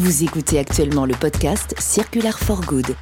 [0.00, 2.96] Vous écoutez actuellement le podcast Circular for Good,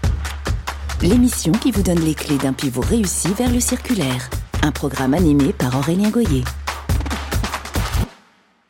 [1.01, 4.29] l'émission qui vous donne les clés d'un pivot réussi vers le circulaire.
[4.63, 6.43] Un programme animé par Aurélien Goyer.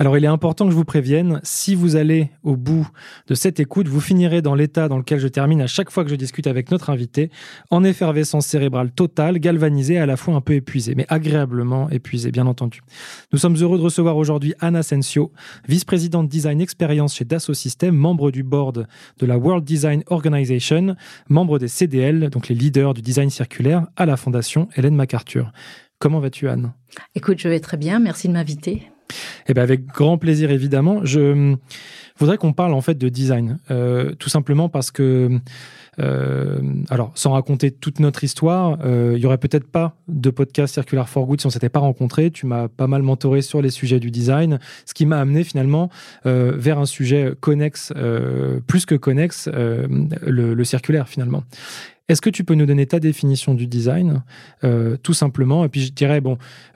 [0.01, 2.89] Alors il est important que je vous prévienne, si vous allez au bout
[3.27, 6.11] de cette écoute, vous finirez dans l'état dans lequel je termine à chaque fois que
[6.11, 7.33] je discute avec notre invité,
[7.71, 12.47] en effervescence cérébrale totale, galvanisé, à la fois un peu épuisé, mais agréablement épuisé, bien
[12.47, 12.81] entendu.
[13.33, 15.33] Nous sommes heureux de recevoir aujourd'hui Anna Sensio,
[15.67, 18.87] vice-présidente design expérience chez Dassault Systèmes, membre du board
[19.19, 20.95] de la World Design Organization,
[21.29, 25.51] membre des CDL, donc les leaders du design circulaire, à la fondation Hélène MacArthur.
[25.99, 26.73] Comment vas-tu Anne?
[27.17, 28.93] Écoute, je vais très bien, merci de m'inviter.
[29.49, 31.05] Eh bien, avec grand plaisir, évidemment.
[31.05, 31.57] Je
[32.19, 35.39] voudrais qu'on parle en fait de design, euh, tout simplement parce que,
[36.01, 36.59] euh,
[36.91, 41.09] alors, sans raconter toute notre histoire, euh, il y aurait peut-être pas de podcast Circular
[41.09, 42.31] for Good si on s'était pas rencontrés.
[42.31, 45.91] Tu m'as pas mal mentoré sur les sujets du design, ce qui m'a amené finalement
[46.25, 47.93] vers un sujet connexe,
[48.67, 51.45] plus que connexe, le, le circulaire finalement.
[52.09, 54.23] Est-ce que tu peux nous donner ta définition du design,
[54.65, 55.65] euh, tout simplement?
[55.65, 56.23] Et puis je dirais,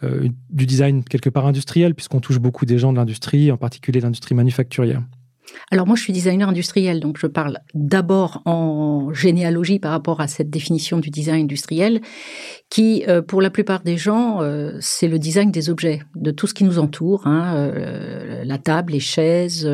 [0.02, 4.00] euh, du design quelque part industriel, puisqu'on touche beaucoup des gens de l'industrie, en particulier
[4.00, 5.02] l'industrie manufacturière.
[5.70, 10.28] Alors moi, je suis designer industriel, donc je parle d'abord en généalogie par rapport à
[10.28, 12.00] cette définition du design industriel,
[12.68, 14.40] qui, euh, pour la plupart des gens,
[14.80, 17.72] c'est le design des objets, de tout ce qui nous entoure, hein,
[18.44, 19.68] la table, les chaises,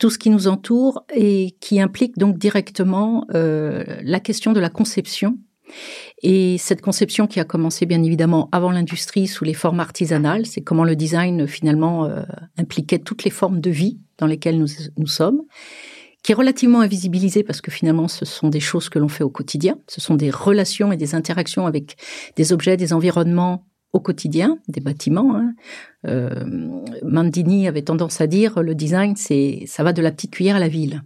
[0.00, 4.70] tout ce qui nous entoure et qui implique donc directement euh, la question de la
[4.70, 5.38] conception.
[6.22, 10.62] Et cette conception qui a commencé bien évidemment avant l'industrie sous les formes artisanales, c'est
[10.62, 12.22] comment le design finalement euh,
[12.58, 15.42] impliquait toutes les formes de vie dans lesquelles nous, nous sommes,
[16.24, 19.30] qui est relativement invisibilisé parce que finalement ce sont des choses que l'on fait au
[19.30, 21.96] quotidien, ce sont des relations et des interactions avec
[22.36, 25.34] des objets, des environnements au quotidien, des bâtiments.
[25.36, 25.54] Hein.
[26.06, 26.44] Euh,
[27.02, 30.60] Mandini avait tendance à dire le design, c'est ça va de la petite cuillère à
[30.60, 31.02] la ville.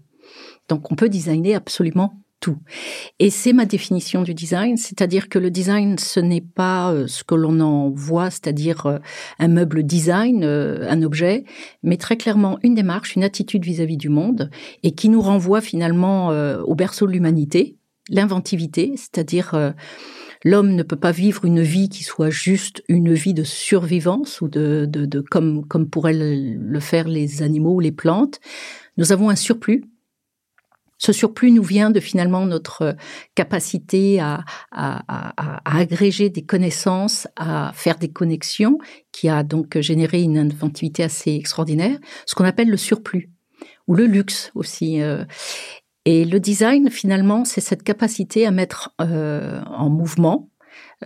[0.68, 2.58] Donc on peut designer absolument tout.
[3.18, 7.24] Et c'est ma définition du design, c'est-à-dire que le design, ce n'est pas euh, ce
[7.24, 8.98] que l'on en voit, c'est-à-dire euh,
[9.38, 11.44] un meuble design, un objet,
[11.82, 14.50] mais très clairement une démarche, une attitude vis-à-vis du monde,
[14.82, 17.76] et qui nous renvoie finalement au berceau de l'humanité,
[18.10, 19.74] l'inventivité, c'est-à-dire
[20.44, 24.48] L'homme ne peut pas vivre une vie qui soit juste une vie de survivance ou
[24.48, 28.40] de, de, de comme, comme pourraient le faire les animaux ou les plantes.
[28.96, 29.84] Nous avons un surplus
[30.98, 32.96] ce surplus nous vient de finalement notre
[33.34, 38.78] capacité à, à, à, à, agréger des connaissances, à faire des connexions,
[39.12, 43.30] qui a donc généré une inventivité assez extraordinaire, ce qu'on appelle le surplus
[43.86, 45.02] ou le luxe aussi.
[46.06, 46.10] Euh.
[46.10, 50.50] Et le design, finalement, c'est cette capacité à mettre euh, en mouvement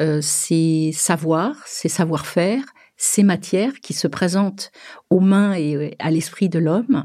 [0.00, 2.62] euh, ces savoirs, ces savoir-faire,
[2.96, 4.70] ces matières qui se présentent
[5.08, 7.04] aux mains et à l'esprit de l'homme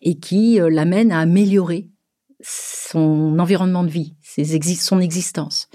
[0.00, 1.88] et qui euh, l'amènent à améliorer
[2.40, 5.68] son environnement de vie, ses son existence.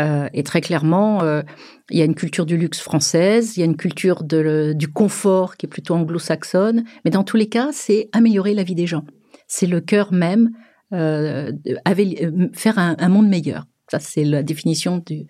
[0.00, 1.42] Euh, et très clairement, euh,
[1.90, 4.88] il y a une culture du luxe française, il y a une culture de, du
[4.88, 8.86] confort qui est plutôt anglo-saxonne, mais dans tous les cas, c'est améliorer la vie des
[8.86, 9.04] gens.
[9.46, 10.50] C'est le cœur même
[10.92, 13.66] euh, euh, faire un, monde meilleur.
[13.90, 15.26] Ça, c'est la définition du,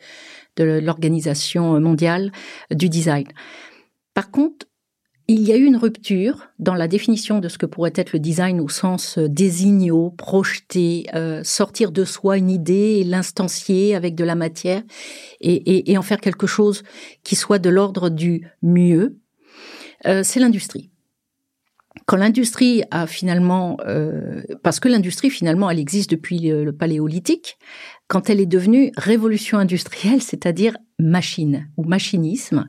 [0.57, 2.33] de l'Organisation mondiale
[2.71, 3.27] du design.
[4.15, 4.67] Par contre,
[5.31, 8.19] il y a eu une rupture dans la définition de ce que pourrait être le
[8.19, 11.07] design au sens euh, désignio, projeter,
[11.45, 14.83] sortir de soi une idée et l'instancier avec de la matière
[15.41, 16.83] et, et, en faire quelque chose
[17.25, 19.19] qui soit de l'ordre du mieux.
[20.05, 20.91] c'est l'industrie
[22.07, 27.59] quand l'industrie a finalement, euh, parce que l'industrie finalement, elle existe depuis le, paléolithique,
[28.07, 32.69] quand elle est devenue révolution industrielle, c'est-à-dire machine ou machinisme,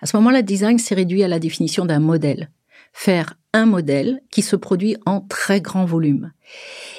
[0.00, 2.50] à ce moment-là, le design s'est réduit à la définition d'un modèle.
[2.92, 6.32] Faire un modèle qui se produit en très grand volume.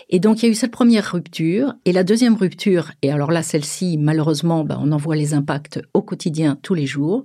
[0.10, 1.76] Et donc, il y a eu cette première rupture.
[1.86, 5.80] Et la deuxième rupture, et alors là, celle-ci, malheureusement, ben, on en voit les impacts
[5.94, 7.24] au quotidien tous les jours,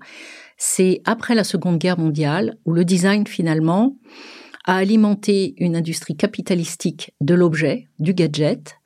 [0.59, 3.97] c'est après la Seconde Guerre mondiale, où le design, finalement,
[4.71, 8.77] a alimenté une industrie capitalistique de l'objet, du gadget,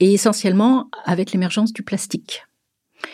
[0.00, 2.46] et essentiellement avec l'émergence du plastique.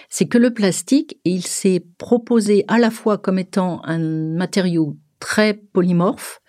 [0.09, 5.55] C'est que le plastique, il s'est proposé à la fois comme étant un matériau très
[5.55, 6.41] polymorphe,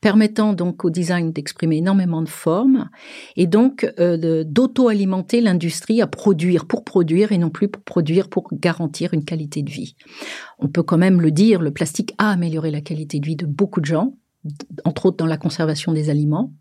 [0.00, 2.88] permettant donc au design d'exprimer énormément de formes
[3.36, 8.48] et donc euh, d'auto-alimenter l'industrie à produire pour produire et non plus pour produire pour
[8.50, 9.94] garantir une qualité de vie.
[10.58, 13.46] On peut quand même le dire, le plastique a amélioré la qualité de vie de
[13.46, 14.14] beaucoup de gens,
[14.84, 16.52] entre autres dans la conservation des aliments.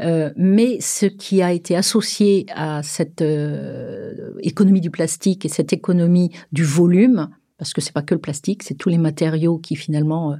[0.00, 5.72] Euh, mais ce qui a été associé à cette euh, économie du plastique et cette
[5.72, 7.28] économie du volume,
[7.58, 10.36] parce que c'est pas que le plastique, c'est tous les matériaux qui finalement, euh,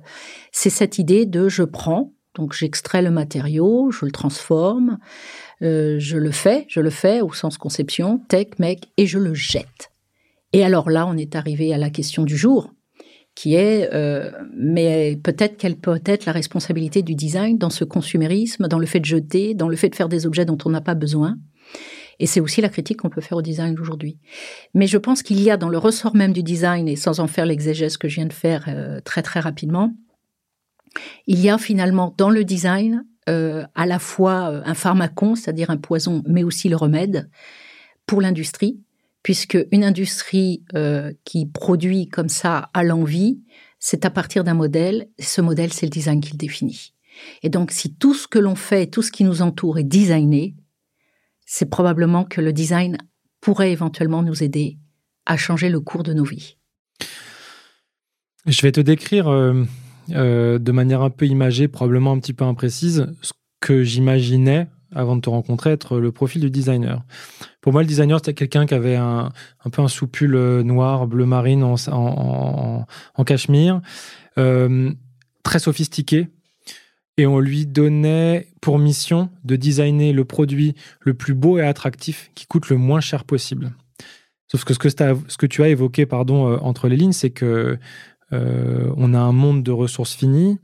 [0.50, 4.98] c'est cette idée de je prends, Donc j'extrais le matériau, je le transforme,
[5.62, 9.34] euh, je le fais, je le fais au sens conception, tech, mec, et je le
[9.34, 9.92] jette.
[10.52, 12.72] Et alors là, on est arrivé à la question du jour,
[13.34, 18.68] qui est, euh, mais peut-être quelle peut être la responsabilité du design dans ce consumérisme,
[18.68, 20.80] dans le fait de jeter, dans le fait de faire des objets dont on n'a
[20.80, 21.36] pas besoin.
[22.18, 24.18] Et c'est aussi la critique qu'on peut faire au design aujourd'hui.
[24.74, 27.26] Mais je pense qu'il y a dans le ressort même du design, et sans en
[27.26, 29.94] faire l'exégèse que je viens de faire euh, très très rapidement,
[31.26, 35.78] il y a finalement dans le design euh, à la fois un pharmacon, c'est-à-dire un
[35.78, 37.30] poison, mais aussi le remède
[38.06, 38.78] pour l'industrie,
[39.22, 40.64] puisque une industrie
[41.24, 43.40] qui produit comme ça à l'envie,
[43.78, 45.08] c'est à partir d'un modèle.
[45.18, 46.94] Ce modèle, c'est le design qui le définit.
[47.42, 50.56] Et donc, si tout ce que l'on fait, tout ce qui nous entoure est designé,
[51.46, 52.96] c'est probablement que le design
[53.40, 54.78] pourrait éventuellement nous aider
[55.26, 56.56] à changer le cours de nos vies.
[58.46, 59.64] Je vais te décrire euh,
[60.10, 65.16] euh, de manière un peu imagée, probablement un petit peu imprécise, ce que j'imaginais avant
[65.16, 67.02] de te rencontrer être le profil du designer.
[67.60, 69.30] Pour moi, le designer, c'était quelqu'un qui avait un,
[69.70, 72.86] peu un soupule noir, bleu marine en,
[73.24, 73.80] cachemire,
[74.38, 74.92] euh,
[75.42, 76.28] très sophistiqué,
[77.18, 82.30] et on lui donnait pour mission de designer le produit le plus beau et attractif
[82.34, 83.72] qui coûte le moins cher possible.
[84.48, 87.78] Sauf que ce que, tu as évoqué pardon, euh, entre les lignes, c'est que
[88.32, 90.58] euh, on a un monde de ressources finies.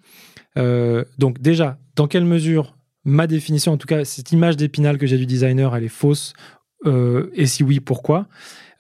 [0.57, 5.07] Euh, donc déjà, dans quelle mesure ma définition, en tout cas cette image d'épinal que
[5.07, 6.33] j'ai du designer, elle est fausse.
[6.85, 8.29] Et si oui, pourquoi?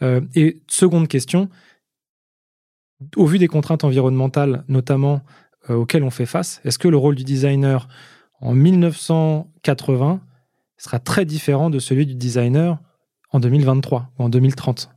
[0.00, 1.48] Et seconde question,
[3.16, 5.22] au vu des contraintes environnementales, notamment
[5.70, 7.88] euh, auxquels on fait face, est-ce que le rôle du designer
[8.40, 10.20] en 1980
[10.76, 12.78] sera très différent de celui du designer
[13.32, 14.90] en 2023 ou en 2030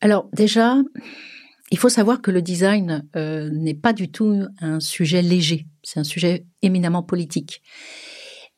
[0.00, 0.76] Alors déjà,
[1.70, 6.00] il faut savoir que le design euh, n'est pas du tout un sujet léger, c'est
[6.00, 7.62] un sujet éminemment politique.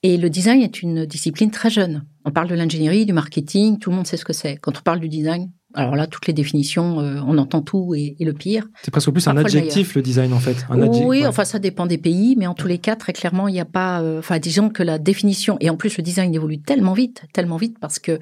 [0.06, 2.05] Et le design est une discipline très jeune.
[2.25, 4.56] On parle de l'ingénierie, du marketing, tout le monde sait ce que c'est.
[4.56, 8.14] Quand on parle du design, alors là, toutes les définitions, euh, on entend tout et,
[8.20, 8.69] le pire.
[8.85, 10.64] C'est presque plus un adjectif, le, design, en fait.
[10.70, 13.61] oui, enfin, ça dépend des pays, mais en tous les cas, très clairement, il n'y
[13.61, 14.00] a pas.
[14.00, 17.56] Euh, enfin, disons que la définition, et en plus, le design évolue tellement vite, tellement
[17.56, 18.20] vite, parce que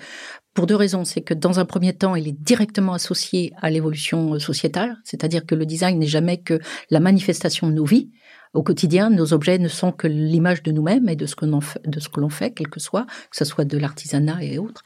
[0.55, 1.05] pour deux raisons.
[1.05, 5.55] C'est que dans un premier temps, il est directement associé à l'évolution sociétale, c'est-à-dire que
[5.55, 6.61] le design n'est jamais que
[6.91, 8.11] la manifestation de nos vies.
[8.55, 12.29] Au quotidien, nos objets ne sont que l'image de nous-mêmes et de ce que l'on
[12.29, 14.83] fait, quel que soit, que ce soit de l'artisanat et autres.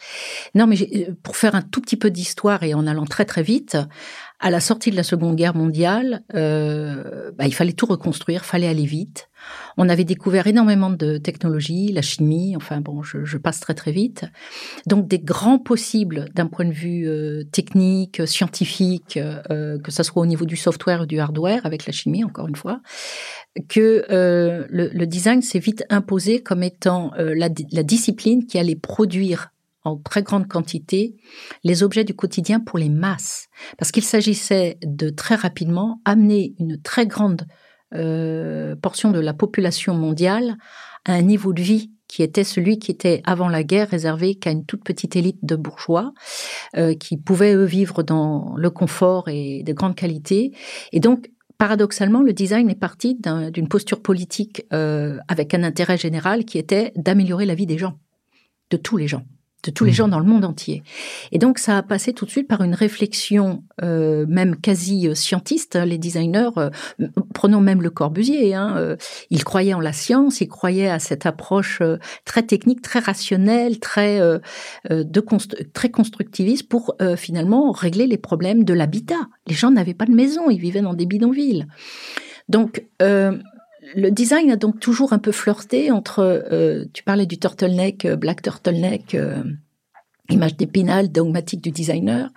[0.55, 3.43] Non, mais euh, pour faire un tout petit peu d'histoire et en allant très très
[3.43, 3.77] vite,
[4.41, 8.69] à la sortie de la Seconde Guerre mondiale, euh, bah, il fallait tout reconstruire, fallait
[8.69, 9.28] aller vite.
[9.77, 14.25] On avait découvert énormément de technologies, la chimie, enfin bon, je, passe très très vite.
[14.87, 20.23] Donc des grands possibles d'un point de vue euh, technique, scientifique, euh, que ce soit
[20.23, 22.81] au niveau du software ou du hardware, avec la chimie encore une fois,
[23.69, 27.49] que le, le, design s'est vite imposé comme étant la
[27.83, 29.51] discipline qui allait produire
[29.85, 31.17] en très grande quantité
[31.65, 33.49] les objets du quotidien pour les masses.
[33.79, 37.47] Parce qu'il s'agissait de très rapidement amener une très grande
[37.95, 40.57] euh, portion de la population mondiale
[41.05, 44.51] à un niveau de vie qui était celui qui était avant la guerre réservé qu'à
[44.51, 46.13] une toute petite élite de bourgeois
[46.77, 50.53] euh, qui pouvaient eux vivre dans le confort et de grande qualité.
[50.93, 53.19] Et donc paradoxalement, le design est parti
[53.53, 57.99] d'une posture politique euh, avec un intérêt général qui était d'améliorer la vie des gens,
[58.71, 59.25] de tous les gens
[59.65, 59.95] de tous les mmh.
[59.95, 60.83] gens dans le monde entier.
[61.33, 65.15] Et donc ça a passé tout de suite par une réflexion euh, même quasi euh,
[65.15, 65.77] scientiste.
[65.77, 66.71] Hein, les designers, euh,
[67.35, 68.97] prenons même le Corbusier, hein, euh,
[69.31, 71.83] il croyait en la science, il croyait à cette approche
[72.25, 74.21] très technique, très rationnelle, très
[74.91, 75.21] de
[75.73, 79.29] très constructiviste pour finalement régler les problèmes de l'habitat.
[79.47, 81.67] Les gens n'avaient pas de maison, ils vivaient dans des bidonvilles.
[82.49, 82.85] Donc
[83.95, 88.17] le design a donc toujours un peu flirté entre, euh, tu parlais du turtleneck, euh,
[88.17, 89.43] black turtleneck, euh,
[90.31, 92.31] image d'épinal, dogmatique du designer.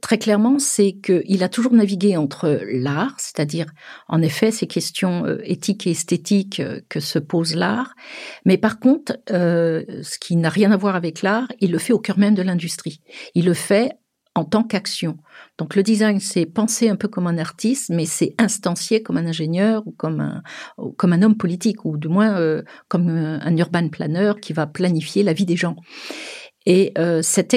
[0.00, 3.66] très clairement, c'est qu'il a toujours navigué entre l'art, c'est-à-dire
[4.08, 7.94] en effet ces questions éthiques et esthétiques que se pose l'art,
[8.46, 11.98] mais par contre, ce qui n'a rien à voir avec l'art, il le fait au
[11.98, 13.00] cœur même de l'industrie.
[13.34, 13.90] Il le fait
[14.34, 15.18] en tant qu'action.
[15.58, 19.26] Donc le design, c'est penser un peu comme un artiste, mais c'est instancier comme un
[19.26, 20.42] ingénieur ou comme un,
[20.96, 24.66] comme un homme politique, ou du moins euh, comme euh, un urban planner qui va
[24.66, 25.76] planifier la vie des gens.
[26.64, 27.54] Et euh, cette,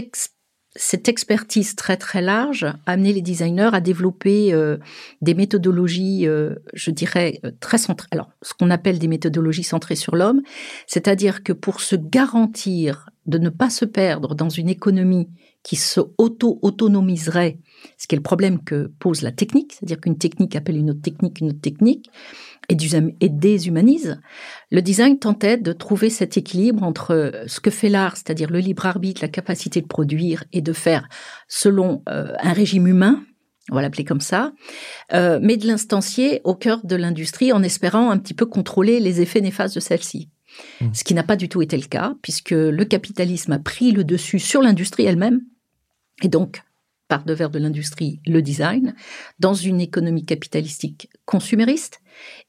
[0.75, 4.53] cette expertise très très large a amené les designers à développer
[5.21, 6.27] des méthodologies,
[6.73, 8.07] je dirais, très centrées.
[8.11, 10.41] Alors, ce qu'on appelle des méthodologies centrées sur l'homme,
[10.85, 15.29] c'est-à-dire que pour se garantir de ne pas se perdre dans une économie
[15.65, 17.57] qui se auto-autonomiserait,
[17.97, 21.01] ce qui est le problème que pose la technique, c'est-à-dire qu'une technique appelle une autre
[21.01, 22.07] technique, une autre technique,
[22.69, 24.21] et, déshumanise,
[24.69, 28.85] le design tentait de trouver cet équilibre entre ce que fait l'art, c'est-à-dire le libre
[28.85, 31.09] arbitre, la capacité de produire et de faire
[31.47, 33.23] selon euh, un régime humain,
[33.71, 34.53] on va l'appeler comme ça,
[35.13, 39.19] euh, mais de l'instancier au cœur de l'industrie en espérant un petit peu contrôler les
[39.19, 40.29] effets néfastes de celle-ci.
[40.81, 40.85] Mmh.
[40.93, 44.03] Ce qui n'a pas du tout été le cas, puisque le capitalisme a pris le
[44.03, 45.41] dessus sur l'industrie elle-même,
[46.21, 46.63] et donc
[47.07, 48.95] par devers de l'industrie le design,
[49.39, 52.01] dans une économie capitalistique consumériste,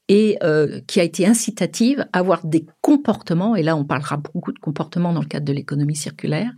[0.07, 4.53] et euh, qui a été incitative à avoir des comportements, et là on parlera beaucoup
[4.53, 6.51] de comportements dans le cadre de l'économie circulaire,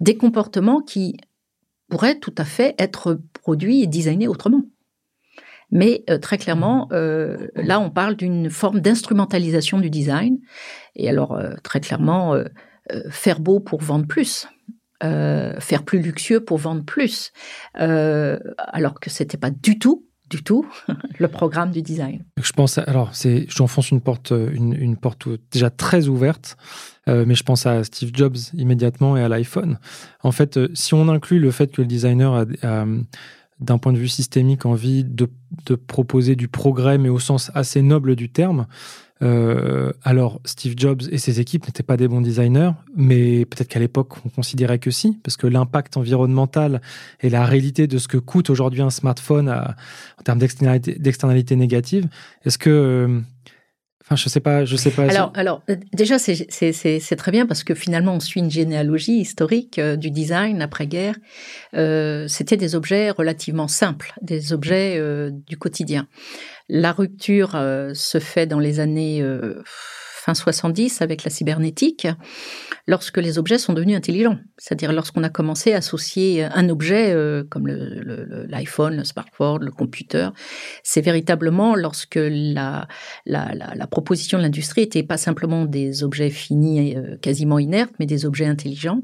[0.00, 1.16] des comportements qui
[1.88, 4.62] pourraient tout à fait être produits et designés autrement.
[5.72, 10.38] Mais euh, très clairement, euh, là on parle d'une forme d'instrumentalisation du design,
[10.94, 12.36] et alors très clairement,
[13.08, 14.48] faire beau pour vendre plus.
[15.02, 17.32] Faire plus luxueux pour vendre plus,
[17.74, 20.64] alors que c'était pas du tout du tout
[21.18, 22.24] le programme du design.
[22.40, 26.56] Je pense, alors, c'est, j'enfonce une porte, une, une, porte déjà très ouverte,
[27.08, 29.78] euh, mais je pense à Steve Jobs immédiatement et à l'iPhone.
[30.22, 32.86] En fait, euh, si on inclut le fait que le designer a,
[33.58, 35.28] d'un point de vue systémique, envie de,
[35.66, 38.66] de, proposer du progrès, mais au sens assez noble du terme,
[39.22, 43.78] euh, alors, Steve Jobs et ses équipes n'étaient pas des bons designers, mais peut-être qu'à
[43.78, 46.80] l'époque, on considérait que si, parce que l'impact environnemental
[47.20, 52.08] et la réalité de ce que coûte aujourd'hui un smartphone en termes d'externalité négative,
[52.44, 52.70] est-ce que...
[52.70, 53.20] Euh,
[54.02, 55.02] enfin, je sais pas, je sais pas.
[55.02, 59.78] Alors, alors euh, déjà, c'est très bien parce que finalement, on suit une généalogie historique
[59.78, 61.16] du design après-guerre.
[61.74, 64.98] C'était des objets relativement simples, des objets
[65.46, 66.08] du quotidien.
[66.72, 72.06] La rupture euh, se fait dans les années euh, fin 70 avec la cybernétique,
[72.86, 74.38] lorsque les objets sont devenus intelligents.
[74.56, 79.72] C'est-à-dire lorsqu'on a commencé à associer un objet euh, comme l'iPhone, le, le, smartphone, le
[79.72, 80.28] computer.
[80.84, 82.86] C'est véritablement lorsque la,
[83.26, 88.26] la, la, proposition de l'industrie était pas simplement des objets finis, quasiment inertes, mais des
[88.26, 89.02] objets intelligents.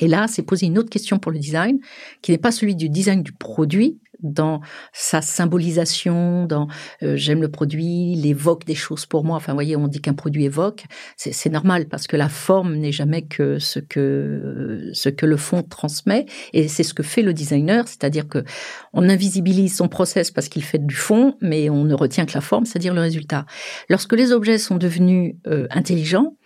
[0.00, 1.78] Et là, c'est poser une autre question pour le design,
[2.20, 4.60] qui n'est pas celui du design du produit, dans
[4.92, 6.68] sa symbolisation, dans
[7.02, 9.36] euh, j'aime le produit, il évoque des choses pour moi.
[9.36, 10.84] Enfin, vous voyez, on dit qu'un produit évoque,
[11.16, 15.62] c'est normal parce que la forme n'est jamais que ce que ce que le fond
[15.62, 18.44] transmet, et c'est ce que fait le designer, c'est-à-dire que
[18.92, 22.40] on invisibilise son process parce qu'il fait du fond, mais on ne retient que la
[22.40, 23.46] forme, c'est-à-dire le résultat.
[23.88, 26.36] Lorsque les objets sont devenus euh, intelligents,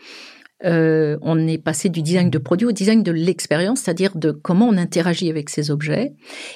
[0.65, 4.69] euh, on est passé du design de produit au design de l'expérience, c'est-à-dire de comment
[4.69, 6.15] on interagit avec ces objets.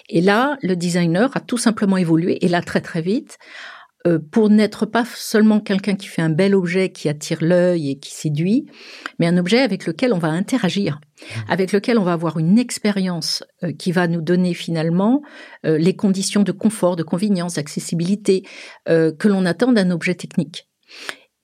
[0.08, 3.38] Et là, le designer a tout simplement évolué, et là très très vite,
[4.04, 7.98] euh, pour n'être pas seulement quelqu'un qui fait un bel objet qui attire l'œil et
[8.00, 8.66] qui séduit,
[9.20, 11.24] mais un objet avec lequel on va interagir, mmh.
[11.52, 15.22] avec lequel on va avoir une expérience euh, qui va nous donner finalement
[15.62, 18.42] les conditions de confort, de convenience, d'accessibilité
[18.86, 20.66] que l'on attend d'un objet technique.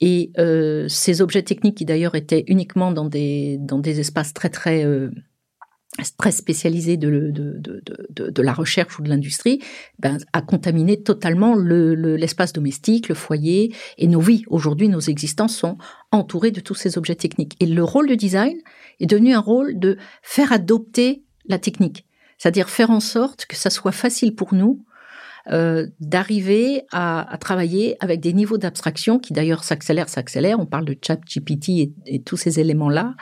[0.00, 4.48] Et euh, ces objets techniques, qui d'ailleurs étaient uniquement dans des, dans des espaces très
[4.48, 5.10] très euh,
[6.16, 9.60] très spécialisés de, de, de, de, la recherche ou de l'industrie,
[9.98, 14.44] ben, a contaminé totalement l'espace le, domestique, le foyer et nos vies.
[14.48, 15.76] Aujourd'hui, nos existences sont
[16.12, 17.56] entourées de tous ces objets techniques.
[17.60, 18.58] Et le rôle du design
[19.00, 23.70] est devenu un rôle de faire adopter la technique, c'est-à-dire faire en sorte que ça
[23.70, 24.84] soit facile pour nous
[25.50, 30.60] euh, d'arriver à, travailler avec des niveaux d'abstraction qui d'ailleurs s'accélèrent, s'accélèrent.
[30.60, 33.14] On parle de chat GPT et, tous ces éléments-là.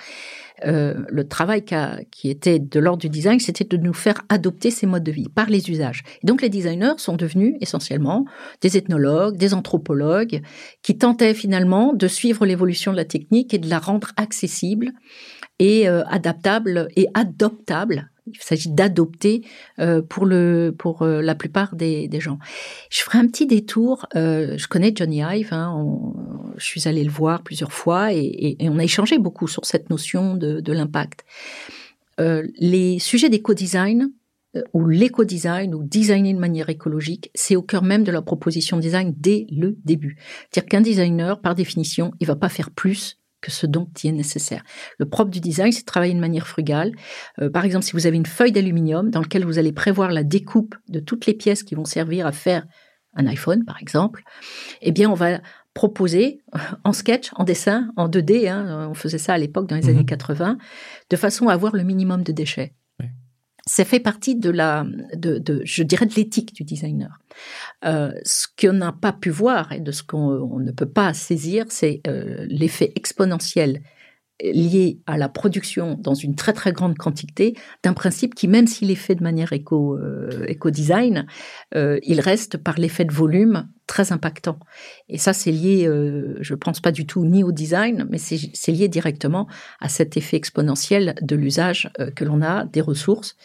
[0.65, 1.75] Euh, le travail qui,
[2.11, 5.29] qui, était de l'ordre du design, c'était de nous faire adopter ces modes de vie
[5.29, 6.03] par les usages.
[6.23, 8.25] Et donc les designers sont devenus essentiellement
[8.61, 10.43] des ethnologues, des anthropologues,
[10.83, 14.93] qui tentaient finalement de suivre l'évolution de la technique et de la rendre accessible
[15.59, 19.43] et euh, adaptable et adoptable il s'agit d'adopter
[19.79, 22.39] euh, pour le pour euh, la plupart des, des, gens.
[22.91, 24.07] Je ferai un petit détour.
[24.17, 25.53] Euh, je connais Johnny Ive.
[25.53, 25.87] Hein,
[26.57, 29.91] je suis allée le voir plusieurs fois et, et, on a échangé beaucoup sur cette
[29.91, 31.25] notion de, de l'impact.
[32.19, 34.11] les sujets d'éco-design
[34.73, 39.15] ou l'éco-design ou designer de manière écologique, c'est au cœur même de la proposition design
[39.17, 40.17] dès le début.
[40.51, 44.13] C'est-à-dire qu'un designer, par définition, il va pas faire plus que ce dont il est
[44.13, 44.65] nécessaire.
[44.99, 46.91] Le propre du design, c'est de travailler de manière frugale.
[47.41, 50.25] Euh, par exemple, si vous avez une feuille d'aluminium dans laquelle vous allez prévoir la
[50.25, 52.67] découpe de toutes les pièces qui vont servir à faire
[53.15, 54.25] un iPhone, par exemple,
[54.83, 55.39] eh bien, on va
[55.75, 56.41] proposer
[56.83, 59.91] en sketch, en dessin, en 2D, hein, on faisait ça à l'époque dans les mhm.
[59.91, 60.59] années 80,
[61.09, 62.75] de façon à avoir le minimum de déchets
[63.67, 67.19] ça fait partie de la, de, de je dirais, de l'éthique du designer.
[67.85, 71.67] Euh, ce qu'on n'a pas pu voir et de ce qu'on ne peut pas saisir,
[71.69, 73.83] c'est euh, l'effet exponentiel
[74.43, 78.91] lié à la production dans une très très grande quantité d'un principe qui, même s'il
[78.91, 81.27] est fait de manière éco, euh, éco-design,
[81.75, 84.59] euh, il reste par l'effet de volume très impactant.
[85.09, 88.73] Et ça, c'est lié, euh, je pense pas du tout ni au design, mais c'est
[88.73, 89.47] lié directement
[89.81, 93.37] à cet effet exponentiel de l'usage euh, que l'on a des ressources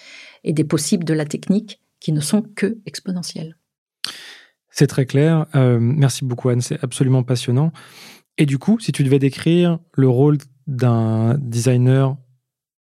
[0.43, 3.57] et des possibles de la technique qui ne sont que exponentiels.
[4.71, 5.45] C'est très clair.
[5.55, 7.71] Euh, merci beaucoup Anne, c'est absolument passionnant.
[8.37, 10.37] Et du coup, si tu devais décrire le rôle
[10.67, 12.17] d'un designer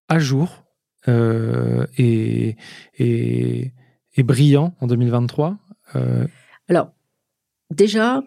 [0.09, 0.65] à jour
[1.09, 2.57] euh, et,
[2.99, 3.73] et,
[4.19, 5.57] brillant en 2023
[5.95, 6.27] euh...
[6.69, 6.93] Alors,
[7.73, 8.23] déjà,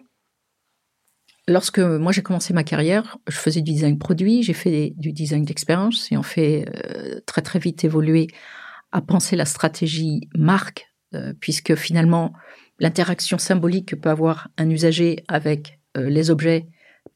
[1.46, 5.44] lorsque moi j'ai commencé ma carrière, je faisais du design produit, j'ai fait du design
[5.44, 8.28] d'expérience et on fait euh, très très vite évoluer
[8.92, 10.86] à penser la stratégie marque,
[11.40, 12.32] puisque finalement
[12.78, 16.66] l'interaction symbolique que peut avoir un usager avec les objets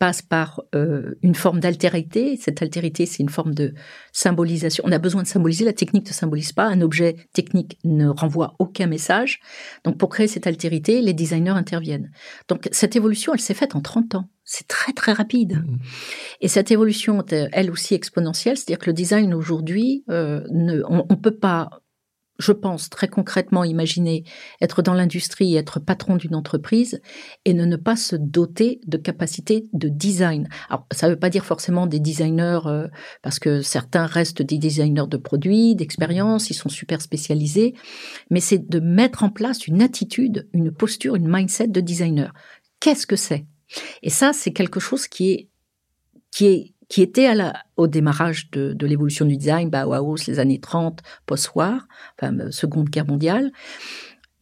[0.04, 2.36] passe par euh, une forme d'altérité.
[2.36, 3.72] Cette altérité, c'est une forme de
[4.12, 4.84] symbolisation.
[4.86, 5.64] On a besoin de symboliser.
[5.64, 6.66] La technique ne symbolise pas.
[6.66, 9.40] Un objet technique ne renvoie aucun message.
[9.82, 12.10] Donc, pour créer cette altérité, les designers interviennent.
[12.48, 14.28] Donc, cette évolution, elle s'est faite en 30 ans.
[14.44, 15.54] C'est très, très rapide.
[15.54, 15.78] Mmh.
[16.42, 21.38] Et cette évolution, elle aussi exponentielle, c'est-à-dire que le design aujourd'hui, euh, on ne peut
[21.38, 21.70] pas
[22.38, 24.24] je pense très concrètement imaginer
[24.60, 27.00] être dans l'industrie, être patron d'une entreprise
[27.44, 30.48] et ne, ne pas se doter de capacités de design.
[30.68, 32.88] Alors, ça ne veut pas dire forcément des designers, euh,
[33.22, 37.74] parce que certains restent des designers de produits, d'expérience, ils sont super spécialisés,
[38.30, 42.32] mais c'est de mettre en place une attitude, une posture, une mindset de designer.
[42.80, 43.46] Qu'est-ce que c'est?
[44.02, 45.48] Et ça, c'est quelque chose qui est
[46.34, 50.38] qui est qui était à la, au démarrage de, de l'évolution du design, Bauhaus, les
[50.38, 51.88] années 30, post-war,
[52.18, 53.52] enfin, euh, Seconde Guerre mondiale.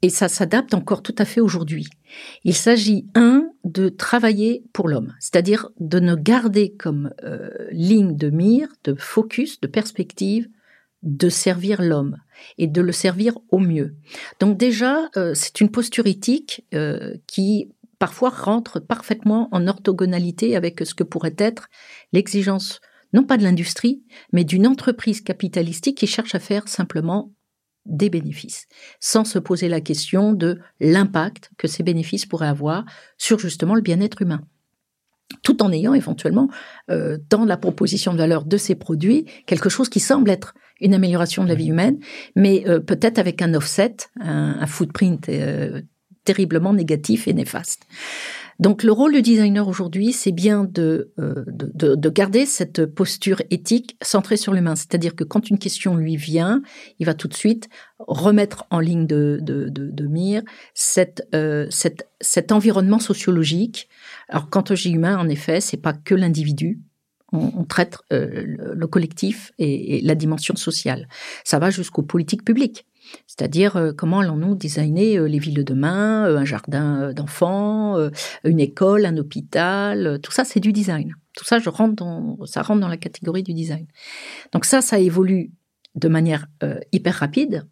[0.02, 1.86] Et ça s'adapte encore tout à fait aujourd'hui.
[2.44, 8.28] Il s'agit, un, de travailler pour l'homme, c'est-à-dire de ne garder comme euh, ligne de
[8.28, 10.48] mire, de focus, de perspective,
[11.02, 12.16] de servir l'homme
[12.58, 13.94] et de le servir au mieux.
[14.40, 17.70] Donc déjà, euh, c'est une posture éthique euh, qui
[18.02, 21.68] parfois rentre parfaitement en orthogonalité avec ce que pourrait être
[22.12, 22.80] l'exigence,
[23.12, 27.32] non pas de l'industrie, mais d'une entreprise capitalistique qui cherche à faire simplement
[27.86, 28.66] des bénéfices,
[28.98, 32.84] sans se poser la question de l'impact que ces bénéfices pourraient avoir
[33.18, 34.40] sur justement le bien-être humain.
[35.44, 36.48] Tout en ayant éventuellement
[36.90, 40.94] euh, dans la proposition de valeur de ces produits quelque chose qui semble être une
[40.94, 42.00] amélioration de la vie humaine,
[42.34, 45.82] mais euh, peut-être avec un offset, un, un footprint euh,
[46.24, 47.86] terriblement négatif et néfaste.
[48.58, 53.42] Donc le rôle du designer aujourd'hui, c'est bien de, euh, de, de, garder cette posture
[53.50, 54.76] éthique centrée sur l'humain.
[54.76, 56.62] C'est-à-dire que quand une question lui vient,
[57.00, 60.42] il va tout de suite remettre en ligne de, de, de mire
[60.74, 63.88] cette, euh, cette, cet environnement sociologique.
[64.28, 66.80] Alors quand je dis humain, en effet, c'est pas que l'individu,
[67.32, 71.08] on, traite euh, le, collectif et, et, la dimension sociale.
[71.44, 72.84] Ça va jusqu'aux politiques publiques.
[73.26, 77.96] C'est-à-dire euh, comment allons-nous designer euh, les villes de demain, euh, un jardin d'enfants,
[78.44, 81.14] une école, un hôpital, tout ça c'est du design.
[81.34, 83.86] Tout ça je rentre dans ça rentre dans la catégorie du design.
[84.52, 85.50] Donc ça ça évolue
[85.94, 86.46] de manière
[86.92, 87.66] hyper rapide.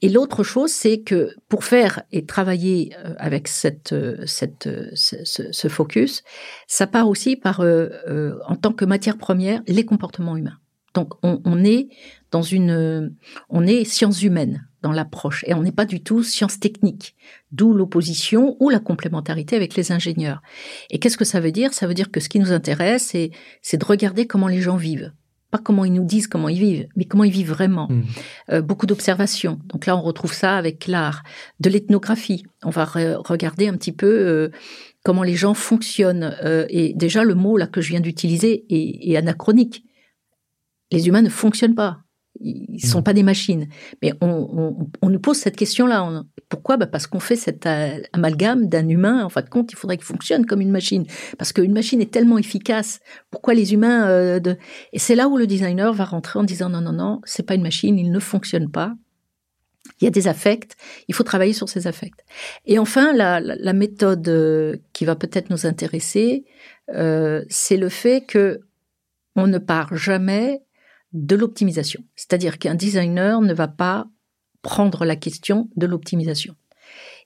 [0.00, 3.94] Et l'autre chose, c'est que pour faire et travailler avec cette,
[4.26, 6.22] cette, ce, ce, focus,
[6.66, 10.58] ça part aussi par, en tant que matière première, les comportements humains.
[10.94, 11.88] Donc on, on est
[12.30, 13.14] dans une,
[13.48, 17.16] on est sciences humaines dans l'approche et on n'est pas du tout sciences techniques.
[17.52, 20.42] D'où l'opposition ou la complémentarité avec les ingénieurs.
[20.90, 21.74] Et qu'est-ce que ça veut dire?
[21.74, 23.14] Ça veut dire que ce qui nous intéresse,
[23.62, 25.12] c'est, de regarder comment les gens vivent.
[25.50, 27.88] Pas comment ils nous disent comment ils vivent, mais comment ils vivent vraiment.
[27.88, 28.02] Mmh.
[28.50, 29.58] Euh, beaucoup d'observations.
[29.68, 31.22] Donc là, on retrouve ça avec l'art,
[31.58, 32.44] de l'ethnographie.
[32.62, 34.50] On va regarder un petit peu euh,
[35.04, 36.36] comment les gens fonctionnent.
[36.44, 39.84] Euh, et déjà, le mot là que je viens d'utiliser est, est anachronique.
[40.90, 41.98] Les humains ne fonctionnent pas
[42.40, 43.04] ils sont mm.
[43.04, 43.68] pas des machines.
[44.02, 46.24] Mais on, on, on nous pose cette question-là.
[46.48, 46.76] Pourquoi?
[46.76, 49.24] Bah Parce qu'on fait cet euh, amalgame d'un humain.
[49.24, 51.04] En fin de compte, il faudrait qu'il fonctionne comme une machine.
[51.36, 53.00] Parce qu'une machine est tellement efficace.
[53.30, 54.56] Pourquoi les humains euh, de...
[54.92, 57.54] Et c'est là où le designer va rentrer en disant non, non, non, c'est pas
[57.54, 58.94] une machine, il ne fonctionne pas.
[60.00, 60.76] Il y a des affects,
[61.08, 62.22] il faut travailler sur ces affects.
[62.66, 66.44] Et enfin, la, la, la méthode euh, qui va peut-être nous intéresser,
[66.94, 68.60] euh, c'est le fait que
[69.34, 70.60] on ne part jamais
[71.12, 72.04] de l'optimisation.
[72.16, 74.08] C'est-à-dire qu'un designer ne va pas
[74.62, 76.54] prendre la question de l'optimisation.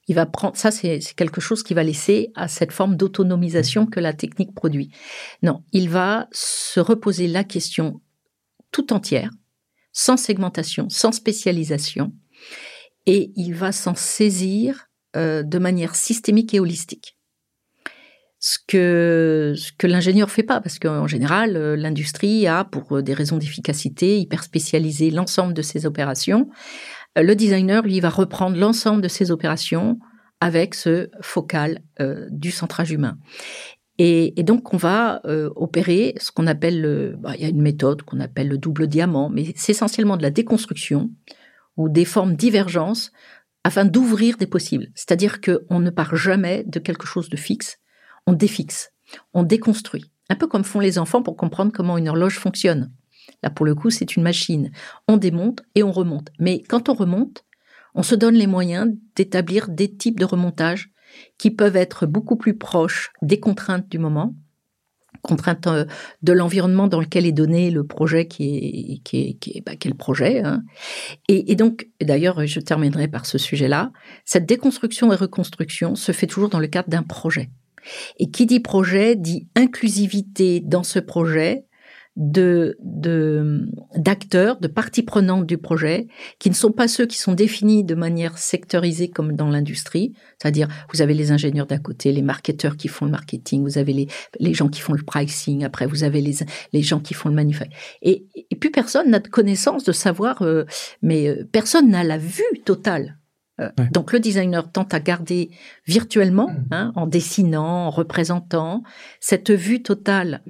[0.07, 3.99] Il va prendre, ça c'est quelque chose qui va laisser à cette forme d'autonomisation que
[3.99, 4.91] la technique produit.
[5.41, 8.01] Non, il va se reposer la question
[8.71, 9.29] tout entière,
[9.93, 12.13] sans segmentation, sans spécialisation,
[13.05, 17.17] et il va s'en saisir euh, de manière systémique et holistique.
[18.45, 23.37] Ce que ce que l'ingénieur fait pas parce qu'en général l'industrie a pour des raisons
[23.37, 26.49] d'efficacité hyper spécialisé l'ensemble de ses opérations
[27.15, 29.99] le designer lui va reprendre l'ensemble de ses opérations
[30.43, 33.17] avec ce focal euh, du centrage humain.
[33.99, 37.61] Et, donc, on va euh, opérer ce qu'on appelle, le, bah, il y a une
[37.61, 41.11] méthode qu'on appelle le double diamant, mais c'est essentiellement de la déconstruction
[41.77, 43.11] ou des formes divergences
[43.63, 44.87] afin d'ouvrir des possibles.
[44.95, 47.77] C'est-à-dire qu'on ne part jamais de quelque chose de fixe,
[48.27, 48.91] on défixe,
[49.33, 50.05] on déconstruit.
[50.29, 52.91] Un peu comme font les enfants pour comprendre comment une horloge fonctionne.
[53.41, 54.71] Là, pour le coup, c'est une machine.
[55.07, 56.29] On démonte et on remonte.
[56.39, 57.45] Mais quand on remonte,
[57.95, 60.89] on se donne les moyens d'établir des types de remontage
[61.37, 64.33] qui peuvent être beaucoup plus proches des contraintes du moment,
[65.21, 65.85] contraintes euh,
[66.21, 69.73] de l'environnement dans lequel est donné le projet qui est, qui est, qui est, bah,
[69.85, 70.41] le projet.
[70.41, 70.63] Hein.
[71.27, 73.91] Et, et, donc, d'ailleurs, je terminerai par ce sujet-là,
[74.25, 77.49] cette déconstruction et reconstruction se fait toujours dans le cadre d'un projet.
[78.17, 81.65] Et qui dit projet dit inclusivité dans ce projet
[82.15, 82.77] de
[83.95, 87.95] d'acteurs, de, parties prenantes du projet, qui ne sont pas ceux qui sont définis de
[87.95, 92.87] manière sectorisée comme dans l'industrie, c'est-à-dire vous avez les ingénieurs d'un côté, les marketeurs qui
[92.87, 94.07] font le marketing, vous avez les,
[94.39, 96.35] les gens qui font le pricing, après vous avez les,
[96.71, 97.77] les gens qui font le manufacturing.
[98.03, 100.65] Et, et plus personne n'a de connaissance de savoir, euh,
[101.01, 103.17] mais euh, personne n'a la vue totale
[103.59, 105.51] euh, Donc le designer tente à garder
[105.85, 106.67] virtuellement, mmh.
[106.71, 108.83] hein, en dessinant, en représentant,
[109.19, 110.41] cette vue totale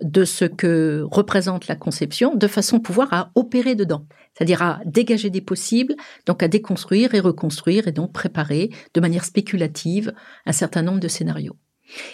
[0.00, 4.80] de ce que représente la conception de façon à pouvoir à opérer dedans, c'est-à-dire à
[4.84, 5.94] dégager des possibles,
[6.26, 10.12] donc à déconstruire et reconstruire et donc préparer de manière spéculative
[10.46, 11.56] un certain nombre de scénarios.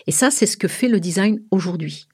[0.07, 2.09] Et ça, c'est ce que fait le design aujourd'hui.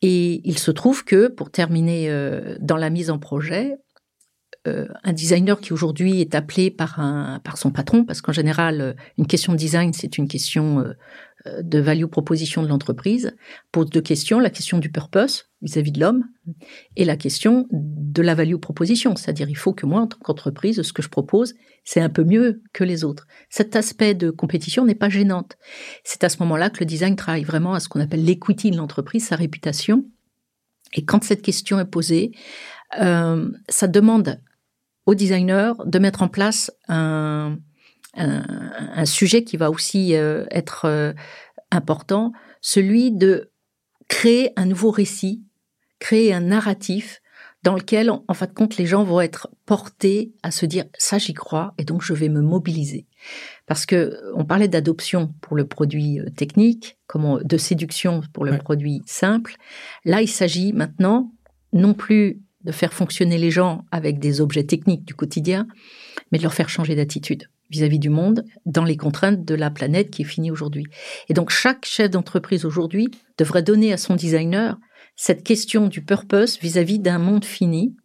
[0.00, 3.76] Et il se trouve que, pour terminer euh, dans la mise en projet,
[4.68, 8.80] euh, un designer qui aujourd'hui est appelé par, un, par son patron, parce qu'en général,
[8.80, 13.34] euh, une question de design, c'est une question euh, de value proposition de l'entreprise,
[13.72, 16.22] pose deux questions, la question du purpose vis-à-vis de l'homme
[16.94, 20.80] et la question de la value proposition, c'est-à-dire il faut que moi, en tant qu'entreprise,
[20.80, 23.26] ce que je propose, c'est un peu mieux que les autres.
[23.50, 25.56] Cet aspect de compétition n'est pas gênante.
[26.04, 28.76] C'est à ce moment-là que le design travaille vraiment à ce qu'on appelle l'equity de
[28.76, 30.04] l'entreprise, sa réputation.
[30.92, 32.30] Et quand cette question est posée,
[32.92, 34.38] ça demande
[35.06, 37.58] au designer de mettre en place un,
[38.14, 41.12] un, sujet qui va aussi euh, être euh,
[41.70, 43.50] important, celui de
[44.08, 45.42] créer un nouveau récit,
[45.98, 47.20] créer un narratif
[47.62, 51.18] dans lequel, en fin de compte, les gens vont être portés à se dire ça
[51.18, 53.06] j'y crois et donc je vais me mobiliser.
[53.66, 58.58] Parce que on parlait d'adoption pour le produit euh, technique, comment de séduction pour le
[58.58, 59.56] produit simple.
[60.04, 61.32] Là, il s'agit maintenant
[61.72, 65.66] non plus de faire fonctionner les gens avec des objets techniques du quotidien,
[66.30, 70.10] mais de leur faire changer d'attitude vis-à-vis du monde dans les contraintes de la planète
[70.10, 70.84] qui est finie aujourd'hui.
[71.28, 74.76] Et donc chaque chef d'entreprise aujourd'hui devrait donner à son designer
[75.16, 77.96] cette question du purpose vis-à-vis d'un monde fini.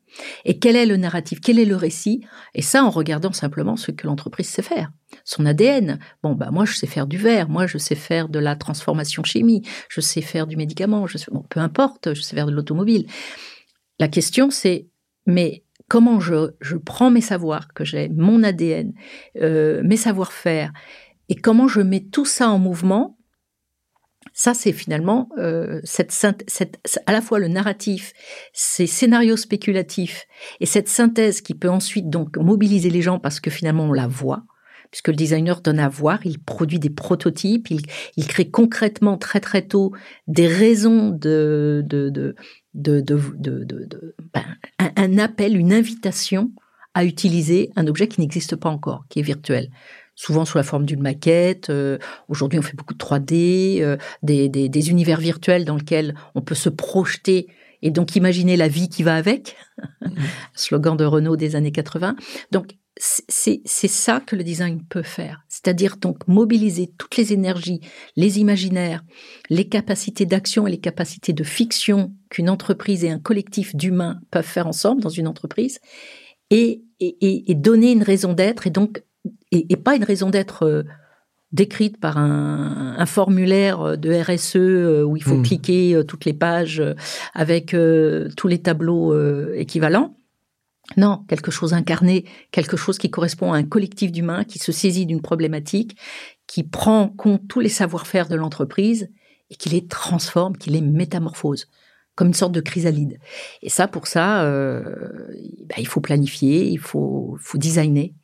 [0.46, 2.22] Et quel est le narratif, quel est le récit?
[2.56, 4.89] Et ça en regardant simplement ce que l'entreprise sait faire,
[5.26, 6.00] son ADN.
[6.24, 9.24] Bon, bah moi je sais faire du verre, moi je sais faire de la transformation
[9.24, 12.52] chimie, je sais faire du médicament, je sais, bon, peu importe, je sais faire de
[12.52, 13.06] l'automobile.
[14.00, 14.88] La question c'est,
[15.26, 18.94] mais comment je, prends mes savoirs que j'ai, mon ADN,
[19.38, 20.74] euh, mes savoir-faire,
[21.30, 23.18] et comment je mets tout ça en mouvement,
[24.34, 28.14] ça c'est finalement euh, cette, cette, à la fois le narratif,
[28.54, 30.28] ces scénarios spéculatifs
[30.60, 34.08] et cette synthèse qui peut ensuite donc mobiliser les gens parce que finalement on la
[34.08, 34.44] voit,
[34.92, 37.82] puisque le designer donne à voir, il produit des prototypes, il,
[38.16, 39.94] il crée concrètement très très tôt
[40.28, 42.36] des raisons de, de, de,
[42.78, 44.46] de, de, de ben,
[44.96, 46.52] un, appel, une invitation
[46.94, 49.70] à utiliser un objet qui n'existe pas encore, qui est virtuel.
[50.16, 51.70] Souvent sous la forme d'une maquette.
[51.70, 56.16] Euh, aujourd'hui, on fait beaucoup de 3D, euh, des, des, des, univers virtuels dans lesquels
[56.34, 57.48] on peut se projeter
[57.84, 59.56] et donc imaginer la vie qui va avec.
[60.02, 60.10] Mmh.
[60.54, 62.16] Slogan de Renault des années 80.
[62.52, 67.82] Donc, c'est ça que le design peut faire, c'est-à-dire donc mobiliser toutes les énergies,
[68.16, 69.04] les imaginaires,
[69.50, 74.46] les capacités d'action et les capacités de fiction qu'une entreprise et un collectif d'humains peuvent
[74.46, 75.80] faire ensemble dans une entreprise,
[76.50, 79.04] et, et, et donner une raison d'être, et donc
[79.52, 80.84] et, pas une raison d'être euh,
[81.52, 85.44] décrite par un, un, formulaire de RSE euh, où il faut mmh.
[85.44, 86.84] cliquer euh, toutes les pages
[87.34, 87.76] avec
[88.36, 90.17] tous les tableaux équivalents
[90.95, 95.06] non, quelque chose incarné, quelque chose qui correspond à un collectif d'humains qui se saisit
[95.06, 95.97] d'une problématique,
[96.47, 99.10] qui prend en compte tous les savoir-faire de l'entreprise
[99.50, 101.67] et qui les transforme, qui les métamorphose
[102.15, 103.19] comme une sorte de chrysalide.
[103.62, 104.82] Et ça, pour ça, euh,
[105.69, 108.15] bah, il faut planifier, il faut, designer.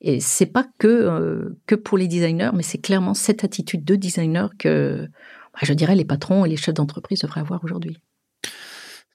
[0.00, 4.50] Et c'est pas que que pour les designers, mais c'est clairement cette attitude de designer
[4.56, 5.08] que
[5.54, 7.98] bah, je dirais les patrons et les chefs d'entreprise devraient avoir aujourd'hui.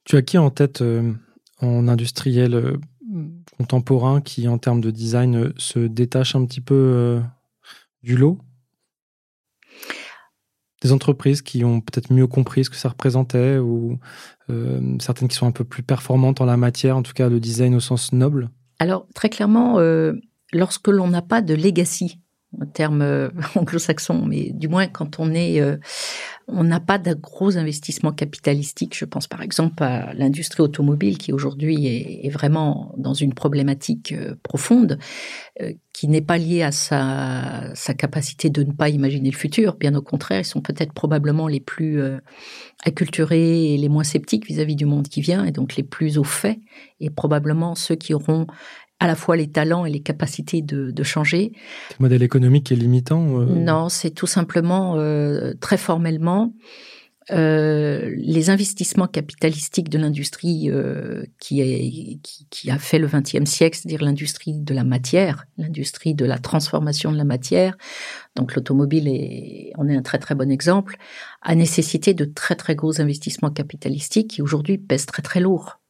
[0.03, 0.83] Tu as qui en tête
[1.61, 2.77] en industriel
[3.57, 7.21] contemporain qui, en termes de design, se détache un petit peu
[8.03, 8.37] du lot?
[10.81, 13.99] Des entreprises qui ont peut-être mieux compris ce que ça représentait ou
[14.49, 17.39] euh, certaines qui sont un peu plus performantes en la matière, en tout cas le
[17.39, 18.49] design au sens noble?
[18.79, 20.13] Alors très clairement, euh,
[20.51, 22.19] lorsque l'on n'a pas de legacy
[22.59, 25.77] en termes euh, anglo-saxons, mais du moins quand on est, euh,
[26.47, 28.97] on n'a pas de gros investissements capitalistiques.
[28.97, 31.87] Je pense par exemple à l'industrie automobile qui aujourd'hui
[32.23, 34.97] est, vraiment dans une problématique euh, profonde,
[35.93, 39.75] qui n'est pas liée à sa, sa capacité de ne pas imaginer le futur.
[39.75, 42.01] Bien au contraire, ils sont peut-être probablement les plus
[42.83, 46.17] acculturés et les moins sceptiques vis-à-vis -vis du monde qui vient, et donc les plus
[46.17, 46.59] au fait,
[46.99, 48.47] et probablement ceux qui auront
[49.01, 51.51] à la fois les talents et les capacités de, de changer.
[51.99, 56.53] Le modèle économique est limitant euh Non, c'est tout simplement, euh, très formellement,
[57.31, 63.49] euh, les investissements capitalistiques de l'industrie euh, qui, est, qui, qui, a fait le XXe
[63.49, 67.77] siècle, c'est-à-dire l'industrie de la matière, l'industrie de la transformation de la matière,
[68.35, 70.97] donc l'automobile est, on est un très très bon exemple,
[71.41, 75.80] a nécessité de très très gros investissements capitalistiques qui aujourd'hui pèsent très très lourd.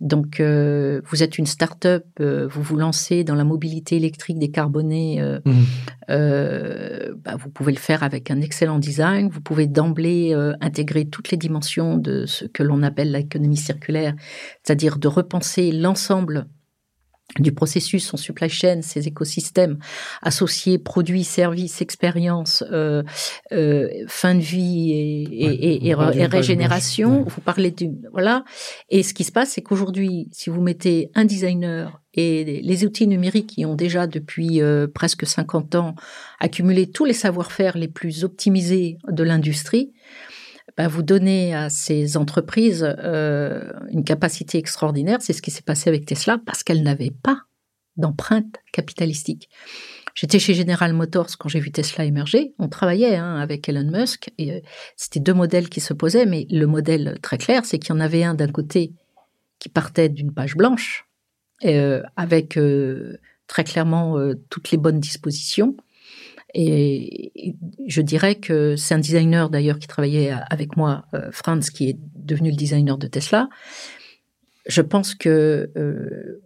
[0.00, 5.20] Donc, euh, vous êtes une start-up, euh, vous vous lancez dans la mobilité électrique décarbonée,
[5.20, 7.14] euh, mmh.
[7.24, 9.28] bah, vous pouvez le faire avec un excellent design.
[9.28, 14.14] Vous pouvez d'emblée intégrer toutes les dimensions de ce que l'on appelle l'économie circulaire,
[14.62, 16.46] c'est-à-dire de repenser l'ensemble
[17.38, 19.78] du processus, son supply chain, ses écosystèmes
[20.22, 23.02] associés produits, services, expériences, euh,
[23.52, 27.24] euh, fin de vie et, et, et, régénération.
[27.24, 28.44] Vous parlez du voilà.
[28.88, 33.06] Et ce qui se passe, c'est qu'aujourd'hui, si vous mettez un designer et les outils
[33.06, 35.94] numériques qui ont déjà depuis euh, presque 50 ans
[36.40, 39.92] accumulé tous les savoir-faire les plus optimisés de l'industrie,
[40.76, 45.18] bah, vous donnez à ces entreprises euh, une capacité extraordinaire.
[45.20, 47.42] C'est ce qui s'est passé avec Tesla parce qu'elle n'avait pas
[47.96, 49.48] d'empreinte capitalistique.
[50.14, 52.54] J'étais chez General Motors quand j'ai vu Tesla émerger.
[52.58, 54.60] On travaillait hein, avec Elon Musk et euh,
[54.96, 58.00] c'était deux modèles qui se posaient, mais le modèle très clair, c'est qu'il y en
[58.00, 58.92] avait un d'un côté
[59.58, 61.08] qui partait d'une page blanche
[61.64, 62.58] euh, avec
[63.48, 64.16] très clairement
[64.50, 65.76] toutes les bonnes dispositions
[66.54, 67.54] et,
[67.86, 71.98] je dirais que c'est un designer d'ailleurs qui travaillait avec moi, euh, Franz, qui est
[72.14, 73.48] devenu le designer de Tesla.
[74.66, 76.42] Je pense que, euh,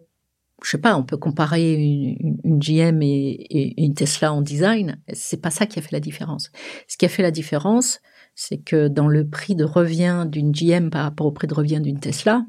[0.63, 5.01] je sais pas, on peut comparer une, une GM et, une Tesla en design.
[5.11, 6.51] C'est pas ça qui a fait la différence.
[6.87, 7.99] Ce qui a fait la différence,
[8.35, 11.81] c'est que dans le prix de revient d'une GM par rapport au prix de revient
[11.81, 12.45] d'une Tesla,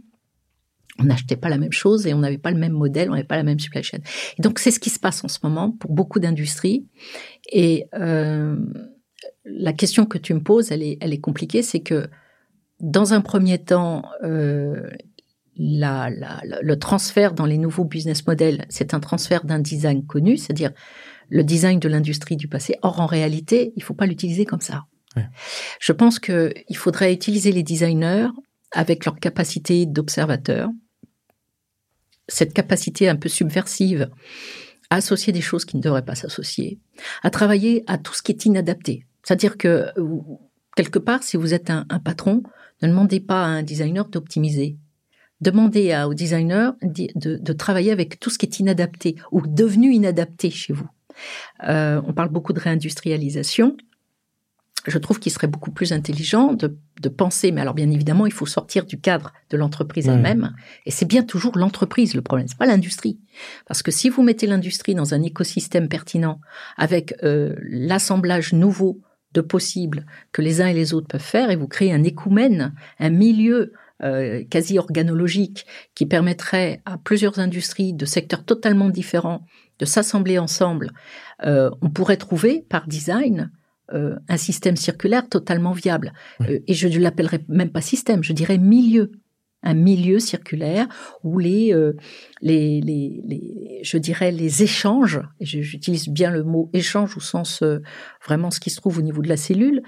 [0.99, 3.25] on n'achetait pas la même chose et on n'avait pas le même modèle, on n'avait
[3.25, 3.99] pas la même supply chain.
[4.39, 6.87] Et donc c'est ce qui se passe en ce moment pour beaucoup d'industries.
[7.53, 8.57] Et euh,
[9.45, 12.09] la question que tu me poses, elle est, elle est compliquée, c'est que
[12.81, 14.89] dans un premier temps, euh,
[15.57, 20.37] la, la, le transfert dans les nouveaux business models, c'est un transfert d'un design connu,
[20.37, 20.73] c'est-à-dire
[21.29, 22.77] le design de l'industrie du passé.
[22.83, 24.85] Or, en réalité, il faut pas l'utiliser comme ça.
[25.79, 28.29] Je pense qu'il faudrait utiliser les designers
[28.73, 30.71] avec leur capacité d'observateur,
[32.29, 34.11] cette capacité un peu subversive
[34.91, 36.79] à associer des choses qui ne devraient pas s'associer,
[37.23, 39.07] à travailler à tout ce qui est inadapté.
[39.23, 39.87] C'est-à-dire que,
[40.77, 42.43] quelque part, si vous êtes un, patron,
[42.83, 44.77] ne demandez pas à un designer d'optimiser.
[45.41, 50.73] Demandez au designer de, travailler avec tout ce qui est inadapté ou devenu inadapté chez
[50.73, 50.89] vous.
[51.69, 53.77] Euh, on parle beaucoup de réindustrialisation
[54.87, 56.77] je trouve qu'il serait beaucoup plus intelligent de,
[57.09, 60.55] penser, mais alors bien évidemment, il faut sortir du cadre de l'entreprise elle-même,
[60.87, 63.19] et c'est bien toujours l'entreprise le problème, c'est pas l'industrie,
[63.67, 66.41] parce que si vous mettez l'industrie dans un écosystème pertinent
[66.79, 69.01] avec euh, l'assemblage nouveau
[69.33, 72.73] de possibles que les uns et les autres peuvent faire, et vous créez un écoumène,
[72.99, 79.47] un milieu euh, quasi organologique qui permettrait à plusieurs industries de secteurs totalement différents
[79.79, 80.93] de s'assembler ensemble,
[81.45, 83.51] euh, on pourrait trouver par design
[83.93, 86.15] euh, un système circulaire totalement viable.
[86.41, 89.13] Euh, et je ne l'appellerai même pas système, je dirais milieu.
[89.63, 90.87] Un milieu circulaire
[91.23, 91.95] où les, euh,
[92.41, 97.63] les, les, les, je dirais les échanges, et j'utilise bien le mot échange au sens
[98.27, 99.83] vraiment ce qui se trouve au niveau de la cellule,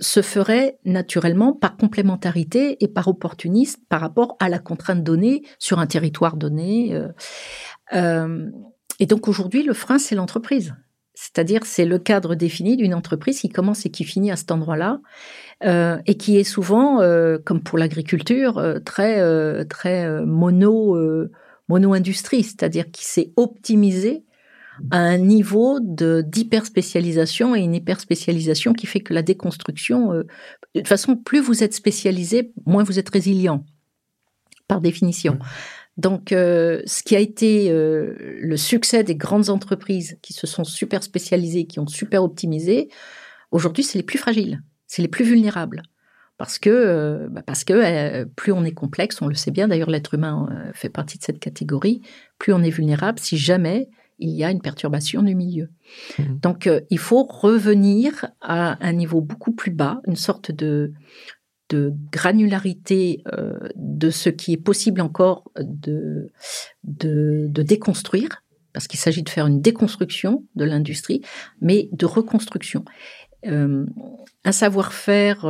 [0.00, 5.78] se feraient naturellement par complémentarité et par opportunisme par rapport à la contrainte donnée sur
[5.78, 6.94] un territoire donné.
[7.94, 10.74] et donc aujourd'hui, le frein, c'est l'entreprise.
[11.34, 15.00] C'est-à-dire, c'est le cadre défini d'une entreprise qui commence et qui finit à cet endroit-là,
[15.64, 20.96] euh, et qui est souvent, euh, comme pour l'agriculture, euh, très très mono
[21.68, 24.24] mono industrie, c'est-à-dire qui s'est optimisé
[24.90, 30.22] à un niveau de d'hyperspécialisation et une hyperspécialisation qui fait que la déconstruction, euh,
[30.74, 33.64] de toute façon, plus vous êtes spécialisé, moins vous êtes résilient,
[34.68, 35.38] par définition.
[35.96, 40.64] Donc, euh, ce qui a été euh, le succès des grandes entreprises qui se sont
[40.64, 42.88] super spécialisées, qui ont super optimisé,
[43.50, 45.82] aujourd'hui, c'est les plus fragiles, c'est les plus vulnérables.
[46.36, 50.14] Parce que, bah, parce que plus on est complexe, on le sait bien, d'ailleurs l'être
[50.14, 52.02] humain fait partie de cette catégorie,
[52.40, 55.68] plus on est vulnérable si jamais il y a une perturbation du milieu.
[56.18, 56.22] Mmh.
[56.40, 60.92] Donc, euh, il faut revenir à un niveau beaucoup plus bas, une sorte de,
[61.70, 66.30] de granularité euh, de ce qui est possible encore de,
[66.84, 71.22] de, déconstruire, parce qu'il s'agit de faire une déconstruction de l'industrie,
[71.60, 72.84] mais de reconstruction.
[73.46, 73.86] Euh,
[74.44, 75.46] un savoir-faire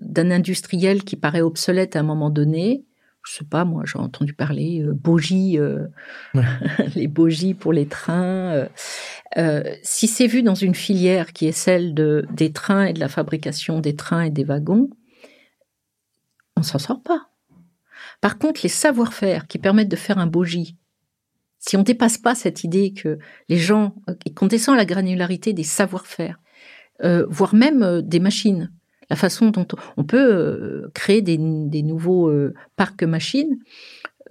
[0.00, 2.84] d'un industriel qui paraît obsolète à un moment donné,
[3.24, 5.86] je sais pas, moi, j'ai entendu parler euh, bogies, euh,
[6.94, 8.52] les bogies pour les trains.
[8.52, 8.68] Euh,
[9.38, 13.00] euh, si c'est vu dans une filière qui est celle de, des trains et de
[13.00, 14.90] la fabrication des trains et des wagons,
[16.56, 17.30] on s'en sort pas.
[18.20, 20.76] Par contre, les savoir-faire qui permettent de faire un bogie,
[21.58, 23.94] si on dépasse pas cette idée que les gens,
[24.26, 26.38] et qu'on descend la granularité des savoir-faire,
[27.00, 28.70] voire même des machines,
[29.10, 33.58] la façon dont on peut euh, créer des, nouveaux euh, parcs machines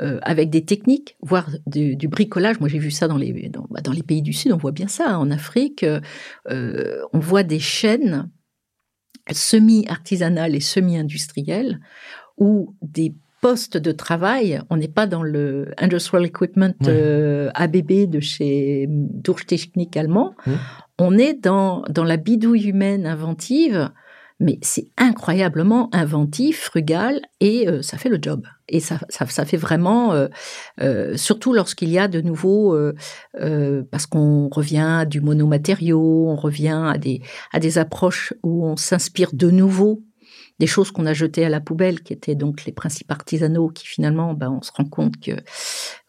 [0.02, 2.60] euh, avec des techniques, voire du, bricolage.
[2.60, 4.88] Moi, j'ai vu ça dans les, bah, dans, les pays du Sud, on voit bien
[4.88, 5.12] ça.
[5.12, 5.18] Hein.
[5.18, 5.86] En Afrique,
[6.50, 8.30] on voit des chaînes
[9.32, 11.80] semi-artisanales et semi-industrielles
[12.38, 16.74] où des postes de travail, on n'est pas dans le Industrial Equipment
[17.54, 20.34] ABB de chez Durch Technik allemand,
[20.98, 23.92] on est dans, dans la bidouille humaine inventive
[24.40, 28.46] mais c'est incroyablement inventif, frugal, et euh, ça fait le job.
[28.70, 30.28] Et ça, ça, ça fait vraiment, euh,
[30.82, 32.78] euh, surtout lorsqu'il y a de nouveau,
[33.92, 37.22] parce qu'on revient du monomatériau, on revient à des,
[37.52, 40.02] à des approches où on s'inspire de nouveau
[40.60, 43.88] des choses qu'on a jetées à la poubelle, qui étaient donc les principes artisanaux, qui
[43.88, 45.32] finalement, ben, on se rend compte que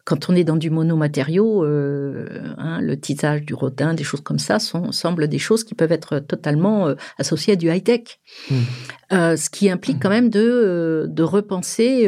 [0.05, 4.37] quand on est dans du monomatériau, euh, hein, le tissage du rodin, des choses comme
[4.37, 8.19] ça, sont, semblent des choses qui peuvent être totalement euh, associées à du high-tech.
[8.51, 8.55] Mmh.
[9.13, 12.07] Euh, ce qui implique quand même de, euh, de repenser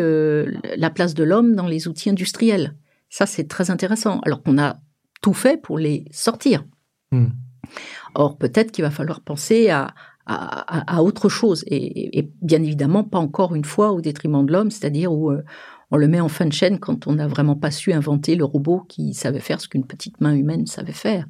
[0.78, 2.76] la place de l'homme dans les outils industriels.
[3.10, 4.20] Ça, c'est très intéressant.
[4.26, 4.78] Alors qu'on a
[5.24, 6.64] tout fait pour les sortir.
[7.12, 7.28] Mmh.
[8.14, 9.96] Or, peut-être qu'il va falloir penser à,
[10.28, 11.64] à, à, autre chose.
[11.68, 15.32] Et, et, bien évidemment, pas encore une fois au détriment de l'homme, c'est-à-dire où
[15.92, 18.46] on le met en fin de chaîne quand on n'a vraiment pas su inventer le
[18.46, 21.26] robot qui savait faire ce qu'une petite main humaine savait faire.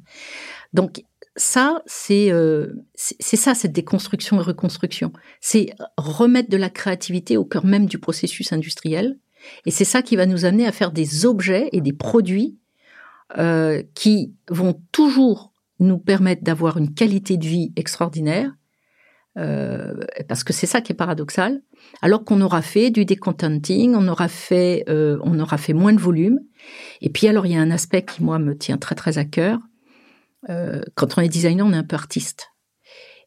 [0.72, 1.04] Donc
[1.36, 5.12] ça, c'est euh, c'est ça, cette déconstruction et reconstruction.
[5.40, 9.18] C'est remettre de la créativité au cœur même du processus industriel.
[9.64, 12.58] Et c'est ça qui va nous amener à faire des objets et des produits
[13.38, 18.50] euh, qui vont toujours nous permettre d'avoir une qualité de vie extraordinaire,
[19.38, 19.94] euh,
[20.26, 21.62] parce que c'est ça qui est paradoxal.
[22.02, 26.00] Alors qu'on aura fait du decontenting, on aura fait, euh, on aura fait moins de
[26.00, 26.40] volume.
[27.00, 29.24] Et puis alors il y a un aspect qui moi me tient très très à
[29.24, 29.60] cœur.
[30.48, 32.48] Euh, quand on est designer, on est un peu artiste.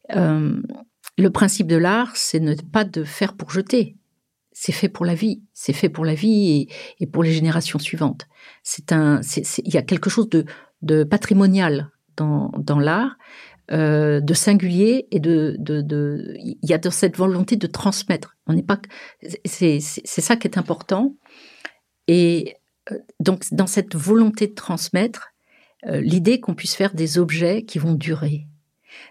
[0.10, 3.98] le principe de l'art, c'est ne pas de faire pour jeter.
[4.52, 5.44] C'est fait pour la vie.
[5.54, 6.68] C'est fait pour la vie
[7.00, 8.28] et, pour les générations suivantes.
[8.78, 13.16] Il y a quelque chose de, patrimonial dans l'art
[13.72, 18.36] euh, de singulier et de, de, il y a dans cette volonté de transmettre.
[18.46, 18.82] On n'est pas,
[19.46, 21.16] c'est, ça qui est important.
[22.08, 22.56] Et
[22.92, 25.30] euh, donc dans cette volonté de transmettre,
[25.88, 28.46] euh, l'idée qu'on puisse faire des objets qui vont durer,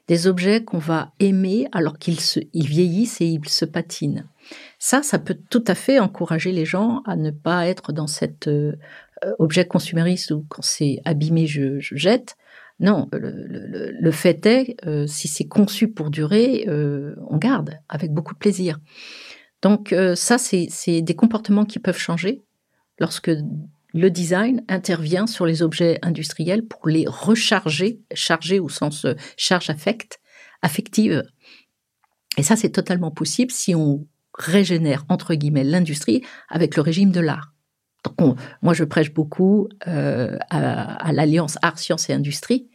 [0.08, 4.26] des objets qu'on va aimer alors qu'ils se, ils vieillissent et ils se patinent.
[4.78, 8.50] Ça, ça peut tout à fait encourager les gens à ne pas être dans cet
[9.38, 12.36] objet consumériste où quand c'est abîmé, je, je jette,
[12.80, 18.32] non, le, fait est, euh, si c'est conçu pour durer, euh, on garde avec beaucoup
[18.32, 18.78] de plaisir.
[19.60, 22.42] Donc euh, ça, c'est des comportements qui peuvent changer
[22.98, 23.30] lorsque
[23.92, 30.18] le design intervient sur les objets industriels pour les recharger, charger au sens charge affect,
[30.62, 31.22] affective.
[32.38, 37.20] Et ça, c'est totalement possible si on régénère, entre guillemets, l'industrie avec le régime de
[37.20, 37.52] l'art
[38.62, 42.69] moi, je prêche beaucoup euh, à, l'alliance art, science et industrie,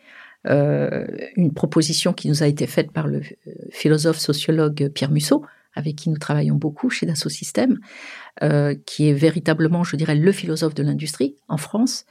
[0.47, 5.45] euh, une proposition qui nous a été faite par le euh, philosophe sociologue Pierre Musso,
[5.73, 7.79] avec qui nous travaillons beaucoup chez Dassault Systèmes,
[8.85, 12.05] qui est véritablement, je dirais, le philosophe de l'industrie en France,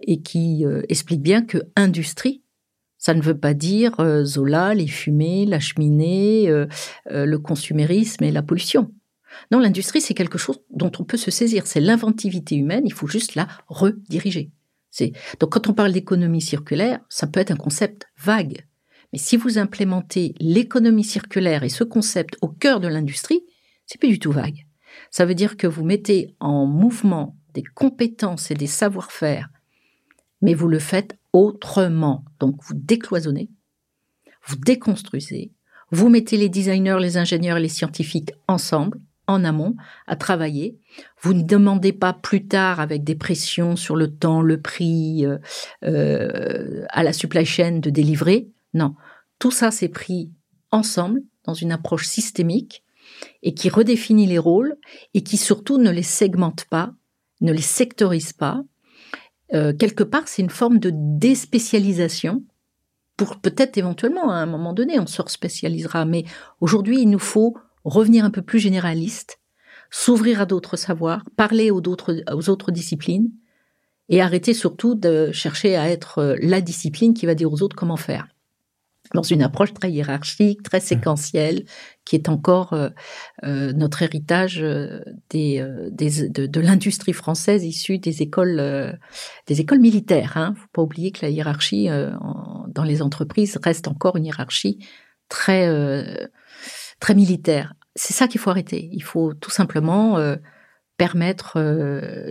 [0.00, 2.44] et qui explique bien que industrie,
[2.96, 6.46] ça ne veut pas dire Zola, les fumées, la cheminée,
[7.10, 8.92] le consumérisme et la pollution.
[9.50, 11.66] Non, l'industrie, c'est quelque chose dont on peut se saisir.
[11.66, 14.50] C'est l'inventivité humaine, il faut juste la rediriger.
[15.40, 18.64] Donc quand on parle d'économie circulaire, ça peut être un concept vague.
[19.12, 23.42] Mais si vous implémentez l'économie circulaire et ce concept au cœur de l'industrie,
[23.86, 24.66] c'est plus du tout vague.
[25.10, 29.48] Ça veut dire que vous mettez en mouvement des compétences et des savoir-faire,
[30.42, 32.24] mais vous le faites autrement.
[32.40, 33.50] Donc vous décloisonnez,
[34.44, 35.52] vous déconstruisez,
[35.90, 39.76] vous mettez les designers, les ingénieurs et les scientifiques ensemble, en amont,
[40.08, 40.78] à travailler.
[41.20, 45.38] Vous ne demandez pas plus tard avec des pressions sur le temps, le prix, euh,
[45.84, 48.48] euh, à la supply chain de délivrer.
[48.74, 48.94] Non,
[49.38, 50.32] tout ça c'est pris
[50.72, 52.82] ensemble dans une approche systémique
[53.42, 54.76] et qui redéfinit les rôles
[55.14, 56.92] et qui surtout ne les segmente pas,
[57.40, 58.62] ne les sectorise pas.
[59.54, 62.42] Euh, quelque part, c'est une forme de déspécialisation
[63.16, 66.04] pour peut-être éventuellement à un moment donné, on se spécialisera.
[66.04, 66.24] Mais
[66.60, 67.56] aujourd'hui, il nous faut
[67.88, 69.40] revenir un peu plus généraliste,
[69.90, 73.30] s'ouvrir à d'autres savoirs, parler aux autres, aux autres disciplines
[74.08, 77.76] et arrêter surtout de chercher à être euh, la discipline qui va dire aux autres
[77.76, 78.28] comment faire
[79.14, 81.64] dans une approche très hiérarchique, très séquentielle,
[82.04, 82.90] qui est encore euh,
[83.42, 84.62] euh, notre héritage
[85.30, 88.98] des, des, de, de l'industrie française issue des écoles,
[89.46, 90.36] des écoles militaires.
[90.36, 90.52] Hein.
[90.58, 94.78] Faut pas oublier que la hiérarchie en, dans les entreprises reste encore une hiérarchie
[95.30, 96.28] très
[97.00, 97.72] très militaire.
[98.00, 98.88] C'est ça qu'il faut arrêter.
[98.92, 100.18] Il faut tout simplement
[100.96, 101.58] permettre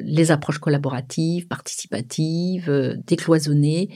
[0.02, 3.90] les approches collaboratives, participatives, décloisonnées,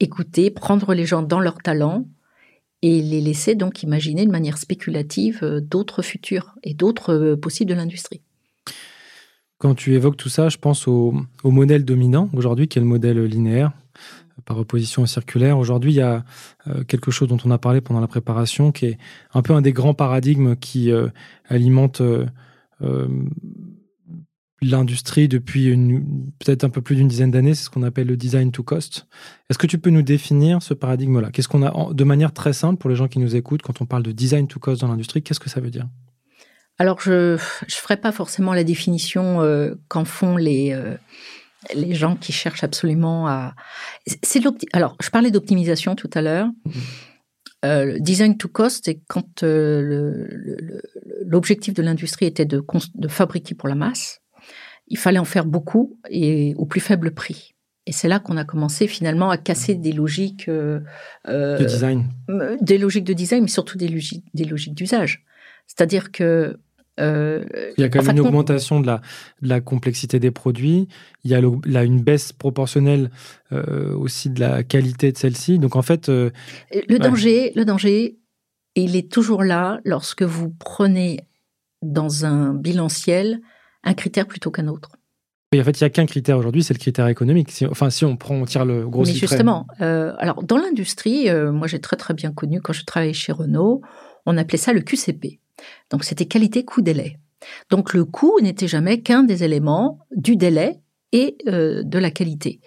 [0.00, 2.06] écouter, prendre les gens dans leur talent
[2.82, 7.70] et les laisser donc imaginer de manière spéculative euh, d'autres futurs et d'autres euh, possibles
[7.70, 8.22] de l'industrie.
[9.58, 13.24] Quand tu évoques tout ça, je pense au, modèle dominant aujourd'hui, qui est le modèle
[13.24, 13.72] linéaire,
[14.46, 15.58] par opposition au circulaire.
[15.58, 16.24] Aujourd'hui, il y a
[16.66, 18.98] euh, quelque chose dont on a parlé pendant la préparation, qui est
[19.34, 20.90] un peu un des grands paradigmes qui
[21.48, 22.00] alimente
[24.62, 25.76] l'industrie depuis
[26.38, 29.06] peut-être un peu plus d'une dizaine d'années, c'est ce qu'on appelle le design to cost.
[29.50, 31.30] Est-ce que tu peux nous définir ce paradigme-là?
[31.30, 33.86] Qu'est-ce qu'on a de manière très simple pour les gens qui nous écoutent quand on
[33.86, 35.86] parle de design to cost dans l'industrie Qu'est-ce que ça veut dire?
[36.78, 37.36] Alors je ne
[37.68, 40.96] ferai pas forcément la définition euh, qu'en font les euh,
[41.74, 43.54] les gens qui cherchent absolument à.
[44.22, 44.42] C'est
[44.72, 46.48] alors je parlais d'optimisation tout à l'heure.
[46.64, 46.70] Mmh.
[47.64, 49.42] Euh, design to cost, c'est quand
[51.24, 52.62] l'objectif de l'industrie était de,
[52.94, 54.20] de fabriquer pour la masse
[54.88, 57.54] il fallait en faire beaucoup et au plus faible prix.
[57.86, 60.80] Et c'est là qu'on a commencé finalement à casser des logiques euh,
[61.26, 65.24] de design, euh, des logiques de design, mais surtout des logiques d'usage.
[65.68, 66.58] C'est-à-dire que
[66.98, 67.44] euh,
[67.76, 69.00] il y a quand même une augmentation de la,
[69.42, 70.88] de la, complexité des produits.
[71.24, 73.10] Il y a là, une baisse proportionnelle
[73.50, 75.58] aussi de la qualité de celle-ci.
[75.58, 78.18] Donc en fait, le danger, le danger,
[78.76, 81.20] il est toujours là lorsque vous prenez
[81.82, 83.40] dans un bilanciel
[83.82, 84.90] un critère plutôt qu'un autre.
[85.54, 87.64] en fait, il n'y a qu'un critère aujourd'hui, c'est le critère économique.
[87.70, 91.52] enfin, si on prend, on tire le gros Mais justement, euh, alors dans l'industrie, euh,
[91.52, 93.80] moi j'ai très très bien connu quand je travaillais chez Renault,
[94.26, 95.40] on appelait ça le QCP.
[95.90, 97.18] Donc c'était qualité coût délai.
[97.70, 100.80] Donc le coût n'était jamais qu'un des éléments du délai
[101.12, 102.60] et euh, de la qualité.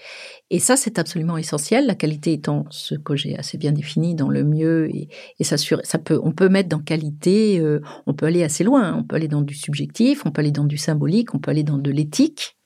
[0.50, 1.86] Et ça, c'est absolument essentiel.
[1.86, 5.10] La qualité étant ce que j'ai assez bien défini dans le mieux et,
[5.44, 5.58] ça
[6.00, 8.96] peut, on peut mettre dans qualité, euh, on peut aller assez loin.
[8.96, 11.64] On peut aller dans du subjectif, on peut aller dans du symbolique, on peut aller
[11.64, 12.59] dans de l'éthique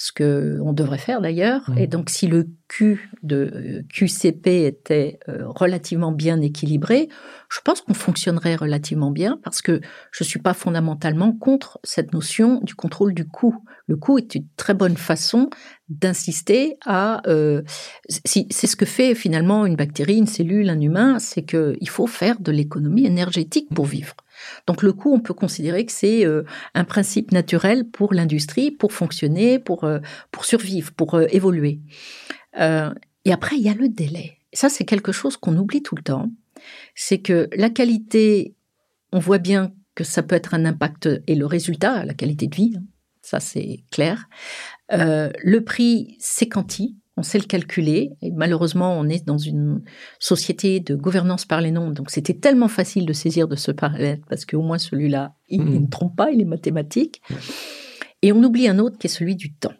[0.00, 1.68] ce que on devrait faire d'ailleurs.
[1.68, 1.78] Mmh.
[1.78, 7.10] Et donc, si le Q de euh, QCP était euh, relativement bien équilibré,
[7.52, 12.60] je pense qu'on fonctionnerait relativement bien parce que je suis pas fondamentalement contre cette notion
[12.62, 13.62] du contrôle du coût.
[13.88, 15.50] Le coût est une très bonne façon
[15.90, 17.20] d'insister à.
[17.28, 17.60] Euh,
[18.08, 22.06] c'est ce que fait finalement une bactérie, une cellule, un humain, c'est que il faut
[22.06, 24.14] faire de l'économie énergétique pour vivre.
[24.66, 28.92] Donc le coût, on peut considérer que c'est euh, un principe naturel pour l'industrie, pour
[28.92, 29.98] fonctionner, pour, euh,
[30.30, 31.80] pour survivre, pour euh, évoluer.
[32.56, 34.38] et après, il y a le délai.
[34.52, 36.30] Ça, c'est quelque chose qu'on oublie tout le temps.
[36.94, 38.54] C'est que la qualité,
[39.12, 42.56] on voit bien que ça peut être un impact et le résultat, la qualité de
[42.56, 42.82] vie, hein,
[43.22, 44.28] ça c'est clair.
[44.90, 48.12] le prix, c'est quanti on sait le calculer.
[48.22, 49.82] Et malheureusement, on est dans une
[50.18, 51.92] société de gouvernance par les nombres.
[51.92, 55.82] Donc, c'était tellement facile de saisir de ce parallèle parce qu'au moins celui-là, il, hmm.
[55.82, 57.20] ne trompe pas, il est mathématique.
[58.22, 59.74] Et on oublie un autre qui est celui du temps.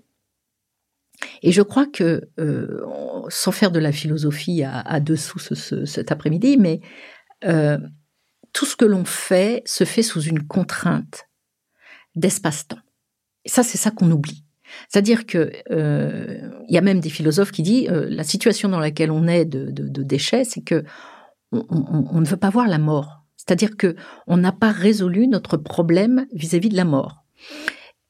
[1.43, 2.82] Et je crois que, euh,
[3.28, 6.80] sans faire de la philosophie à, dessous cet après-midi, mais
[7.45, 7.78] euh,
[8.53, 11.28] tout ce que l'on fait se fait sous une contrainte
[12.14, 12.78] d'espace-temps.
[13.45, 14.45] Et ça, c'est ça qu'on oublie.
[14.88, 18.78] C'est-à-dire que euh, il y a même des philosophes qui disent euh, la situation dans
[18.78, 20.84] laquelle on est de, déchets, c'est que
[21.52, 23.24] on, ne veut pas voir la mort.
[23.36, 23.96] C'est-à-dire que
[24.26, 27.24] on n'a pas résolu notre problème vis-à-vis de la mort.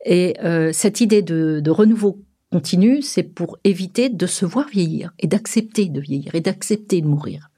[0.05, 5.27] Et euh, cette idée de, renouveau continue, c'est pour éviter de se voir vieillir et
[5.27, 7.51] d'accepter de vieillir et d'accepter de mourir.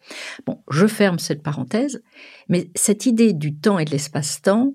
[0.46, 2.02] Bon, je ferme cette parenthèse,
[2.48, 4.74] mais cette idée du temps et de l'espace-temps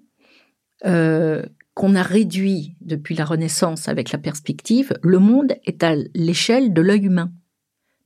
[1.77, 6.81] qu'on a réduit depuis la Renaissance avec la perspective, le monde est à l'échelle de
[6.81, 7.31] l'œil humain.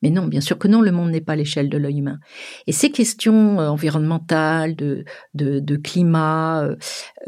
[0.01, 2.19] Mais non, bien sûr que non, le monde n'est pas à l'échelle de l'œil humain.
[2.67, 5.05] Et ces questions euh, environnementales, de,
[5.35, 6.75] de, climat, euh,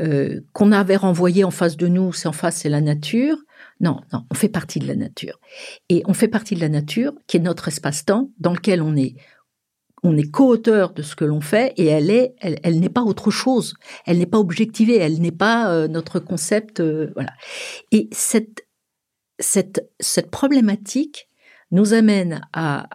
[0.02, 3.38] euh, qu'on avait renvoyées en face de nous, c'est en face, c'est la nature.
[3.80, 5.40] Non, non, on fait partie de la nature.
[5.88, 9.16] Et on fait partie de la nature, qui est notre espace-temps, dans lequel on est,
[10.04, 13.32] on est co-auteur de ce que l'on fait, et elle est, elle, n'est pas autre
[13.32, 13.74] chose.
[14.06, 14.98] Elle n'est pas objectivée.
[14.98, 17.34] Elle n'est pas notre concept, voilà.
[17.92, 18.68] Et cette,
[19.40, 21.30] cette, cette problématique,
[21.74, 22.88] nous amène à,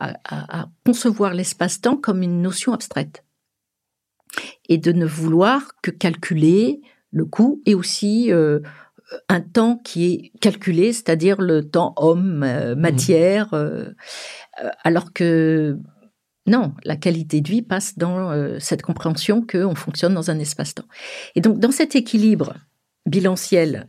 [0.87, 3.25] concevoir l'espace-temps comme une notion abstraite
[4.69, 6.81] et de ne vouloir que calculer
[7.11, 8.61] le coût et aussi euh,
[9.29, 12.79] un temps qui est calculé, c'est-à-dire le temps homme, euh, mmh.
[12.79, 13.91] matière, euh,
[14.85, 15.77] alors que
[16.49, 20.87] non, la qualité de vie passe dans cette compréhension qu'on fonctionne dans un espace-temps.
[21.35, 22.55] Et donc dans cet équilibre
[23.07, 23.89] bilanciel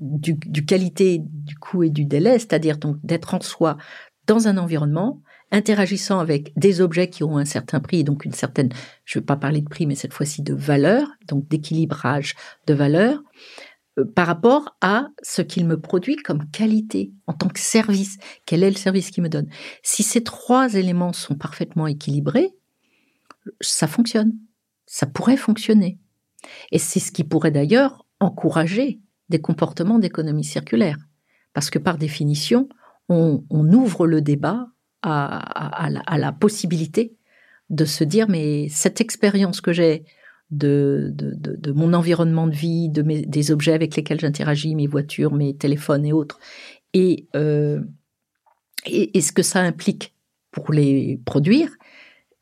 [0.00, 3.76] du, qualité du coût et du délai, c'est-à-dire donc d'être en soi
[4.26, 8.70] dans un environnement, interagissant avec des objets qui ont un certain prix, donc une certaine,
[9.04, 12.34] je ne veux pas parler de prix, mais cette fois-ci de valeur, donc d'équilibrage
[12.66, 13.22] de valeur, euh,
[14.04, 18.18] par rapport à ce qu'il me produit comme qualité en tant que service.
[18.46, 19.48] Quel est le service qu'il me donne
[19.82, 22.50] Si ces trois éléments sont parfaitement équilibrés,
[23.60, 24.32] ça fonctionne.
[24.86, 25.98] Ça pourrait fonctionner.
[26.72, 30.98] Et c'est ce qui pourrait d'ailleurs encourager des comportements d'économie circulaire.
[31.52, 32.68] Parce que par définition,
[33.08, 34.68] on, ouvre le débat
[35.02, 37.16] à, la, possibilité
[37.70, 40.04] de se dire, mais cette expérience que j'ai
[40.50, 45.32] de, de, mon environnement de vie, de mes, des objets avec lesquels j'interagis, mes voitures,
[45.32, 46.40] mes téléphones et autres,
[46.92, 47.80] et, euh,
[48.84, 50.14] et, ce que ça implique
[50.50, 51.70] pour les produire,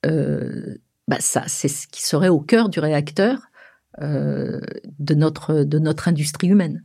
[0.07, 3.41] euh, bah ça, c'est ce qui serait au cœur du réacteur
[4.01, 4.61] euh,
[4.99, 6.85] de, notre, de notre industrie humaine,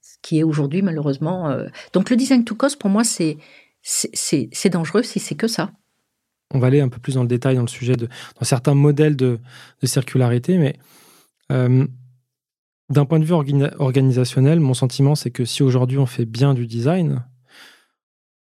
[0.00, 1.56] ce qui est aujourd'hui malheureusement...
[1.92, 3.38] Donc le design to cost, pour moi, c'est,
[4.70, 5.72] dangereux si c'est que ça.
[6.52, 8.08] On va aller un peu plus dans le détail dans le sujet de
[8.42, 9.38] certains modèles de,
[9.80, 10.76] de circularité, mais
[11.52, 11.86] euh,
[12.88, 13.34] d'un point de vue
[13.78, 17.24] organisationnel, mon sentiment, c'est que si aujourd'hui on fait bien du design,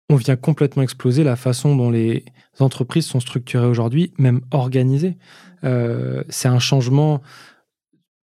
[0.09, 2.25] on vient complètement exploser la façon dont les
[2.59, 5.17] entreprises sont structurées aujourd'hui, même organisées.
[5.63, 7.23] c'est un changement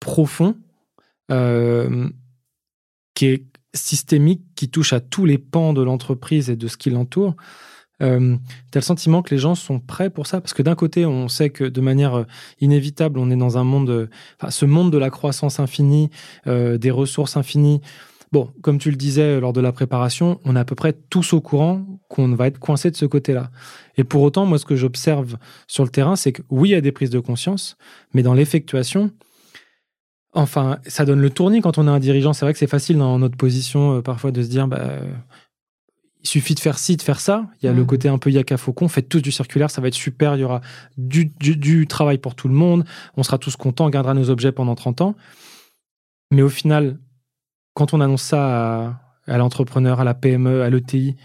[0.03, 0.57] profond,
[1.31, 2.09] euh,
[3.15, 6.89] qui est systémique, qui touche à tous les pans de l'entreprise et de ce qui
[6.89, 7.35] l'entoure.
[8.03, 8.35] Euh,
[8.71, 10.41] tu as le sentiment que les gens sont prêts pour ça?
[10.41, 12.25] Parce que d'un côté, on sait que de manière euh,
[12.61, 16.09] inévitable, on est dans un monde, enfin, ce monde de la croissance infinie,
[16.47, 17.81] euh, des ressources infinies.
[18.31, 21.33] Bon, comme tu le disais lors de la préparation, on est à peu près tous
[21.33, 23.51] au courant qu'on va être coincé de ce côté-là.
[23.95, 25.37] Et pour autant, moi, ce que j'observe
[25.67, 27.77] sur le terrain, c'est que oui, il y a des prises de conscience,
[28.13, 29.11] mais dans l'effectuation,
[30.35, 32.33] Enfin, ça donne le tournis quand on est un dirigeant.
[32.33, 34.99] C'est vrai que c'est facile dans notre position euh, parfois de se dire, bah,
[36.23, 37.47] il suffit de faire ci, de faire ça.
[37.61, 37.85] Il y a le mm.
[37.85, 38.87] côté un peu yaka faucon.
[38.87, 40.35] Faites tous du circulaire, ça va être super.
[40.35, 40.61] Il y aura
[40.97, 42.85] du, du, travail pour tout le monde.
[43.17, 45.15] On sera tous contents, on gardera nos objets pendant 30 ans.
[46.31, 46.97] Mais au final,
[47.73, 51.17] quand on annonce ça à, l'entrepreneur, à la PME, à l'ETI,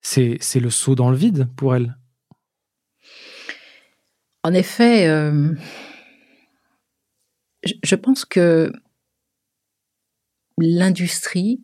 [0.00, 1.96] c'est le saut dans le vide pour elle.
[4.42, 5.52] En effet, euh,
[7.82, 8.72] je pense que
[10.56, 11.60] l'industrie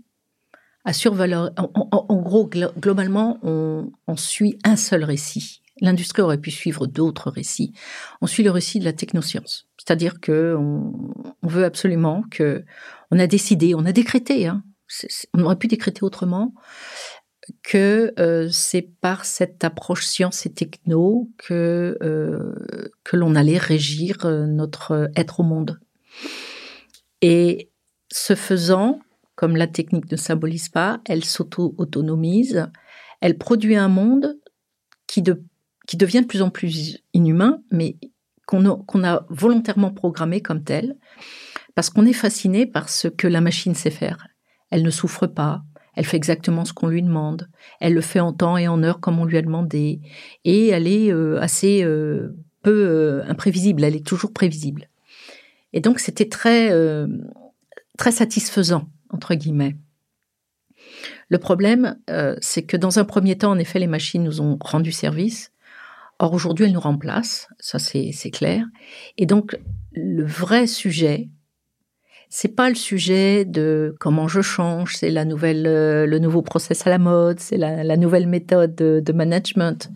[0.87, 5.63] En, gros, globalement, on, suit un seul récit.
[5.81, 7.73] L'industrie aurait pu suivre d'autres récits.
[8.23, 10.93] On suit le récit de la technoscience, c'est-à-dire que on,
[11.43, 12.65] veut absolument que,
[13.11, 14.63] on a décidé, on a décrété, hein,
[15.35, 16.55] on aurait pu décréter autrement,
[17.63, 24.47] que euh, c'est par cette approche science et techno que euh, l'on allait régir euh,
[24.47, 25.79] notre être au monde.
[27.23, 27.71] Et
[28.11, 29.01] ce faisant,
[29.37, 32.69] comme la technique ne symbolise pas, elle s'auto-autonomise,
[33.21, 34.39] elle produit un monde
[35.07, 37.97] qui, devient de plus en plus inhumain, mais
[38.47, 38.65] qu'on
[39.05, 40.97] a, volontairement programmé comme tel,
[41.75, 44.27] parce qu'on est fasciné par ce que la machine sait faire.
[44.71, 45.63] Elle ne souffre pas,
[45.95, 47.49] elle fait exactement ce qu'on lui demande,
[47.81, 50.01] elle le fait en temps et en heure comme on lui a demandé,
[50.45, 54.89] et elle est euh, assez euh, peu euh, imprévisible, elle est toujours prévisible.
[55.73, 56.73] Et donc c'était très,
[57.99, 59.77] très satisfaisant, entre guillemets.
[61.29, 64.59] Le problème, euh, c'est que dans un premier temps, en effet, les machines nous ont
[64.61, 65.53] rendu service.
[66.19, 68.65] Or, aujourd'hui, elles nous remplacent, ça c'est clair.
[69.19, 69.59] Et donc,
[69.93, 71.29] le vrai sujet,
[72.29, 76.87] c'est pas le sujet de comment je change, c'est la nouvelle, euh, le nouveau process
[76.87, 79.91] à la mode, c'est la, nouvelle méthode de, management.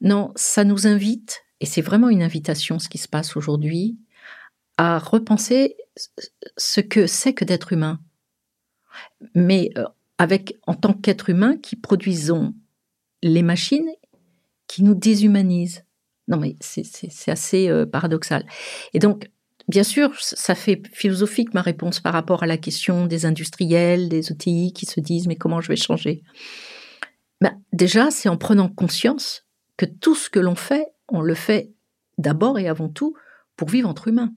[0.00, 3.98] Non, ça nous invite, et c'est vraiment une invitation ce qui se passe aujourd'hui,
[4.78, 5.76] à repenser
[6.56, 8.00] ce que c'est que d'être humain.
[9.34, 9.84] Mais euh,
[10.18, 12.54] avec, en tant qu'être humain, qui produisons
[13.22, 13.90] les machines
[14.66, 15.84] qui nous déshumanisent.
[16.28, 18.44] Non, mais c'est assez euh, paradoxal.
[18.92, 19.30] Et donc,
[19.68, 24.32] Bien sûr, ça fait philosophique ma réponse par rapport à la question des industriels, des
[24.32, 26.22] OTI qui se disent mais comment je vais changer?
[27.42, 29.44] Ben, Déjà, c'est en prenant conscience
[29.76, 31.70] que tout ce que l'on fait, on le fait
[32.16, 33.14] d'abord et avant tout
[33.56, 34.32] pour vivre entre humains.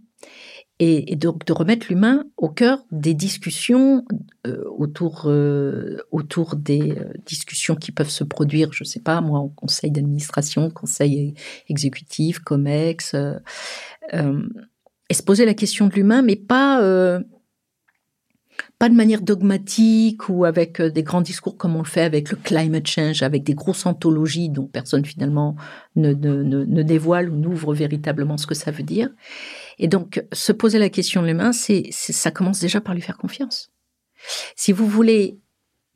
[0.84, 4.04] Et, donc de remettre l'humain au cœur des discussions
[4.48, 9.22] euh, autour, euh, autour des euh, discussions qui peuvent se produire, je ne sais pas,
[9.22, 11.36] moi, en conseil d'administration, conseil
[11.70, 16.82] exécutif, COMEX et se poser la question de l'humain, mais pas,
[18.80, 22.38] pas de manière dogmatique ou avec des grands discours comme on le fait avec le
[22.38, 25.56] climate change, avec des grosses anthologies dont personne finalement
[25.96, 29.12] ne, ne, dévoile ou n'ouvre véritablement ce que ça veut dire.
[29.82, 33.18] Et donc, se poser la question de l'humain, c'est, ça commence déjà par lui faire
[33.18, 33.72] confiance.
[34.56, 35.40] Si vous voulez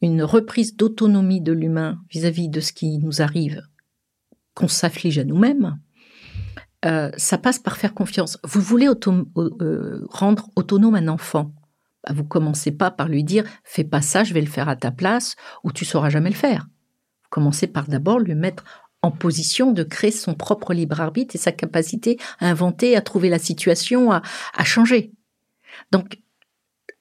[0.01, 3.61] une reprise d'autonomie de l'humain vis-à-vis de ce qui nous arrive,
[4.55, 5.79] qu'on s'afflige à nous-mêmes,
[6.85, 8.39] euh, ça passe par faire confiance.
[8.43, 11.53] Vous voulez euh, rendre autonome un enfant.
[12.03, 14.75] Bah, vous commencez pas par lui dire fais pas ça, je vais le faire à
[14.75, 16.67] ta place, ou tu sauras jamais le faire.
[17.23, 18.63] Vous commencez par d'abord lui mettre
[19.05, 23.29] en position de créer son propre libre arbitre et sa capacité à inventer, à trouver
[23.29, 24.21] la situation, à,
[24.53, 25.11] à changer.
[25.91, 26.19] Donc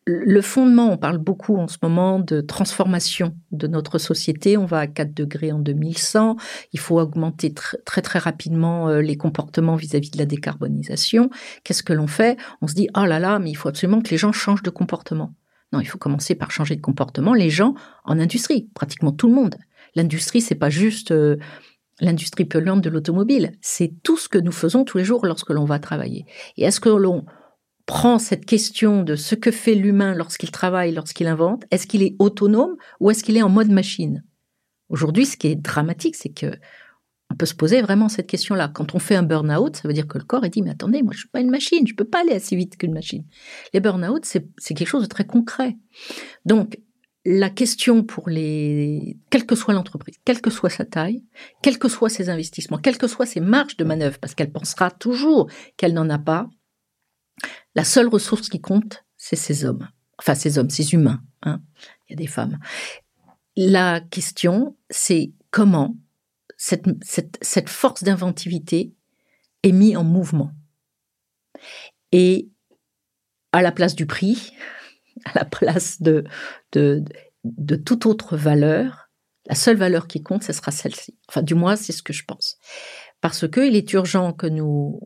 [0.06, 4.58] le fondement, on parle beaucoup en ce moment de transformation de notre société.
[4.58, 6.36] On va à 4 degrés en 2100.
[6.74, 11.30] Il faut augmenter très très rapidement euh, les comportements vis-à-vis de la décarbonisation.
[11.62, 12.36] Qu'est-ce que l'on fait?
[12.60, 14.70] On se dit oh là là, mais il faut absolument que les gens changent de
[14.70, 15.32] comportement.
[15.72, 17.32] Non, il faut commencer par changer de comportement.
[17.32, 17.74] Les gens
[18.04, 19.56] en industrie, pratiquement tout le monde.
[19.94, 21.36] L'industrie, c'est pas juste euh,
[22.00, 23.52] l'industrie polluante de l'automobile.
[23.60, 26.26] C'est tout ce que nous faisons tous les jours lorsque l'on va travailler.
[26.56, 27.24] Et est-ce que l'on
[27.86, 32.16] prend cette question de ce que fait l'humain lorsqu'il travaille, lorsqu'il invente, est-ce qu'il est
[32.18, 34.24] autonome ou est-ce qu'il est en mode machine?
[34.88, 36.58] Aujourd'hui, ce qui est dramatique, c'est que
[37.30, 38.68] on peut se poser vraiment cette question-là.
[38.68, 41.02] Quand on fait un burn-out, ça veut dire que le corps est dit mais attendez,
[41.02, 43.24] moi je suis pas une machine, je peux pas aller assez vite qu'une machine.
[43.72, 45.76] Les burn-out, c'est quelque chose de très concret.
[46.44, 46.78] Donc
[47.24, 51.24] la question pour les, quelle que soit l'entreprise, quelle que soit sa taille,
[51.62, 54.90] quels que soient ses investissements, quelles que soient ses marges de manœuvre, parce qu'elle pensera
[54.90, 56.48] toujours qu'elle n'en a pas,
[57.74, 59.88] la seule ressource qui compte, c'est ces hommes.
[60.18, 61.22] Enfin, ces hommes, ces humains.
[61.42, 61.62] Hein.
[62.06, 62.58] Il y a des femmes.
[63.56, 65.96] La question, c'est comment
[66.56, 68.94] cette, cette, force d'inventivité
[69.62, 70.52] est mise en mouvement.
[72.12, 72.48] Et
[73.52, 74.52] à la place du prix,
[75.24, 76.24] à la place de,
[76.72, 77.04] de,
[77.44, 79.10] de toute autre valeur,
[79.46, 81.16] la seule valeur qui compte, ce sera celle-ci.
[81.28, 82.56] Enfin, du moins, c'est ce que je pense.
[83.20, 85.00] Parce qu'il est urgent que nous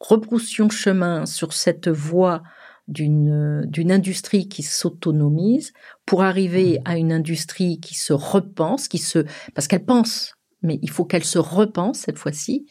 [0.00, 2.42] rebroussions chemin sur cette voie
[2.86, 5.72] d'une industrie qui s'autonomise
[6.04, 10.33] pour arriver à une industrie qui se repense, qui se parce qu'elle pense,
[10.64, 12.66] mais il faut qu'elle se repense cette fois-ci,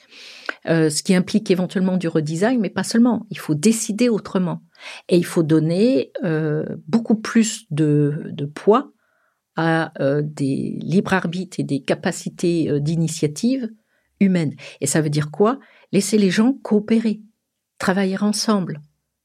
[0.67, 3.25] euh, ce qui implique éventuellement du redesign, mais pas seulement.
[3.29, 4.61] Il faut décider autrement
[5.07, 8.91] et il faut donner euh, beaucoup plus de, poids
[9.55, 13.69] à euh, des libres arbitres et des capacités d'initiative
[14.19, 14.55] humaines.
[14.81, 15.59] Et ça veut dire quoi?
[15.91, 17.21] Laissez les gens coopérer,
[17.77, 18.81] travailler ensemble.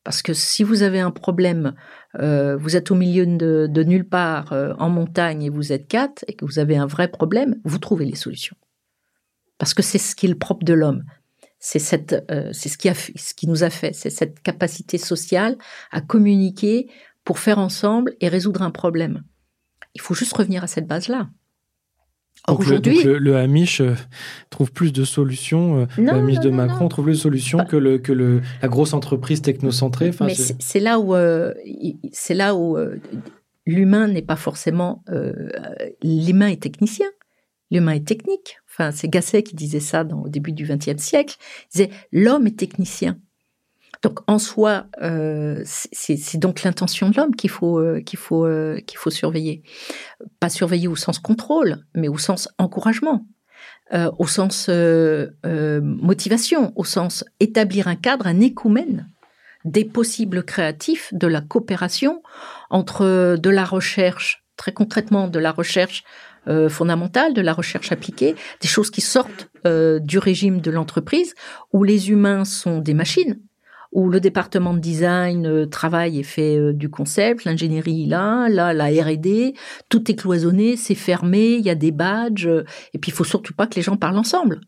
[0.08, 1.74] Parce que si vous avez un problème,
[2.18, 6.24] euh, vous êtes au milieu de, nulle part euh, en montagne et vous êtes quatre
[6.26, 8.56] et que vous avez un vrai problème, vous trouvez les solutions.
[9.58, 11.04] Parce que c'est ce qui est le propre de l'homme.
[11.58, 14.96] C'est cette, euh, c'est ce qui a, ce qui nous a fait, c'est cette capacité
[14.96, 15.58] sociale
[15.90, 16.90] à communiquer
[17.22, 19.24] pour faire ensemble et résoudre un problème.
[19.94, 21.28] Il faut juste revenir à cette base-là.
[22.48, 23.94] Aujourd'hui, le, Hamish euh,
[24.50, 25.82] trouve plus de solutions.
[25.82, 28.92] Euh, le Hamish de Macron trouve plus de solutions que, le, que le, la grosse
[28.92, 30.10] entreprise technocentrée.
[30.20, 31.54] Mais c'est là où euh,
[32.12, 32.76] c'est là où
[33.66, 35.04] l'humain n'est pas forcément
[36.02, 37.06] l'humain est technicien.
[37.70, 38.58] L'humain est technique.
[38.70, 41.36] Enfin, c'est Gasset qui disait ça dans, au début du XXe siècle.
[41.66, 43.18] Il disait l'homme est technicien.
[44.02, 48.80] Donc en soi, euh, c'est donc l'intention de l'homme qu'il faut euh, qu'il faut euh,
[48.86, 49.62] qu'il faut surveiller.
[50.40, 53.26] Pas surveiller au sens contrôle, mais au sens encouragement,
[54.18, 59.08] au sens motivation, au sens établir un cadre, un écoumène
[59.64, 62.22] des possibles créatifs, de la coopération
[62.70, 66.04] entre de la recherche, très concrètement de la recherche
[66.68, 71.34] fondamentale, de la recherche appliquée, des choses qui sortent du régime de l'entreprise
[71.72, 73.40] où les humains sont des machines
[73.92, 78.72] où le département de design euh, travaille et fait euh, du concept, l'ingénierie là, là
[78.74, 79.54] la R&D,
[79.88, 83.24] tout est cloisonné, c'est fermé, il y a des badges, euh, et puis il faut
[83.24, 84.60] surtout pas que les gens parlent ensemble.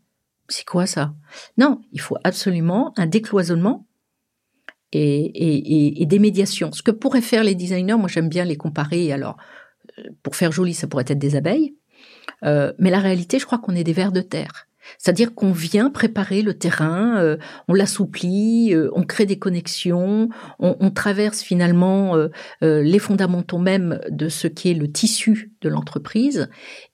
[0.48, 1.14] C'est quoi ça?
[1.58, 3.86] Non, il faut absolument un décloisonnement
[4.92, 6.72] et, et, et, des médiations.
[6.72, 9.12] Ce que pourraient faire les designers, moi j'aime bien les comparer.
[9.12, 9.36] Alors,
[10.24, 11.76] pour faire joli, ça pourrait être des abeilles,
[12.42, 14.66] mais la réalité, je crois qu'on est des vers de terre.
[14.98, 17.36] C'est-à-dire qu'on vient préparer le terrain, euh,
[17.68, 20.28] on l'assouplit, euh, on crée des connexions,
[20.58, 22.28] on, traverse finalement euh,
[22.60, 26.48] les fondamentaux même de ce qui est le tissu de l'entreprise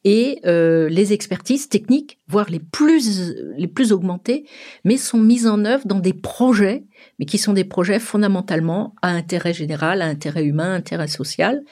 [0.05, 4.45] et les expertises techniques, voire les plus les plus augmentées,
[4.85, 6.85] mais sont mises en œuvre dans des projets,
[7.19, 11.65] mais qui sont des projets fondamentalement à intérêt général, à intérêt humain, à intérêt social.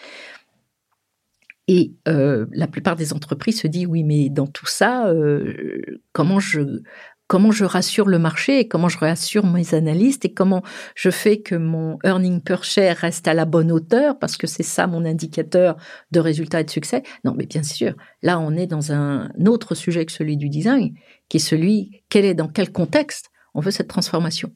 [1.67, 6.41] Et euh, la plupart des entreprises se disent oui, mais dans tout ça, euh, comment
[6.41, 6.83] je
[7.27, 10.63] comment je rassure le marché et comment je rassure mes analystes et comment
[10.95, 14.63] je fais que mon earning per share reste à la bonne hauteur parce que c'est
[14.63, 15.77] ça mon indicateur
[16.11, 17.03] de résultat et de succès?
[17.25, 20.95] Non, mais bien sûr, là on est dans un autre sujet que celui du design,
[21.31, 24.53] qui est celui quel est dans quel contexte on veut cette transformation?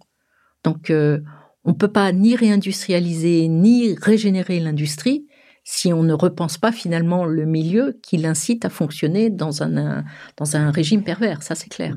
[0.62, 1.20] Donc euh,
[1.64, 5.26] on peut pas ni réindustrialiser ni régénérer l'industrie
[5.70, 10.02] si on ne repense pas finalement le milieu qui l'incite à fonctionner dans un,
[10.38, 11.94] dans un régime pervers, ça c'est clair.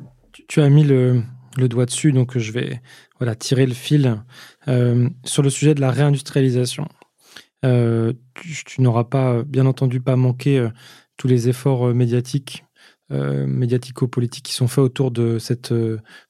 [0.50, 1.24] Tu, as mis le,
[1.58, 2.82] doigt dessus, donc je vais
[3.18, 4.22] voilà, tirer le fil
[4.68, 6.86] euh, sur le sujet de la réindustrialisation.
[7.64, 10.68] Euh, tu, n'auras pas, bien entendu, pas manqué euh,
[11.16, 12.66] tous les efforts médiatiques,
[13.10, 15.74] médiatico-politiques qui sont faits autour de cette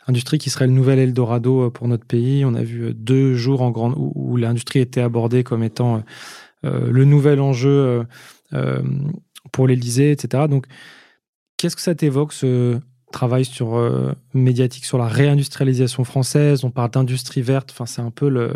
[0.08, 2.44] industrie qui serait le nouvel Eldorado pour notre pays.
[2.44, 6.04] On a vu deux jours en grande où, l'industrie était abordée comme étant
[6.64, 8.04] le nouvel enjeu euh,
[8.54, 8.82] euh,
[9.52, 10.46] pour l'Élysée, etc.
[10.50, 10.68] Donc,
[11.58, 12.80] qu'est-ce que ça t'évoque, ce
[13.12, 13.78] travail sur
[14.34, 16.64] médiatique sur la réindustrialisation française?
[16.64, 17.76] On parle d'industrie verte.
[17.86, 18.54] C'est un peu le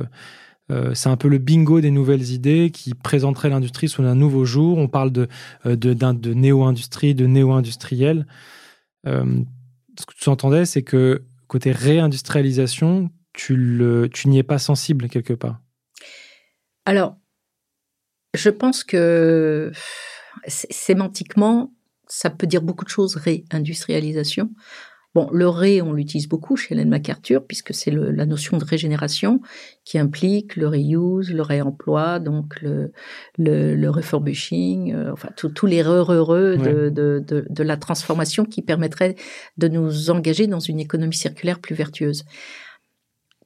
[0.70, 4.78] un peu le bingo des nouvelles idées qui présenterait l'industrie sous un nouveau jour.
[4.78, 8.26] On parle de néo-industrie, de néo-industriel.
[9.06, 13.82] ce que tu entendais, c'est que côté réindustrialisation, tu,
[14.14, 15.60] tu n'y es pas sensible quelque part.
[16.86, 17.18] Alors,
[18.36, 19.72] je pense que
[20.48, 21.72] sémantiquement,
[22.08, 24.50] ça peut dire beaucoup de choses, réindustrialisation.
[25.16, 29.40] Bon, le ré, on l'utilise beaucoup chez Hélène MacArthur, puisque c'est la notion de régénération
[29.86, 32.92] qui implique le reuse, le réemploi, donc le,
[33.38, 39.16] le, refurbishing, euh, enfin tous les de, de, de, la transformation qui permettrait
[39.58, 42.26] de nous engager dans une économie circulaire plus vertueuse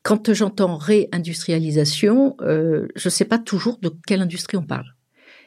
[0.10, 4.96] quand j'entends réindustrialisation, euh, je ne sais pas toujours de quelle industrie on parle.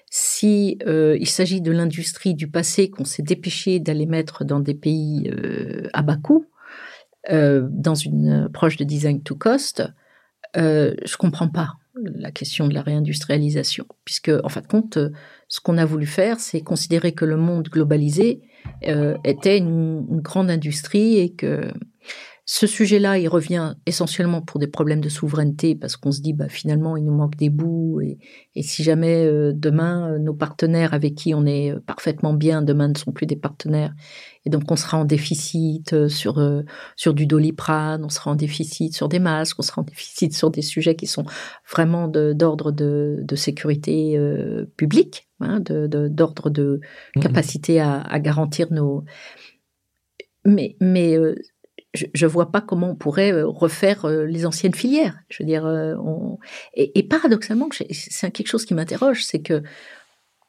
[0.09, 4.75] Si euh, il s'agit de l'industrie du passé qu'on s'est dépêché d'aller mettre dans des
[4.75, 6.47] pays euh, à bas coût,
[7.29, 9.83] dans une approche de design to cost,
[10.55, 14.99] je comprends pas la question de la réindustrialisation, puisque en fin de compte,
[15.47, 18.43] ce qu'on a voulu faire, c'est considérer que le monde globalisé
[18.83, 21.73] était une, grande industrie et que
[22.55, 26.51] ce sujet-là, il revient essentiellement pour des problèmes de souveraineté, parce qu'on se dit, bah,
[26.51, 28.19] finalement, il nous manque des bouts, et,
[28.63, 32.89] si jamais euh, demain, euh, nos partenaires avec qui on est euh, parfaitement bien, demain
[32.89, 33.95] ne sont plus des partenaires,
[34.45, 36.43] et donc on sera en déficit sur
[36.95, 40.51] sur du doliprane, on sera en déficit sur des masques, on sera en déficit sur
[40.51, 41.25] des sujets qui sont
[41.71, 44.19] vraiment d'ordre de, de, sécurité
[44.77, 46.81] publique, hein, d'ordre de,
[47.17, 49.05] mmh capacité à, à garantir nos
[50.45, 51.17] mais, mais
[51.95, 55.19] je ne vois pas comment on pourrait euh, refaire euh, les anciennes filières.
[55.29, 55.95] Je veux dire, euh,
[56.75, 59.63] et, paradoxalement, c'est quelque chose qui m'interroge, c'est que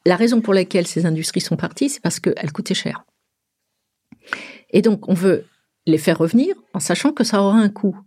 [0.06, 3.06] la raison pour laquelle ces industries sont parties, c'est parce qu'elles coûtaient cher.
[4.70, 5.46] Et donc, on veut
[5.86, 7.98] les faire revenir en sachant que ça aura un coût.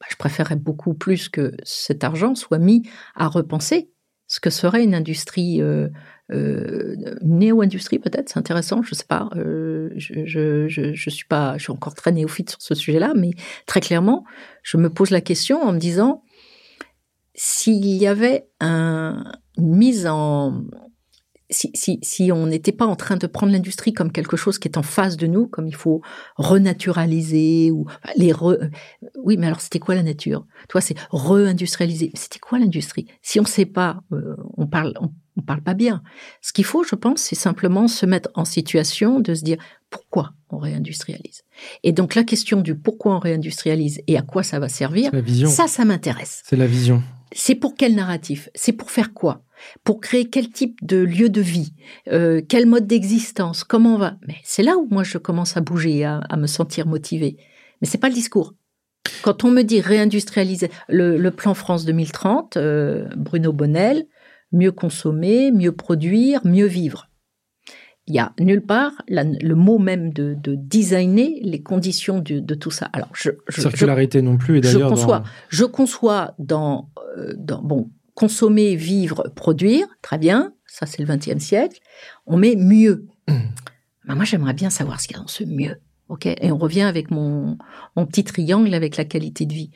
[0.00, 3.90] Bah, je préférerais beaucoup plus que cet argent soit mis à repenser
[4.26, 5.60] ce que serait une industrie
[6.32, 11.58] euh, néo-industrie peut-être, c'est intéressant, je sais pas, euh, je, je, je, je, suis pas,
[11.58, 13.32] je suis encore très néophyte sur ce sujet-là, mais
[13.66, 14.24] très clairement,
[14.62, 16.22] je me pose la question en me disant
[17.34, 19.24] s'il y avait un,
[19.58, 20.62] une mise en
[21.54, 24.68] si, si, si on n'était pas en train de prendre l'industrie comme quelque chose qui
[24.68, 26.02] est en face de nous, comme il faut
[26.36, 27.86] renaturaliser ou
[28.16, 28.58] les re...
[29.22, 30.46] oui, mais alors c'était quoi la nature?
[30.68, 32.10] Toi, c'est re-industrialiser.
[32.14, 33.06] C'était quoi l'industrie?
[33.22, 36.02] Si on ne sait pas, euh, on parle, on, on parle pas bien.
[36.42, 39.58] Ce qu'il faut, je pense, c'est simplement se mettre en situation de se dire
[39.90, 41.42] pourquoi on réindustrialise.
[41.82, 45.12] Et donc la question du pourquoi on réindustrialise et à quoi ça va servir,
[45.46, 46.42] ça, ça m'intéresse.
[46.44, 47.02] C'est la vision.
[47.32, 48.48] C'est pour quel narratif?
[48.54, 49.42] C'est pour faire quoi?
[49.84, 51.72] Pour créer quel type de lieu de vie
[52.08, 55.60] euh, Quel mode d'existence Comment on va Mais c'est là où moi je commence à
[55.60, 57.36] bouger, à, à me sentir motivé.
[57.80, 58.54] Mais c'est pas le discours.
[59.22, 64.06] Quand on me dit réindustrialiser le, plan France 2030, euh, Bruno Bonnel,
[64.52, 67.08] mieux consommer, mieux produire, mieux vivre.
[68.06, 72.90] Il y a nulle part le mot même de, designer les conditions de, tout ça.
[72.92, 74.58] Alors, je, circularité non plus.
[74.58, 80.54] Et d'ailleurs, je conçois, je conçois dans, euh, dans bon consommer, vivre, produire, très bien.
[80.66, 81.80] Ça, c'est le XXe siècle.
[82.26, 83.06] On met mieux.
[84.06, 85.80] Ben, moi, j'aimerais bien savoir ce qu'il y a dans ce mieux.
[86.08, 86.26] ok?
[86.26, 87.56] Et on revient avec mon,
[87.96, 89.70] mon petit triangle avec la qualité de vie.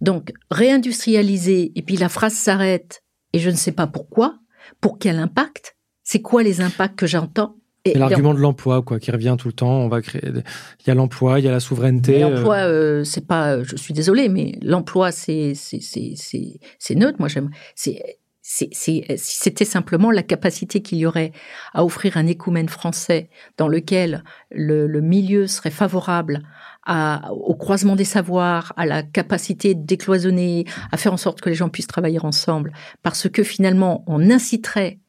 [0.00, 3.02] Donc, réindustrialiser, et puis la phrase s'arrête,
[3.32, 4.38] et je ne sais pas pourquoi,
[4.80, 7.56] pour quel impact, c'est quoi les impacts que j'entends?
[7.94, 9.80] L'argument de l'emploi, quoi, qui revient tout le temps.
[9.80, 10.22] On va créer.
[10.24, 12.20] Il y a l'emploi, il y a la souveraineté.
[12.20, 13.62] L'emploi, euh, c'est pas.
[13.62, 17.16] Je suis désolée, mais l'emploi, c'est c'est c'est neutre.
[17.18, 17.50] Moi, j'aime.
[17.74, 18.00] C'est
[18.48, 21.32] si c'était simplement la capacité qu'il y aurait
[21.74, 23.28] à offrir un écoumène français
[23.58, 24.22] dans lequel
[24.52, 26.42] le, le milieu serait favorable
[26.84, 31.48] à, au croisement des savoirs, à la capacité de décloisonner, à faire en sorte que
[31.48, 32.72] les gens puissent travailler ensemble,
[33.02, 35.00] parce que finalement on inciterait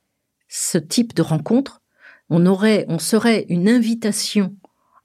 [0.47, 1.83] ce type de rencontre,
[2.29, 4.55] on aurait, on serait une invitation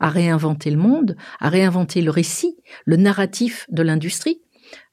[0.01, 4.41] à réinventer le monde, à réinventer le récit, le narratif de l'industrie.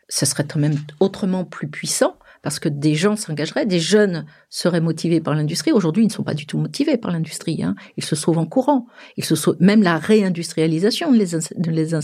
[0.08, 4.82] Ce serait quand même autrement plus puissant parce que des gens s'engageraient, des jeunes seraient
[4.82, 5.72] motivés par l'industrie.
[5.72, 7.64] Aujourd'hui, ils ne sont pas du tout motivés par l'industrie.
[7.64, 7.76] Hein.
[7.98, 8.88] Ils se sauvent en courant.
[9.18, 11.26] Ils se sauvent, même la réindustrialisation les,
[11.68, 11.96] les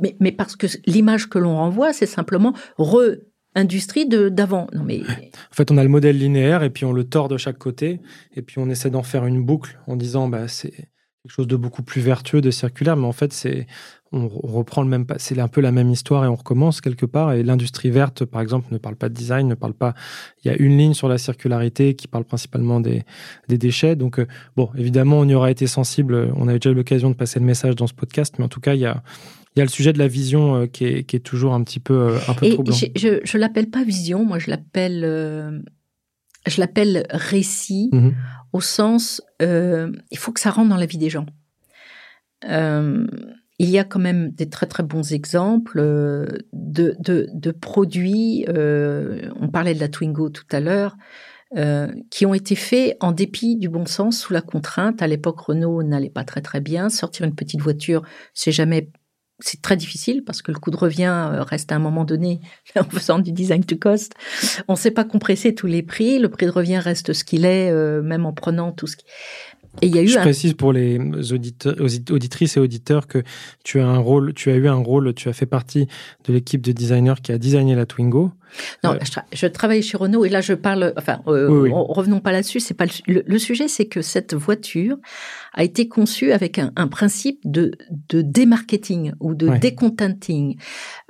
[0.00, 3.16] mais, mais parce que l'image que l'on renvoie, c'est simplement re
[3.54, 4.66] industrie d'avant.
[4.74, 7.36] Non mais en fait, on a le modèle linéaire et puis on le tord de
[7.36, 8.00] chaque côté
[8.34, 11.56] et puis on essaie d'en faire une boucle en disant bah c'est quelque chose de
[11.56, 13.66] beaucoup plus vertueux, de circulaire, mais en fait c'est
[14.12, 17.32] on reprend le même, c'est un peu la même histoire et on recommence quelque part.
[17.32, 19.94] Et l'industrie verte, par exemple, ne parle pas de design, ne parle pas.
[20.42, 23.04] Il y a une ligne sur la circularité qui parle principalement des,
[23.48, 23.94] des déchets.
[23.94, 24.26] Donc, euh,
[24.56, 26.32] bon, évidemment, on y aura été sensible.
[26.34, 28.74] On déjà eu l'occasion de passer le message dans ce podcast, mais en tout cas,
[28.74, 29.02] il y a,
[29.56, 31.62] il y a le sujet de la vision euh, qui, est, qui, est, toujours un
[31.64, 32.74] petit peu, euh, un peu troublant.
[32.74, 35.62] Je, je, l'appelle pas vision, moi, je l'appelle,
[36.46, 38.10] je l'appelle récit, mmh
[38.52, 41.26] au sens, il faut que ça rentre dans la vie des gens.
[42.48, 43.06] Euh,
[43.60, 49.28] il y a quand même des très très bons exemples euh, de, de, produits, euh,
[49.38, 50.96] on parlait de la Twingo tout à l'heure,
[51.58, 55.02] euh, qui ont été faits en dépit du bon sens, sous la contrainte.
[55.02, 56.88] À l'époque, Renault n'allait pas très très bien.
[56.88, 58.88] Sortir une petite voiture, c'est jamais
[59.40, 62.40] c'est très difficile parce que le coût de revient reste à un moment donné
[62.76, 64.14] en faisant du design to cost.
[64.68, 66.18] On ne sait pas compresser tous les prix.
[66.18, 69.04] Le prix de revient reste ce qu'il est, même en prenant tout ce qui.
[69.82, 70.98] Et il y a eu Je précise pour les
[71.32, 73.22] auditeurs, auditrices et auditeurs que
[73.64, 75.86] tu as un rôle, tu as eu un rôle, tu as fait partie
[76.26, 78.32] de l'équipe de designers qui a designé la Twingo.
[78.82, 78.98] Non, euh,
[79.32, 80.92] je, travaille chez Renault et là je parle.
[80.96, 82.58] Enfin, euh, revenons pas là-dessus.
[82.58, 84.96] C'est pas le, sujet, c'est que cette voiture
[85.54, 87.72] a été conçue avec un, principe de,
[88.08, 90.56] de démarketing ou de décontenting.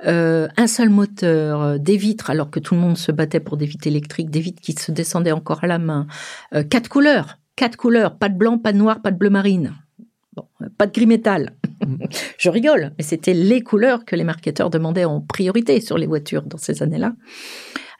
[0.05, 3.65] Euh, un seul moteur, des vitres, alors que tout le monde se battait pour des
[3.65, 6.05] vitres électriques, des vitres qui se descendaient encore à la main,
[6.69, 9.75] quatre couleurs quatre couleurs, pas de blanc, pas de noir, pas de bleu marine.
[10.35, 10.47] Bon,
[10.79, 11.53] pas de gris métal.
[11.85, 12.05] Mm.
[12.39, 16.41] Je rigole, mais c'était les couleurs que les marketeurs demandaient en priorité sur les voitures
[16.41, 17.13] dans ces années-là.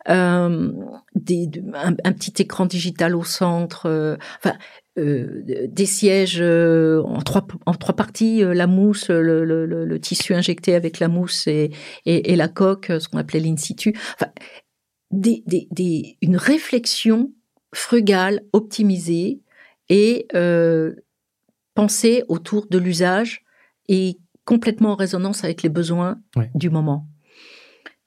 [0.10, 0.72] Euh,
[1.14, 4.58] un, petit écran digital au centre, euh, enfin,
[4.98, 11.08] euh, des sièges en trois en trois parties, la mousse, le, tissu injecté avec la
[11.08, 11.70] mousse et,
[12.08, 13.94] et, la coque, ce qu'on appelait l'in situ.
[14.16, 14.32] Enfin,
[15.12, 17.32] des, des, une réflexion
[17.76, 19.41] frugale, optimisée
[19.92, 20.96] et euh,
[21.76, 23.44] penser autour de l'usage
[23.90, 26.18] et complètement en résonance avec les besoins
[26.56, 27.08] du moment.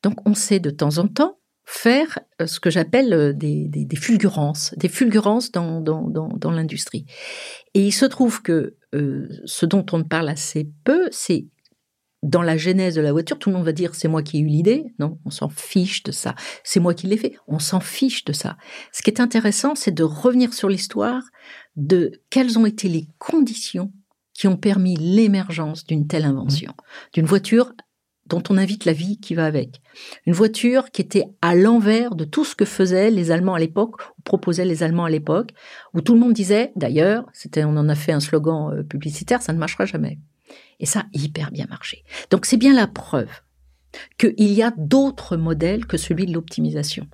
[0.03, 3.97] Donc on sait de temps en temps faire euh, ce que j'appelle euh, des, des,
[3.97, 7.05] fulgurances, des fulgurances dans, dans, dans, l'industrie.
[7.75, 11.47] Et il se trouve que ce dont on ne parle assez peu, c'est
[12.25, 14.41] dans la genèse de la voiture, tout le monde va dire c'est moi qui ai
[14.41, 14.87] eu l'idée.
[14.99, 16.35] Non, on s'en fiche de ça.
[16.65, 17.37] C'est moi qui l'ai fait.
[17.47, 18.57] On s'en fiche de ça.
[18.93, 21.23] Ce qui est intéressant, c'est de revenir sur l'histoire
[21.77, 23.93] de quelles ont été les conditions
[24.33, 26.73] qui ont permis l'émergence d'une telle invention,
[27.13, 27.73] d'une voiture
[28.27, 29.83] dont on invite la vie qui va avec.
[30.27, 33.97] Une voiture qui était à l'envers de tout ce que faisaient les Allemands à l'époque,
[34.19, 35.51] ou proposaient les Allemands à l'époque,
[35.93, 39.43] où tout le monde disait, d'ailleurs, c'était, on en a fait un slogan euh, publicitaire,
[39.43, 40.19] ça ne marchera jamais.
[40.81, 42.05] Et ça hyper bien marché.
[42.31, 43.31] Donc c'est bien la preuve
[44.19, 47.07] qu'il y a d'autres modèles que celui de l'optimisation.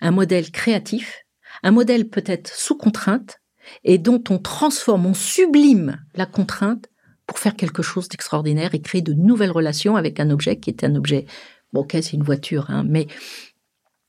[0.00, 1.24] Un modèle créatif,
[1.62, 3.40] un modèle peut-être sous contrainte,
[3.84, 6.88] et dont on transforme, on sublime la contrainte
[7.26, 10.84] pour faire quelque chose d'extraordinaire et créer de nouvelles relations avec un objet qui est
[10.84, 11.26] un objet,
[11.72, 13.06] bon ok c'est une voiture, hein, mais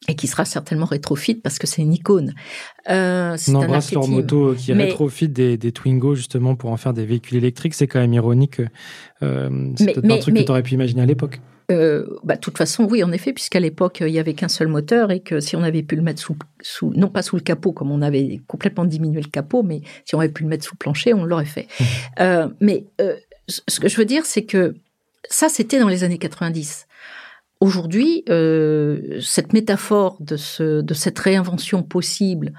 [0.07, 2.33] et qui sera certainement rétrofit parce que c'est une icône.
[2.89, 4.85] Euh, On embrasse leur moto qui Mais...
[4.85, 7.73] rétrofit des, des, Twingo justement pour en faire des véhicules électriques.
[7.73, 8.61] C'est quand même ironique.
[9.21, 11.39] Euh, c'est peut-être un truc que tu aurais pu imaginer à l'époque.
[11.71, 14.67] Euh, bah, de toute façon, oui, en effet, puisqu'à l'époque, il y avait qu'un seul
[14.67, 17.41] moteur et que si on avait pu le mettre sous, sous, non pas sous le
[17.41, 20.65] capot, comme on avait complètement diminué le capot, mais si on avait pu le mettre
[20.65, 21.67] sous le plancher, on l'aurait fait.
[21.79, 21.83] Mmh.
[22.21, 23.15] euh, mais euh,
[23.47, 24.75] ce que je veux dire, c'est que
[25.29, 26.87] ça, c'était dans les années 90.
[27.59, 32.53] Aujourd'hui, euh, cette métaphore de, ce, de cette réinvention possible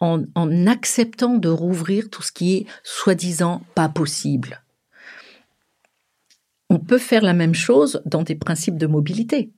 [0.00, 4.64] en, en acceptant de rouvrir tout ce qui est soi-disant pas possible
[6.74, 9.52] on peut faire la même chose dans des principes de mobilité.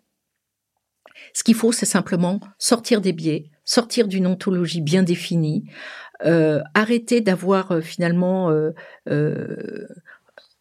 [1.33, 5.65] Ce qu'il faut, c'est simplement sortir des biais, sortir d'une ontologie bien définie,
[6.25, 8.73] euh, arrêter d'avoir euh, finalement euh,
[9.09, 9.87] euh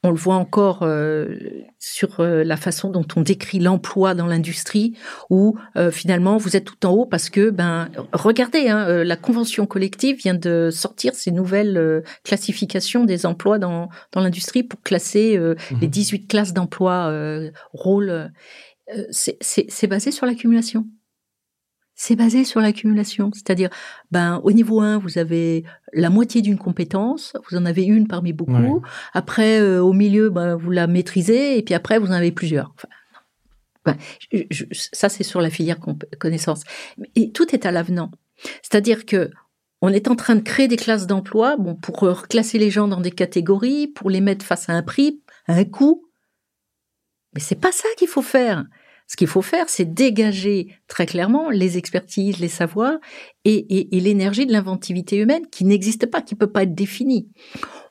[0.05, 1.35] on le voit encore euh,
[1.79, 4.95] sur euh, la façon dont on décrit l'emploi dans l'industrie,
[5.29, 9.65] où euh, finalement vous êtes tout en haut parce que, ben, regardez, hein, la convention
[9.65, 15.55] collective vient de sortir ces nouvelles classifications des emplois dans, dans l'industrie pour classer mmh
[15.81, 17.11] les 18 classes d'emploi,
[17.73, 18.31] rôles.
[19.11, 20.85] c'est basé sur l'accumulation
[21.95, 23.31] c'est basé sur l'accumulation.
[23.33, 23.69] C'est-à-dire,
[24.11, 28.33] ben, au niveau 1, vous avez la moitié d'une compétence, vous en avez une parmi
[28.33, 28.81] beaucoup.
[29.13, 32.73] Après, euh, au milieu, ben, vous la maîtrisez, et puis après, vous en avez plusieurs.
[32.75, 32.89] Enfin,
[33.85, 33.97] ben,
[34.71, 35.77] ça, c'est sur la filière
[36.19, 36.63] connaissance.
[37.15, 38.11] Et tout est à l'avenant.
[38.61, 39.31] C'est-à-dire que
[39.81, 43.01] on est en train de créer des classes d'emploi, bon, pour classer les gens dans
[43.01, 46.09] des catégories, pour les mettre face à un prix, à un coût.
[47.33, 48.65] Mais c'est pas ça qu'il faut faire.
[49.07, 52.97] Ce qu'il faut faire, c'est dégager très clairement les expertises, les savoirs
[53.43, 57.29] et, l'énergie de l'inventivité humaine qui n'existe pas, qui peut pas être définie.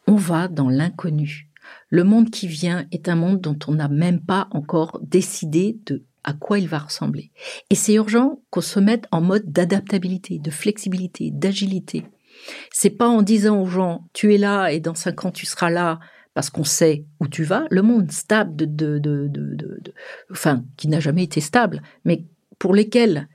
[0.06, 1.48] On va dans l'inconnu.
[1.88, 6.04] Le monde qui vient est un monde dont on n'a même pas encore décidé de
[6.24, 7.30] à quoi il va ressembler.
[7.70, 12.04] Et c'est urgent qu'on se mette en mode d'adaptabilité, de flexibilité, d'agilité.
[12.72, 15.70] C'est pas en disant aux gens tu es là et dans cinq ans tu seras
[15.70, 16.00] là
[16.34, 19.00] parce qu'on sait où tu vas, le monde stable de,
[20.30, 22.24] enfin, qui n'a jamais été stable, mais
[22.58, 23.28] pour lesquels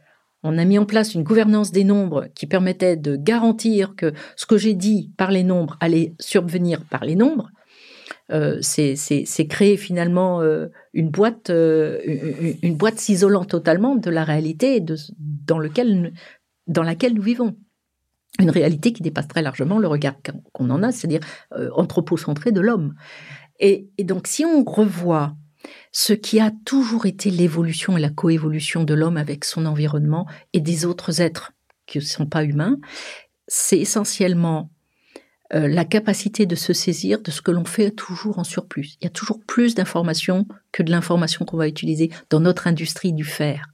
[0.43, 4.45] on a mis en place une gouvernance des nombres qui permettait de garantir que ce
[4.45, 7.49] que j'ai dit par les nombres allait survenir par les nombres.
[8.31, 11.99] Euh, c'est créer finalement euh, une boîte, euh,
[12.61, 16.11] une, boîte s'isolant totalement de la réalité dans laquelle
[17.13, 17.55] nous vivons
[18.39, 20.15] une réalité qui dépasse très largement le regard
[20.53, 21.21] qu'on en a, c'est-à-dire
[21.53, 22.95] euh, anthropocentré de l'homme.
[23.59, 25.35] Et, donc, si on revoit
[25.91, 30.61] ce qui a toujours été l'évolution et la coévolution de l'homme avec son environnement et
[30.61, 31.51] des autres êtres
[31.85, 32.77] qui ne sont pas humains,
[33.47, 34.71] c'est essentiellement
[35.53, 38.95] euh, la capacité de se saisir de ce que l'on fait toujours en surplus.
[39.01, 43.11] Il y a toujours plus d'informations que de l'information qu'on va utiliser dans notre industrie
[43.11, 43.65] du faire.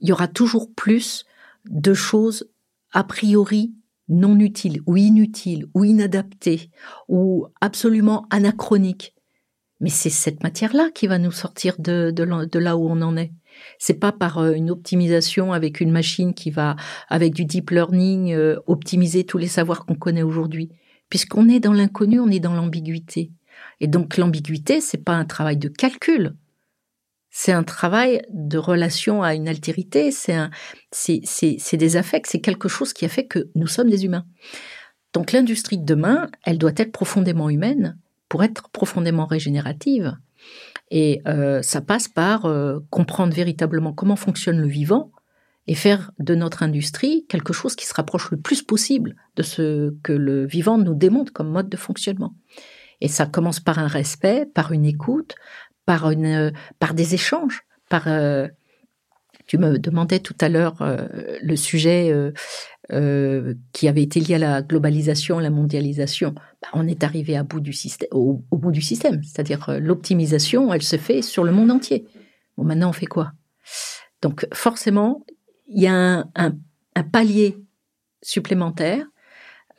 [0.00, 1.26] Il y aura toujours plus
[1.66, 2.48] de choses
[2.92, 3.74] a priori
[4.08, 6.70] non utiles ou inutiles ou inadaptées
[7.08, 9.14] ou absolument anachroniques.
[9.80, 13.32] Mais c'est cette matière-là qui va nous sortir de, de, là où on en est.
[13.78, 16.76] C'est pas par euh, une optimisation avec une machine qui va,
[17.08, 20.70] avec du deep learning, euh, optimiser tous les savoirs qu'on connaît aujourd'hui.
[21.08, 23.32] Puisqu'on est dans l'inconnu, on est dans l'ambiguïté.
[23.80, 26.36] Et donc l'ambiguïté, c'est pas un travail de calcul,
[27.34, 30.36] c'est un travail de relation à une altérité, c'est
[31.72, 34.26] des affects, c'est quelque chose qui a fait que nous sommes des humains.
[35.14, 40.14] Donc l'industrie de demain, elle doit être profondément humaine pour être profondément régénérative.
[40.90, 45.10] Et euh, ça passe par euh, comprendre véritablement comment fonctionne le vivant
[45.66, 49.94] et faire de notre industrie quelque chose qui se rapproche le plus possible de ce
[50.02, 52.34] que le vivant nous démontre comme mode de fonctionnement.
[53.00, 55.34] Et ça commence par un respect, par une écoute,
[55.92, 58.08] par, une, par des échanges, par...
[58.08, 58.48] Euh,
[59.46, 61.06] tu me demandais tout à l'heure euh,
[61.42, 62.10] le sujet
[62.92, 66.30] euh, qui avait été lié à la globalisation, la mondialisation.
[66.62, 70.82] Bah, on est arrivé à bout du système, au, bout du système, c'est-à-dire l'optimisation, elle
[70.82, 72.06] se fait sur le monde entier.
[72.56, 73.32] Bon, maintenant, on fait quoi?
[74.22, 75.26] Donc, forcément,
[75.68, 77.58] il y a un palier
[78.22, 79.04] supplémentaire,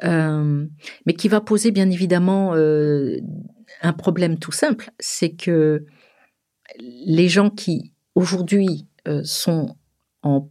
[0.04, 5.86] mais qui va poser bien évidemment un problème tout simple, c'est que
[6.80, 9.76] les gens qui aujourd'hui euh, sont
[10.22, 10.50] en,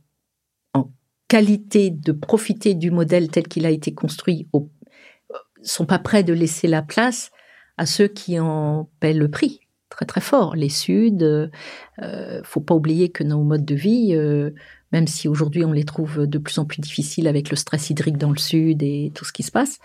[1.28, 4.68] qualité de profiter du modèle tel qu'il a été construit au,
[5.62, 7.30] sont pas prêts de laisser la place
[7.78, 10.56] à ceux qui en paient le prix très très fort.
[10.56, 11.48] Les Suds,
[12.02, 14.50] euh, faut pas oublier que nos modes de vie, euh,
[14.92, 18.18] même si aujourd'hui on les trouve de plus en plus difficiles avec le stress hydrique
[18.18, 19.78] dans le Sud et tout ce qui se passe,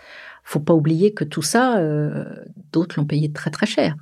[0.44, 2.24] faut pas oublier que tout ça, euh,
[2.72, 3.96] d'autres l'ont payé très très cher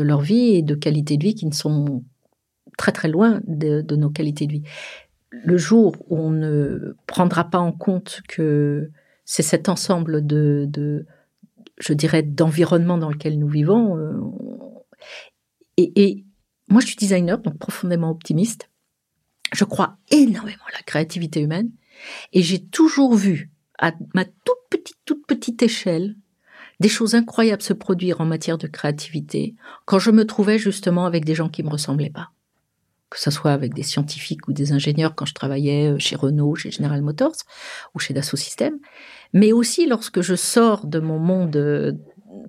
[0.00, 2.02] de leur vie et de qualité de vie qui ne sont
[2.78, 4.62] très très loin de, nos qualités de vie.
[5.30, 8.90] le jour où on ne prendra pas en compte que
[9.26, 11.06] c'est cet ensemble de,
[11.78, 13.98] je dirais, d'environnement dans lequel nous vivons.
[13.98, 14.18] Euh,
[15.76, 16.24] et, et,
[16.68, 18.70] moi, je suis designer, donc profondément optimiste.
[19.52, 21.70] Je crois énormément à la créativité humaine.
[22.32, 26.16] Et j'ai toujours vu, à ma toute petite, toute petite échelle,
[26.80, 29.54] des choses incroyables se produire en matière de créativité
[29.84, 32.30] quand je me trouvais justement avec des gens qui me ressemblaient pas.
[33.10, 36.54] Que ce soit avec des scientifiques ou des ingénieurs quand je travaillais euh, chez Renault,
[36.54, 37.36] chez General Motors
[37.94, 38.78] ou chez Dassault Systèmes,
[39.32, 41.92] mais aussi lorsque je sors de mon monde euh,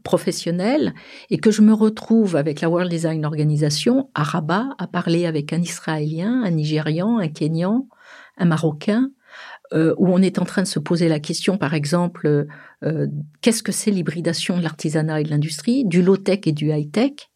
[0.03, 0.93] professionnel
[1.29, 5.51] et que je me retrouve avec la World Design Organization à Rabat à parler avec
[5.51, 7.87] un Israélien, un Nigérian, un Kenyan,
[8.37, 9.09] un Marocain,
[9.73, 12.45] euh, où on est en train de se poser la question, par exemple,
[13.41, 17.31] qu'est-ce que c'est l'hybridation de l'artisanat et de l'industrie, du low-tech et du high-tech?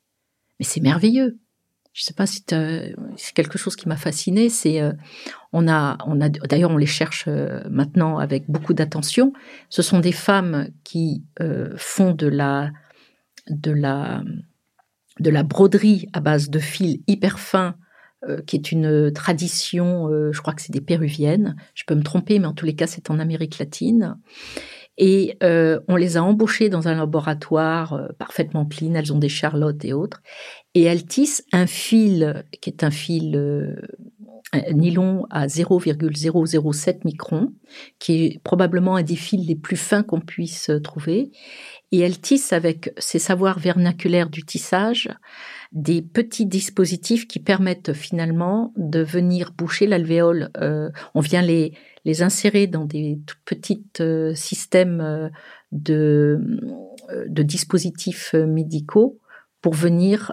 [0.59, 1.39] Mais c'est merveilleux
[1.95, 4.49] je sais pas si c'est quelque chose qui m'a fasciné.
[4.49, 4.91] C'est euh,
[5.53, 9.31] on a on a d'ailleurs on les cherche euh, maintenant avec beaucoup d'attention.
[9.69, 12.71] Ce sont des femmes qui euh, font de la
[13.47, 14.23] de la
[15.19, 17.75] de la broderie à base de fils hyper fins
[18.47, 22.47] qui est une tradition, je crois que c'est des péruviennes, je peux me tromper, mais
[22.47, 24.17] en tous les cas c'est en Amérique latine.
[24.97, 29.29] Et euh, on les a embauchées dans un laboratoire euh, parfaitement clean, elles ont des
[29.29, 30.21] charlottes et autres,
[30.73, 33.75] et elles tissent un fil qui est un fil euh,
[34.71, 37.53] nylon à 0,007 microns,
[37.99, 41.31] qui est probablement un des fils les plus fins qu'on puisse trouver.
[41.91, 45.09] Et elles tissent avec ces savoirs vernaculaires du tissage
[45.75, 50.49] des petits dispositifs qui permettent finalement de venir boucher l'alvéole.
[51.13, 51.73] on vient les
[52.05, 55.29] les insérer dans des tout petits euh, systèmes euh,
[55.71, 56.39] de,
[57.09, 59.19] euh, de dispositifs médicaux
[59.61, 60.31] pour venir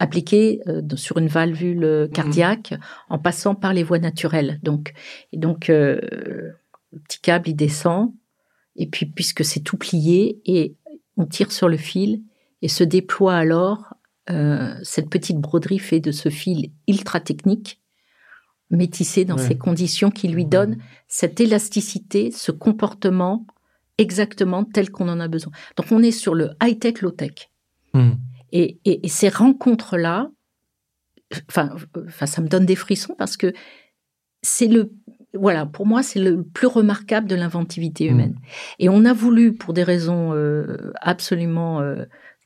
[0.00, 0.60] appliquer
[0.96, 2.74] sur une valvule cardiaque
[3.08, 4.58] en passant par les voies naturelles.
[4.64, 4.92] Donc,
[5.32, 6.58] et donc le
[7.04, 8.12] petit câble il descend
[8.74, 10.74] et puis puisque c'est tout plié et
[11.16, 12.22] on tire sur le fil
[12.62, 13.94] et se déploie alors
[14.82, 17.80] cette petite broderie fait de ce fil ultra technique
[18.70, 20.78] métissé dans ces conditions qui lui donnent
[21.08, 23.46] cette élasticité, ce comportement
[23.98, 25.52] exactement tel qu'on en a besoin.
[25.76, 27.50] Donc on est sur le high-tech, low-tech.
[27.94, 28.12] Hmm.
[28.52, 30.30] Et, ces rencontres-là,
[31.48, 31.70] enfin,
[32.06, 33.52] enfin, ça me donne des frissons parce que
[34.42, 34.92] c'est le,
[35.34, 38.12] voilà, pour moi, c'est le plus remarquable de l'inventivité hmm.
[38.12, 38.38] humaine.
[38.78, 42.04] Et on a voulu, pour des raisons euh, absolument, euh,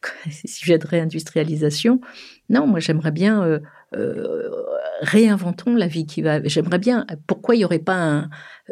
[0.45, 2.01] sujet de réindustrialisation,
[2.49, 3.61] non, moi j'aimerais bien euh,
[3.93, 4.49] euh,
[5.01, 6.41] réinventons la vie qui va.
[6.45, 7.07] J'aimerais bien.
[7.27, 8.31] Pourquoi il n'y aurait pas un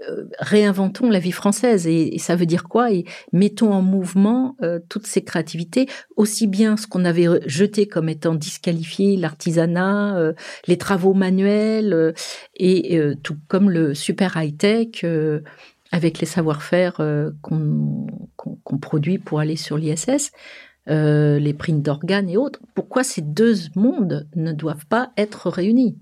[0.09, 2.93] euh, réinventons la vie française et, ça veut dire quoi?
[2.93, 8.09] Et mettons en mouvement euh, toutes ces créativités, aussi bien ce qu'on avait jeté comme
[8.09, 10.33] étant disqualifié, l'artisanat,
[10.67, 12.15] les travaux manuels
[12.55, 15.05] et tout comme le super high tech
[15.91, 17.01] avec les savoir-faire
[17.43, 20.31] qu'on produit pour aller sur l'ISS.
[20.89, 22.61] Euh, les primes d'organes et autres.
[22.75, 25.99] Pourquoi ces deux mondes ne doivent pas être réunis?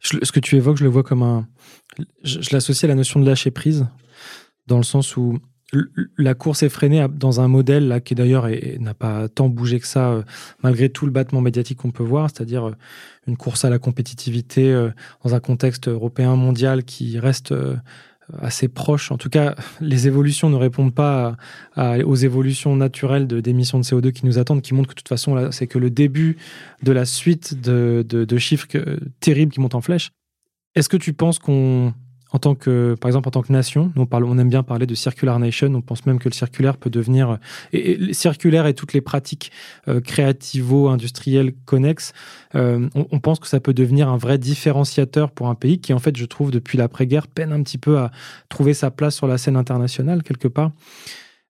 [0.00, 1.48] Ce que tu évoques, je le vois comme un.
[2.22, 3.86] Je, l'associe à la notion de lâcher prise,
[4.68, 5.40] dans le sens où
[6.16, 8.48] la course est freinée dans un modèle là qui d'ailleurs
[8.78, 10.22] n'a pas tant bougé que ça euh,
[10.62, 12.74] malgré tout le battement médiatique qu'on peut voir, c'est-à-dire euh,
[13.26, 14.72] une course à la compétitivité
[15.24, 17.52] dans un contexte européen mondial qui reste
[18.40, 19.12] assez proche.
[19.12, 21.36] En tout cas, les évolutions ne répondent pas
[21.76, 25.50] aux évolutions naturelles d'émissions de, CO2 qui nous attendent, qui montrent que de toute façon,
[25.52, 26.36] c'est que le début
[26.82, 28.66] de la suite de, de chiffres
[29.20, 30.10] terribles qui montent en flèche.
[30.74, 31.94] Est-ce que tu penses qu'on
[32.32, 34.62] en tant que, par exemple, en tant que nation, nous on, parle, on aime bien
[34.62, 35.72] parler de circular nation.
[35.74, 37.38] On pense même que le circulaire peut devenir
[37.72, 39.52] et, circulaire et toutes les pratiques
[39.88, 42.12] euh, créativo-industrielles connexes.
[42.54, 45.98] Euh, on, pense que ça peut devenir un vrai différenciateur pour un pays qui, en
[45.98, 48.10] fait, je trouve, depuis l'après-guerre, peine un petit peu à
[48.48, 50.72] trouver sa place sur la scène internationale quelque part.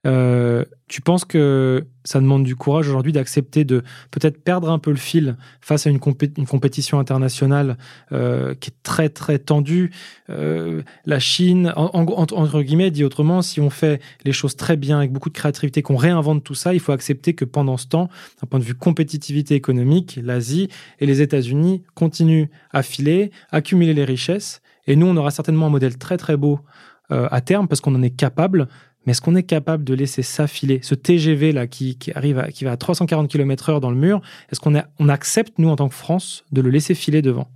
[0.06, 4.90] Euh, tu penses que ça demande du courage aujourd'hui d'accepter de peut-être perdre un peu
[4.90, 7.76] le fil face à une, compétition internationale
[8.12, 9.90] euh, qui est très très tendue?
[10.30, 15.12] Euh, la Chine, entre guillemets, dit autrement, si on fait les choses très bien avec
[15.12, 18.08] beaucoup de créativité, qu'on réinvente tout ça, il faut accepter que pendant ce temps,
[18.40, 20.68] d'un point de vue compétitivité économique, l'Asie
[21.00, 24.62] et les États-Unis continuent à filer, accumuler les richesses.
[24.86, 26.60] Et nous, on aura certainement un modèle très très beau
[27.08, 28.66] à terme parce qu'on en est capable,
[29.06, 32.50] mais est-ce qu'on est capable de laisser ça filer Ce TGV là qui, arrive à,
[32.50, 34.20] qui va à 340 km/h dans le mur,
[34.50, 37.48] est-ce qu'on on accepte, nous, en tant que France, de le laisser filer devant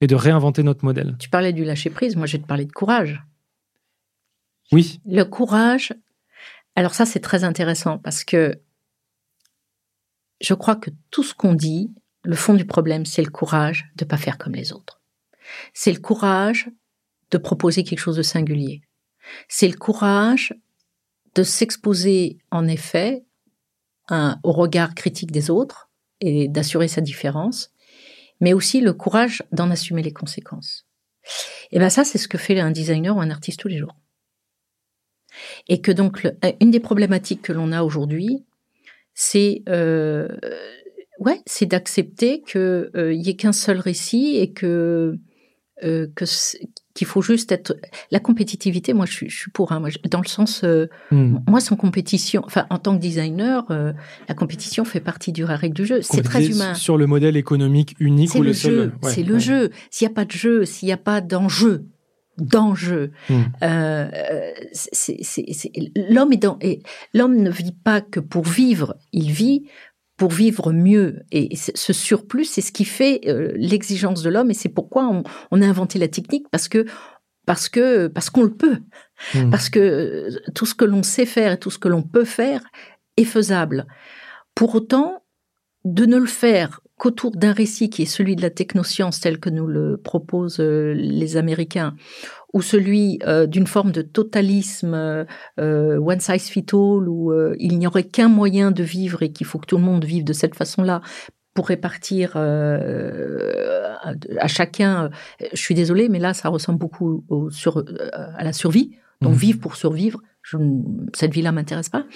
[0.00, 1.16] et de réinventer notre modèle?
[1.18, 3.22] Tu parlais du lâcher-prise, moi je vais te parler de courage.
[4.72, 5.00] Oui.
[5.06, 5.92] Le courage,
[6.74, 8.60] alors ça c'est très intéressant parce que
[10.40, 11.92] je crois que tout ce qu'on dit,
[12.24, 15.00] le fond du problème, c'est le courage de ne pas faire comme les autres.
[15.74, 16.68] C'est le courage
[17.30, 18.82] de proposer quelque chose de singulier.
[19.48, 20.54] C'est le courage
[21.34, 23.24] de s'exposer, en effet,
[24.42, 25.90] au regard critique des autres
[26.20, 27.70] et d'assurer sa différence,
[28.40, 30.86] mais aussi le courage d'en assumer les conséquences.
[31.70, 33.96] Et ben ça, c'est ce que fait un designer ou un artiste tous les jours.
[35.68, 36.26] Et que donc,
[36.60, 38.44] une des problématiques que l'on a aujourd'hui,
[39.14, 40.28] c'est euh,
[41.20, 45.18] ouais, d'accepter qu'il euh, y ait qu'un seul récit et que
[45.84, 46.24] euh, que
[47.00, 47.78] qu'il faut juste être
[48.10, 51.38] la compétitivité moi je suis, je suis pour hein, moi, dans le sens euh, hmm.
[51.48, 53.94] moi sans compétition enfin en tant que designer euh,
[54.28, 56.02] la compétition fait partie du règle du jeu.
[56.02, 56.74] C'est très humain.
[56.74, 58.92] sur le modèle économique unique ou le, jeu.
[59.02, 59.70] c'est le jeu.
[59.90, 61.86] S'il n'y a pas de jeu s'il n'y a pas d'enjeu
[62.36, 63.42] d'enjeu hmm.
[63.62, 64.10] euh,
[66.10, 66.82] l'homme est dans et
[67.14, 68.96] l'homme ne vit pas que pour vivre.
[69.12, 69.64] Il vit
[70.20, 71.22] pour vivre mieux.
[71.32, 75.10] Et ce surplus, c'est ce qui fait euh, l'exigence de l'homme, et c'est pourquoi
[75.50, 76.84] on, a inventé la technique, parce que
[77.46, 78.80] parce que parce qu'on le peut,
[79.34, 79.48] hmm.
[79.48, 82.26] parce que euh, tout ce que l'on sait faire et tout ce que l'on peut
[82.26, 82.60] faire
[83.16, 83.86] est faisable.
[84.54, 85.22] Pour autant,
[85.86, 89.48] de ne le faire qu'autour d'un récit qui est celui de la technoscience tel que
[89.48, 91.96] nous le proposent euh, les Américains,
[92.52, 97.86] ou celui euh, d'une forme de totalisme euh, one size fit all, où il n'y
[97.86, 100.54] aurait qu'un moyen de vivre et qu'il faut que tout le monde vive de cette
[100.54, 101.00] façon-là
[101.54, 105.10] pour répartir à chacun.
[105.52, 108.92] Je suis désolée, mais là, ça ressemble beaucoup au sur, à la survie.
[109.20, 109.38] Donc, mmh.
[109.38, 110.22] vivre pour survivre,
[111.14, 112.06] cette vie-là m'intéresse pas.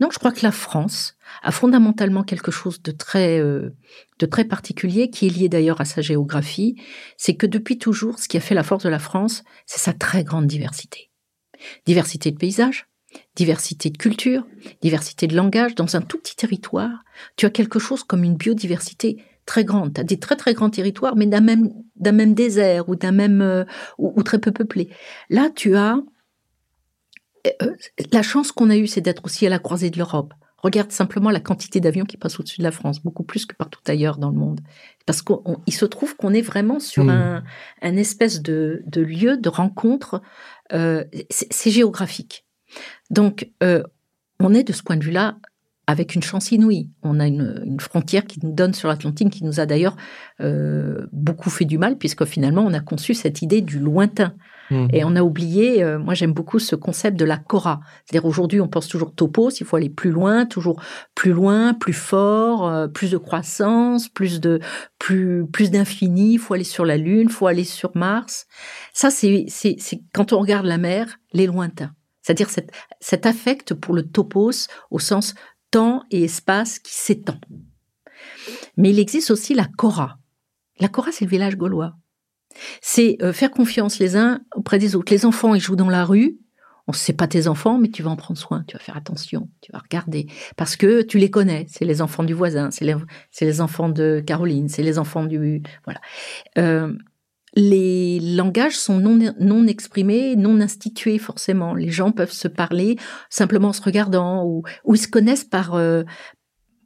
[0.00, 3.70] Non, je crois que la France a fondamentalement quelque chose de très, euh,
[4.18, 6.76] de très particulier, qui est lié d'ailleurs à sa géographie.
[7.16, 9.92] C'est que depuis toujours, ce qui a fait la force de la France, c'est sa
[9.92, 11.10] très grande diversité.
[11.86, 12.86] Diversité de paysages,
[13.34, 14.46] diversité de culture,
[14.82, 15.74] diversité de langage.
[15.74, 17.04] Dans un tout petit territoire,
[17.36, 19.94] tu as quelque chose comme une biodiversité très grande.
[19.94, 23.12] Tu as des très très grands territoires, mais d'un même, d'un même désert ou d'un
[23.12, 23.64] même, euh,
[23.96, 24.90] ou très peu peuplé.
[25.30, 25.98] Là, tu as
[28.12, 30.34] la chance qu'on a eue, c'est d'être aussi à la croisée de l'Europe.
[30.58, 33.80] Regarde simplement la quantité d'avions qui passent au-dessus de la France, beaucoup plus que partout
[33.86, 34.60] ailleurs dans le monde.
[35.06, 37.44] Parce qu'il se trouve qu'on est vraiment sur hmm.
[37.82, 40.20] un, espèce de, lieu de rencontre.
[40.72, 42.44] Euh, c'est géographique.
[43.10, 43.84] Donc, euh,
[44.40, 45.38] on est de ce point de vue-là
[45.86, 46.90] avec une chance inouïe.
[47.02, 49.96] On a une, frontière qui nous donne sur l'Atlantique, qui nous a d'ailleurs
[51.12, 54.34] beaucoup fait du mal, puisque finalement, on a conçu cette idée du lointain.
[54.70, 54.88] Mmh.
[54.92, 57.80] Et on a oublié, euh, moi j'aime beaucoup ce concept de la Cora.
[58.04, 60.80] C'est-à-dire aujourd'hui on pense toujours topos, il faut aller plus loin, toujours
[61.14, 64.60] plus loin, plus fort, euh, plus de croissance, plus de
[64.98, 68.46] plus plus d'infini, faut aller sur la Lune, faut aller sur Mars.
[68.92, 69.76] Ça c'est c'est
[70.12, 71.92] quand on regarde la mer, les lointains.
[72.22, 72.70] C'est-à-dire cet,
[73.00, 75.34] cet affect pour le topos au sens
[75.70, 77.38] temps et espace qui s'étend.
[78.76, 80.18] Mais il existe aussi la Cora.
[80.80, 81.94] La Cora, c'est le village gaulois.
[82.80, 85.12] C'est euh, faire confiance les uns auprès des autres.
[85.12, 86.38] Les enfants, ils jouent dans la rue.
[86.86, 89.50] On sait pas tes enfants, mais tu vas en prendre soin, tu vas faire attention,
[89.60, 90.26] tu vas regarder.
[90.56, 91.66] Parce que tu les connais.
[91.68, 92.86] C'est les enfants du voisin, c'est
[93.40, 95.62] les, enfants de Caroline, c'est les enfants du...
[95.84, 96.00] Voilà.
[96.56, 96.94] Euh,
[97.54, 101.74] les langages sont non, non exprimés, non institués forcément.
[101.74, 102.96] Les gens peuvent se parler
[103.28, 106.04] simplement en se regardant ou, ou ils se connaissent par, euh,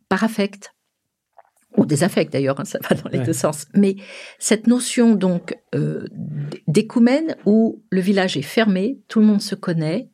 [0.09, 0.73] par affect
[1.77, 3.67] ou des affects d'ailleurs, hein, ça va dans les deux sens.
[3.75, 3.97] Mais
[4.39, 6.07] cette notion donc euh,
[6.67, 10.11] d'écoumène où le village est fermé, tout le monde se connaît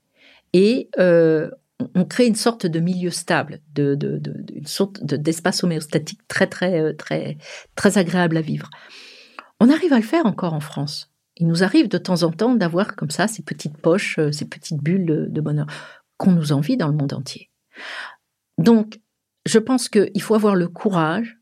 [0.52, 1.50] et euh,
[1.94, 6.46] on crée une sorte de milieu stable, de, de, de, une sorte d'espace homéostatique très
[6.46, 7.38] très euh, très
[7.74, 8.68] très agréable à vivre.
[9.60, 11.12] On arrive à le faire encore en France.
[11.36, 14.44] Il nous arrive de temps en temps d'avoir comme ça ces petites poches, euh, ces
[14.44, 15.66] petites bulles de bonheur
[16.16, 17.50] qu'on nous envie dans le monde entier.
[18.58, 19.00] Donc,
[19.46, 21.37] je pense qu'il faut avoir le courage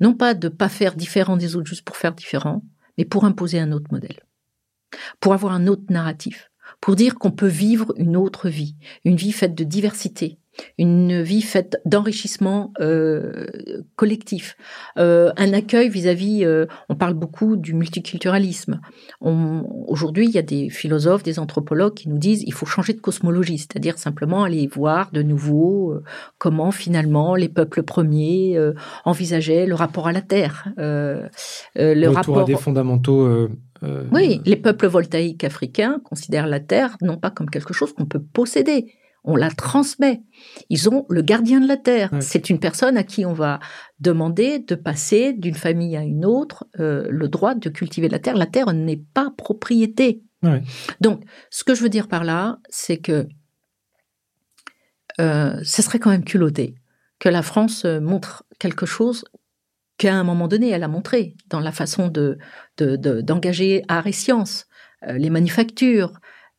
[0.00, 2.64] non pas de pas faire différent des autres juste pour faire différent,
[2.98, 4.20] mais pour imposer un autre modèle,
[5.20, 6.50] pour avoir un autre narratif,
[6.80, 10.39] pour dire qu'on peut vivre une autre vie, une vie faite de diversité,
[10.78, 13.46] une vie faite d'enrichissement euh,
[13.96, 14.56] collectif,
[14.98, 16.44] euh, un accueil vis-à-vis.
[16.44, 18.80] Euh, on parle beaucoup du multiculturalisme.
[19.20, 23.00] Aujourd'hui, il y a des philosophes, des anthropologues qui nous disent il faut changer de
[23.00, 26.00] cosmologie, c'est-à-dire simplement aller voir de nouveau
[26.38, 28.58] comment finalement les peuples premiers
[29.04, 33.48] envisageaient le rapport à la terre, le rapport à des fondamentaux.
[34.12, 38.22] oui, les peuples voltaïques africains considèrent la terre non pas comme quelque chose qu'on peut
[38.22, 38.92] posséder,
[39.24, 40.22] on la transmet.
[40.68, 42.10] Ils ont le gardien de la terre.
[42.20, 43.60] C'est une personne à qui on va
[43.98, 48.36] demander de passer d'une famille à une autre euh, le droit de cultiver la terre.
[48.36, 50.22] La terre n'est pas propriété.
[51.02, 53.28] Donc, ce que je veux dire par là, c'est que
[55.20, 56.76] euh, ce serait quand même culotté
[57.18, 59.24] que la France montre quelque chose
[60.00, 62.38] qu'à un moment donné, elle a montré dans la façon de
[62.78, 64.66] d'engager art et sciences,
[65.06, 66.12] euh, les manufactures,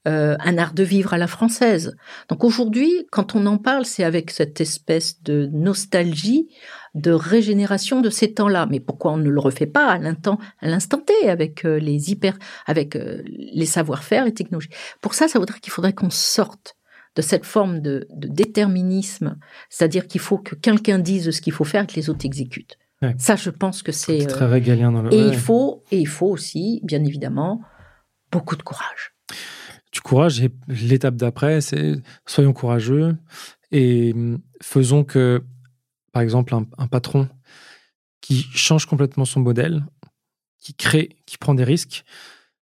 [0.07, 1.95] euh, un art de vivre à la française.
[2.28, 6.48] Donc aujourd'hui, quand on en parle, c'est avec cette espèce de nostalgie,
[6.95, 8.65] de régénération de ces temps-là.
[8.72, 12.10] Mais pourquoi on ne le refait pas à l'instant, à l'instant T, avec euh, les
[12.10, 14.72] hyper, avec euh, les savoir-faire, les technologies?
[15.02, 16.76] Pour ça, ça voudrait qu'il faudrait qu'on sorte
[17.15, 19.38] de cette forme de, déterminisme,
[19.69, 22.80] c'est-à-dire qu'il faut que quelqu'un dise ce qu'il faut faire et que les autres exécutent.
[23.18, 25.14] Ça, je pense que c'est très régalien dans le.
[25.14, 27.61] Et il faut, et il faut aussi, bien évidemment,
[28.32, 29.10] beaucoup de courage
[29.91, 30.41] du courage.
[30.41, 31.95] Et l'étape d'après, c'est
[32.26, 33.15] soyons courageux
[33.72, 35.43] et hum, faisons que,
[36.11, 37.30] par exemple, un, patron
[38.22, 39.85] qui change complètement son modèle,
[40.59, 42.03] qui crée, qui prend des risques.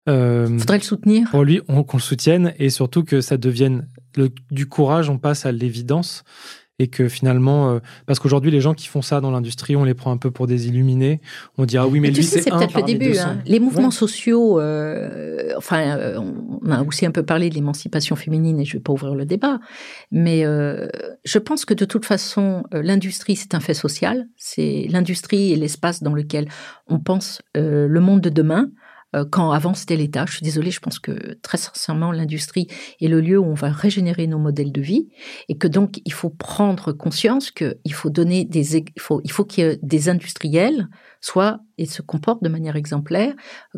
[0.08, 1.30] Euh, Faudrait le soutenir.
[1.32, 3.88] Pour lui, qu'on le soutienne et surtout que ça devienne
[4.52, 6.24] du courage, on passe à l'évidence
[6.80, 9.94] et que finalement, euh, parce qu'aujourd'hui, les gens qui font ça dans l'industrie, on les
[9.94, 11.22] prend un peu pour des illuminés.
[11.58, 13.18] On dit ah oui, mais, lui c'est peut-être le début.
[13.18, 13.42] Hein.
[13.46, 16.20] Les mouvements sociaux, euh, enfin, euh,
[16.62, 19.26] on a aussi un peu parlé de l'émancipation féminine et je vais pas ouvrir le
[19.26, 19.60] débat,
[20.12, 24.28] mais je pense que de toute façon, l'industrie c'est un fait social.
[24.36, 26.48] C'est l'industrie et l'espace dans lequel
[26.88, 28.70] on pense le monde de demain.
[29.16, 30.26] Euh, quand avant c'était l'État.
[30.28, 32.68] Je suis désolée, je pense que très sincèrement, l'industrie
[33.00, 35.08] est le lieu où on va régénérer nos modèles de vie
[35.48, 39.46] et que donc il faut prendre conscience qu'il faut donner des, il faut, il faut
[39.46, 40.90] que des industriels
[41.22, 43.34] soient et se comportent de manière exemplaire,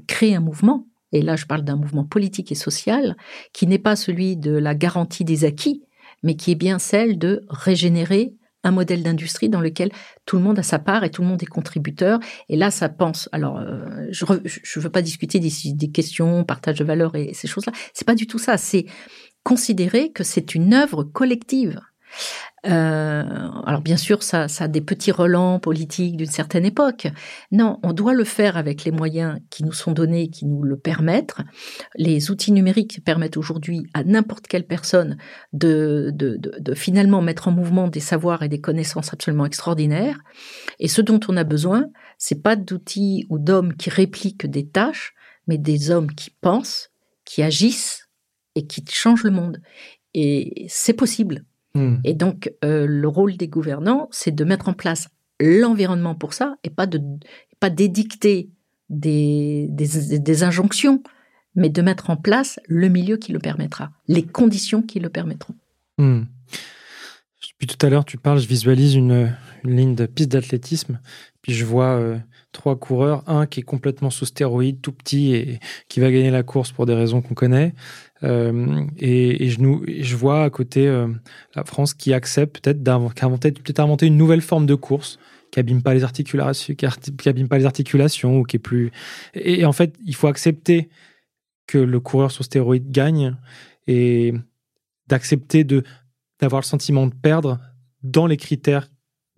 [0.08, 0.88] créer un mouvement.
[1.12, 3.16] Et là, je parle d'un mouvement politique et social
[3.54, 5.84] qui n'est pas celui de la garantie des acquis,
[6.24, 8.34] mais qui est bien celle de régénérer
[8.64, 9.92] un modèle d'industrie dans lequel
[10.26, 12.20] tout le monde a sa part et tout le monde est contributeur.
[12.50, 13.30] Et là, ça pense.
[13.32, 17.48] Alors, euh, je ne veux pas discuter des, des, questions, partage de valeurs et ces
[17.48, 17.74] choses-là.
[17.94, 18.58] C'est pas du tout ça.
[18.58, 18.86] C'est
[19.44, 21.80] considérer que c'est une œuvre collective.
[22.66, 23.24] Euh,
[23.66, 27.08] alors bien sûr, ça, ça a des petits relents politiques d'une certaine époque.
[27.52, 30.78] Non, on doit le faire avec les moyens qui nous sont donnés, qui nous le
[30.78, 31.36] permettent.
[31.96, 35.18] Les outils numériques permettent aujourd'hui à n'importe quelle personne
[35.54, 40.20] de, de, de, finalement mettre en mouvement des savoirs et des connaissances absolument extraordinaires.
[40.80, 41.86] Et ce dont on a besoin,
[42.18, 45.14] c'est pas d'outils ou d'hommes qui répliquent des tâches,
[45.48, 46.92] mais des hommes qui pensent,
[47.26, 48.10] qui agissent
[48.56, 49.62] et qui changent le monde.
[50.14, 51.46] Et c'est possible.
[51.76, 51.98] Hmm.
[52.04, 55.10] Et donc, euh, le rôle des gouvernants, c'est de mettre en place
[55.40, 57.00] l'environnement pour ça et pas de
[57.60, 58.50] pas d'édicter
[58.90, 61.04] des, des, injonctions,
[61.56, 65.56] mais de mettre en place le milieu qui le permettra, les conditions qui le permettront.
[65.98, 66.24] Hmm.
[67.42, 69.36] Depuis tout à l'heure, tu parles, je visualise une,
[69.66, 71.02] ligne de piste d'athlétisme,
[71.42, 72.18] puis je vois euh,
[72.54, 75.60] trois coureurs, un qui est complètement sous stéroïde, tout petit et
[75.90, 77.74] qui va gagner la course pour des raisons qu'on connaît,
[78.24, 81.08] euh, et, je, vois à côté euh,
[81.56, 85.20] la France qui accepte peut-être d'inventer, peut-être inventer une nouvelle forme de course
[85.52, 88.92] qui abîme pas les articulations, qui, abîme pas les articulations ou qui est plus.
[89.34, 90.90] Et, en fait, il faut accepter
[91.66, 93.36] que le coureur sur stéroïdes gagne
[93.88, 94.34] et
[95.08, 95.84] d'accepter de
[96.40, 97.60] d'avoir le sentiment de perdre
[98.02, 98.88] dans les critères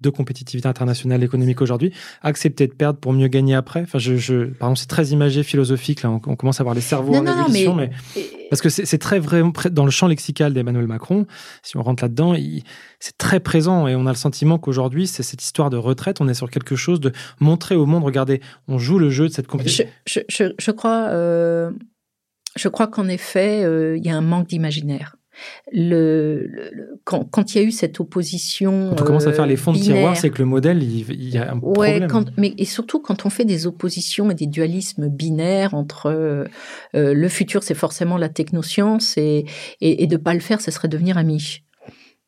[0.01, 3.81] de compétitivité internationale économique aujourd'hui, accepter de perdre pour mieux gagner après.
[3.81, 6.01] Enfin, je, c'est très imagé, philosophique.
[6.03, 7.89] Là, on, commence à voir les cerveaux en mais,
[8.49, 11.25] parce que c'est très vrai dans le champ lexical d'Emmanuel Macron.
[11.63, 12.35] Si on rentre là-dedans,
[12.99, 16.21] c'est très présent et on a le sentiment qu'aujourd'hui, c'est cette histoire de retraite.
[16.21, 19.33] On est sur quelque chose de montrer au monde, regardez, on joue le jeu de
[19.33, 19.85] cette compétition.
[20.05, 21.71] Je, je, je crois, euh,
[22.55, 25.15] je crois qu'en effet, euh, il y a un manque d'imaginaire
[25.71, 28.89] le, quand, quand, il y a eu cette opposition.
[28.89, 31.37] Quand on commence à faire les fonds de tiroir, c'est que le modèle, il, y
[31.37, 32.33] a un ouais, problème.
[32.37, 36.45] mais et surtout quand on fait des oppositions et des dualismes binaires entre euh,
[36.93, 39.45] le futur, c'est forcément la technoscience et,
[39.81, 41.63] et, et de pas le faire, ce serait devenir ami.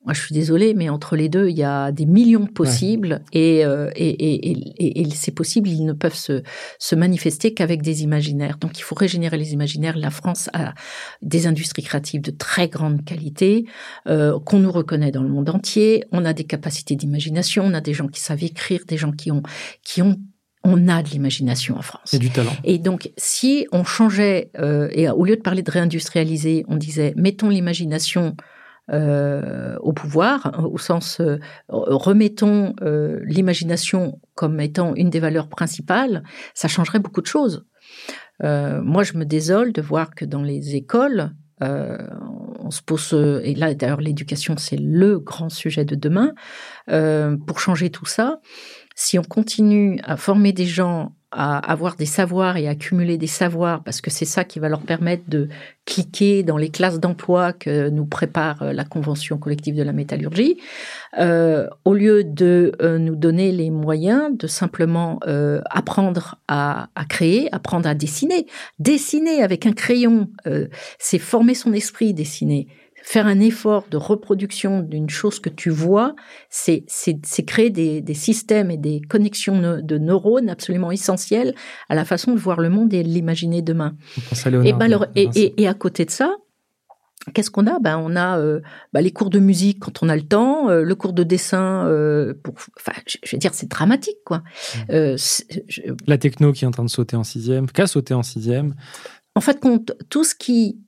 [0.06, 3.22] Moi, je suis désolée, mais entre les deux, il y a des millions de possibles
[3.36, 6.44] euh, et, et, et, et, ces possibles, ils ne peuvent se,
[6.78, 8.58] se manifester qu'avec des imaginaires.
[8.60, 9.98] Donc, il faut régénérer les imaginaires.
[9.98, 10.74] La France a
[11.22, 13.66] des industries créatives de très grande qualité
[14.08, 16.04] euh, qu'on nous reconnaît dans le monde entier.
[16.12, 19.32] On a des capacités d'imagination, on a des gens qui savent écrire, des gens qui
[19.32, 19.44] ont
[19.84, 20.18] qui ont
[20.66, 22.14] on a de l'imagination en France.
[22.14, 22.56] Et du talent.
[22.64, 27.14] Et donc, si on changeait, euh, et au lieu de parler de réindustrialiser, on disait
[27.18, 28.36] mettons l'imagination
[28.92, 31.40] euh, au pouvoir, au sens euh,
[31.70, 36.24] remettons euh, l'imagination comme étant une des valeurs principales,
[36.54, 37.66] ça changerait beaucoup de choses.
[38.42, 41.32] moi, je me désole de voir que dans les écoles,
[41.62, 46.34] on se pose, et là d'ailleurs l'éducation c'est le grand sujet de demain,
[47.48, 48.42] pour changer tout ça,
[48.96, 53.84] si on continue à former des gens à avoir des savoirs et accumuler des savoirs,
[53.84, 55.50] parce que c'est ça qui va leur permettre de
[55.86, 60.58] cliquer dans les classes d'emploi que nous prépare euh, la Convention collective de la métallurgie,
[61.18, 67.06] euh, au lieu de euh, nous donner les moyens de simplement euh, apprendre à, à,
[67.06, 68.46] créer, apprendre à dessiner.
[68.80, 70.68] Dessiner avec un crayon, euh,
[71.00, 72.68] c'est former son esprit, dessiner
[73.04, 76.16] faire un effort de reproduction d'une chose que tu vois,
[76.50, 76.86] c'est
[77.46, 81.54] créer des, des, systèmes et des connexions de neurones absolument essentiels
[81.90, 83.96] à la façon de voir le monde et de l'imaginer demain.
[84.64, 86.36] Et, ben alors, et, et, et, à côté de ça,
[87.34, 87.80] Qu'est-ce qu'on a?
[87.80, 88.60] Ben on a euh,
[88.92, 91.88] ben les cours de musique quand on a le temps, euh, le cours de dessin
[91.88, 92.56] euh, pour.
[92.78, 94.40] Enfin, je, je, veux dire, c'est dramatique, quoi.
[94.90, 95.16] Mmh.
[95.16, 95.94] Je...
[96.06, 98.76] La techno qui est en train de sauter en sixième, qui a sauté en sixième.
[99.36, 100.83] En fait, compte tout ce qui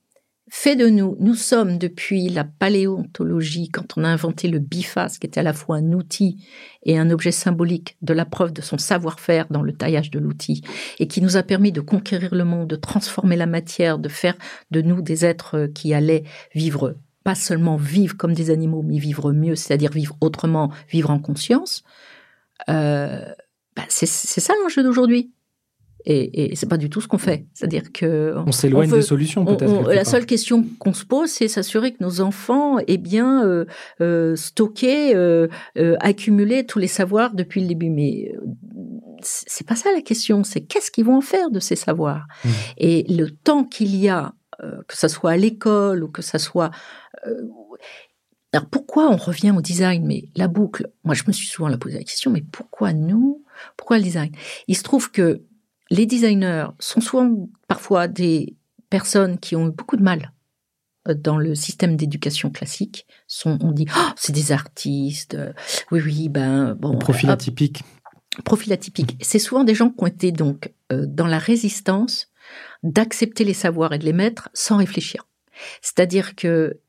[0.58, 5.28] fait de nous, nous sommes depuis la paléontologie, quand on a inventé le biface, qui
[5.28, 6.48] était à la fois un outil
[6.84, 10.64] et un objet symbolique de la preuve de son savoir-faire dans le taillage de l'outil,
[10.98, 14.36] et qui nous a permis de conquérir le monde, de transformer la matière, de faire
[14.72, 16.24] de nous des êtres qui allaient
[16.56, 16.96] vivre,
[17.26, 21.84] pas seulement vivre comme des animaux, mais vivre mieux, c'est-à-dire vivre autrement, vivre en conscience.
[22.70, 23.26] Euh,
[23.76, 25.34] bah c'est ça l'enjeu d'aujourd'hui.
[26.08, 27.48] Et, et c'est pas du tout ce qu'on fait.
[27.54, 29.92] C'est-à-dire que on s'éloigne des solutions peut-être.
[29.92, 33.66] La seule question qu'on se pose, c'est s'assurer que nos enfants aient bien euh,
[34.02, 37.90] euh, stocké, euh, euh, accumulé tous les savoirs depuis le début.
[37.90, 38.46] Mais euh,
[39.22, 40.44] c'est pas ça la question.
[40.44, 42.28] C'est qu'est-ce qu'ils vont en faire de ces savoirs?
[42.44, 42.50] Mmh.
[42.78, 46.38] Et le temps qu'il y a, euh, que ça soit à l'école ou que ça
[46.40, 46.72] soit
[48.54, 50.06] alors pourquoi on revient au design?
[50.06, 53.44] Mais la boucle, moi je me suis souvent la posé la question, mais pourquoi nous?
[53.76, 54.32] Pourquoi le design?
[54.68, 55.42] Il se trouve que
[55.96, 58.56] les designers sont souvent parfois des
[58.90, 60.32] personnes qui ont eu beaucoup de mal
[61.08, 63.08] euh, dans le système d'éducation classique.
[63.28, 65.38] Sont, on dit, oh, c'est des artistes.
[65.92, 66.98] Oui, oui, ben bon.
[66.98, 67.82] Profil atypique.
[68.44, 69.18] Profil atypique.
[69.22, 72.28] C'est souvent des gens qui ont été donc euh, dans la résistance
[72.84, 75.28] d'accepter les savoirs et de les mettre sans réfléchir.
[75.82, 76.80] C'est-à-dire que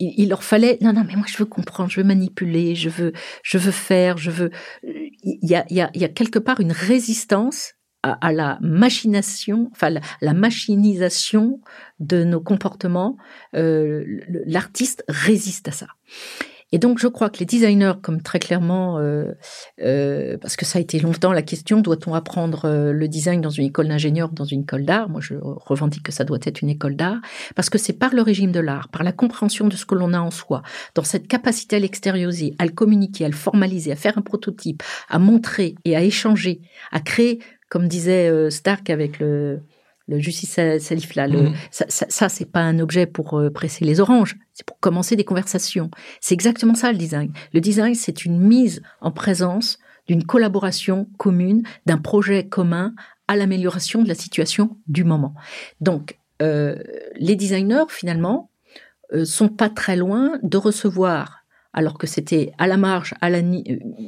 [0.00, 3.12] il, leur fallait non non mais moi je veux comprendre je veux manipuler je veux
[3.44, 4.50] je veux faire je veux
[4.82, 7.74] il y a il y a, il y a quelque part une résistance
[8.04, 11.60] à, la machination, enfin la, la, machinisation
[12.00, 13.16] de nos comportements,
[13.56, 14.04] euh,
[14.46, 15.86] l'artiste résiste à ça.
[16.74, 19.30] Et donc, je crois que les designers, comme très clairement, euh,
[19.80, 23.50] euh, parce que ça a été longtemps la question, doit-on apprendre euh, le design dans
[23.50, 25.08] une école d'ingénieur ou dans une école d'art?
[25.08, 27.20] Moi, je revendique que ça doit être une école d'art,
[27.54, 30.12] parce que c'est par le régime de l'art, par la compréhension de ce que l'on
[30.12, 30.62] a en soi,
[30.96, 34.82] dans cette capacité à l'extérioriser, à le communiquer, à le formaliser, à faire un prototype,
[35.08, 36.60] à montrer et à échanger,
[36.90, 37.38] à créer
[37.74, 39.58] comme disait euh, Stark avec le,
[40.06, 41.54] le justice salif là, le, mmh.
[41.72, 45.16] ça, ça, ça c'est pas un objet pour euh, presser les oranges, c'est pour commencer
[45.16, 45.90] des conversations.
[46.20, 47.32] C'est exactement ça le design.
[47.52, 52.94] Le design, c'est une mise en présence d'une collaboration commune, d'un projet commun
[53.26, 55.34] à l'amélioration de la situation du moment.
[55.80, 56.76] Donc, euh,
[57.16, 58.50] les designers, finalement,
[59.12, 61.43] euh, sont pas très loin de recevoir
[61.74, 63.14] alors que c'était à la marge,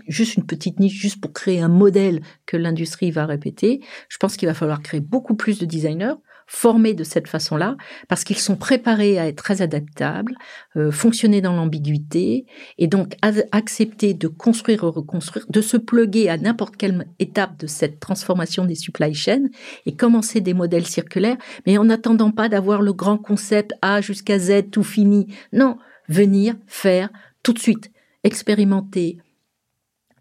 [0.09, 3.80] juste une petite niche, juste pour créer un modèle que l'industrie va répéter.
[4.09, 6.14] Je pense qu'il va falloir créer beaucoup plus de designers
[6.47, 7.76] formés de cette façon-là,
[8.09, 10.34] parce qu'ils sont préparés à être très adaptables,
[10.76, 12.47] euh, fonctionner dans l'ambiguïté,
[12.78, 13.16] et donc
[13.51, 18.64] accepter de construire ou reconstruire, de se pluguer à n'importe quelle étape de cette transformation
[18.64, 19.48] des supply chains,
[19.86, 21.36] et commencer des modèles circulaires,
[21.66, 25.26] mais en n'attendant pas d'avoir le grand concept A jusqu'à Z tout fini.
[25.52, 25.78] Non,
[26.09, 27.10] venir faire
[27.47, 27.93] tout de suite,
[28.24, 29.18] expérimenter,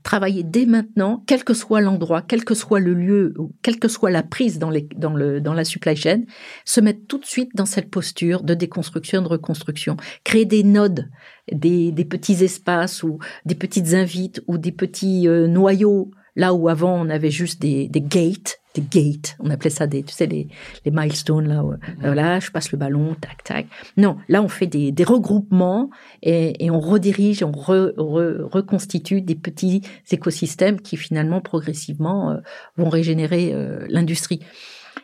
[0.04, 3.88] travailler dès maintenant, quel que soit l'endroit, quel que soit le lieu, ou quelle que
[3.88, 6.22] soit la prise dans, la supply chain,
[6.66, 11.10] se mettre tout de suite dans cette posture de déconstruction, de reconstruction, créer des nodes,
[11.52, 16.94] des, petits espaces ou des petites invites ou des petits euh, noyaux, là où avant
[16.94, 20.48] on avait juste des gates, des gates, on appelait ça des, tu sais, les,
[20.84, 21.64] les milestones, là,
[22.04, 23.68] euh, là, je passe le ballon, tac, tac.
[23.98, 25.90] Non, là, on fait des, des regroupements
[26.22, 29.82] et, et, on redirige, on re, re, reconstitue des petits
[30.12, 32.38] écosystèmes qui, finalement, progressivement, euh,
[32.78, 34.42] vont régénérer euh, l'industrie.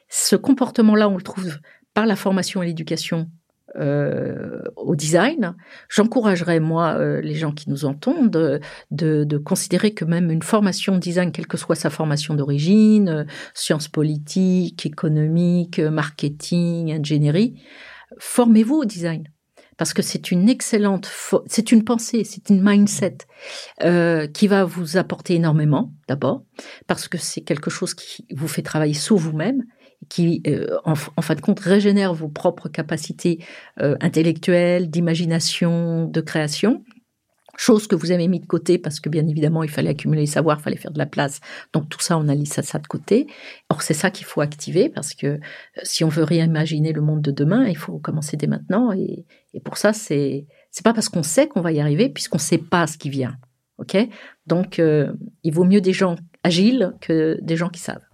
[0.09, 1.59] Ce comportement-là, on le trouve
[1.93, 3.29] par la formation et l'éducation
[3.77, 5.55] euh, au design,
[5.89, 8.59] j'encouragerais moi euh, les gens qui nous entendent de,
[8.91, 13.23] de, considérer que même une formation design, quelle que soit sa formation d'origine, euh,
[13.53, 17.61] sciences politiques, économiques, marketing, ingénierie,
[18.19, 19.23] formez-vous au design.
[19.77, 21.09] Parce que c'est une excellente,
[21.47, 23.17] c'est une pensée, c'est une mindset
[23.83, 26.43] euh, qui va vous apporter énormément d'abord,
[26.85, 29.63] parce que c'est quelque chose qui vous fait travailler sur vous-même
[30.09, 33.43] qui, euh, en, en, fin de compte, régénère vos propres capacités
[33.79, 36.83] euh, intellectuelles, d'imagination, de création.
[37.57, 40.27] Chose que vous avez mis de côté parce que bien évidemment il fallait accumuler les
[40.27, 41.41] savoirs, il fallait faire de la place.
[41.73, 43.27] Donc tout ça, on a ça, ça de côté.
[43.69, 45.39] Or c'est ça qu'il faut activer parce que euh,
[45.83, 48.93] si on veut réimaginer le monde de demain, il faut commencer dès maintenant.
[48.93, 52.39] Et, et pour ça, c'est c'est pas parce qu'on sait qu'on va y arriver puisqu'on
[52.39, 53.37] sait pas ce qui vient.
[53.77, 53.97] Ok?
[54.47, 55.11] Donc euh,
[55.43, 58.05] il vaut mieux des gens agiles que des gens qui savent.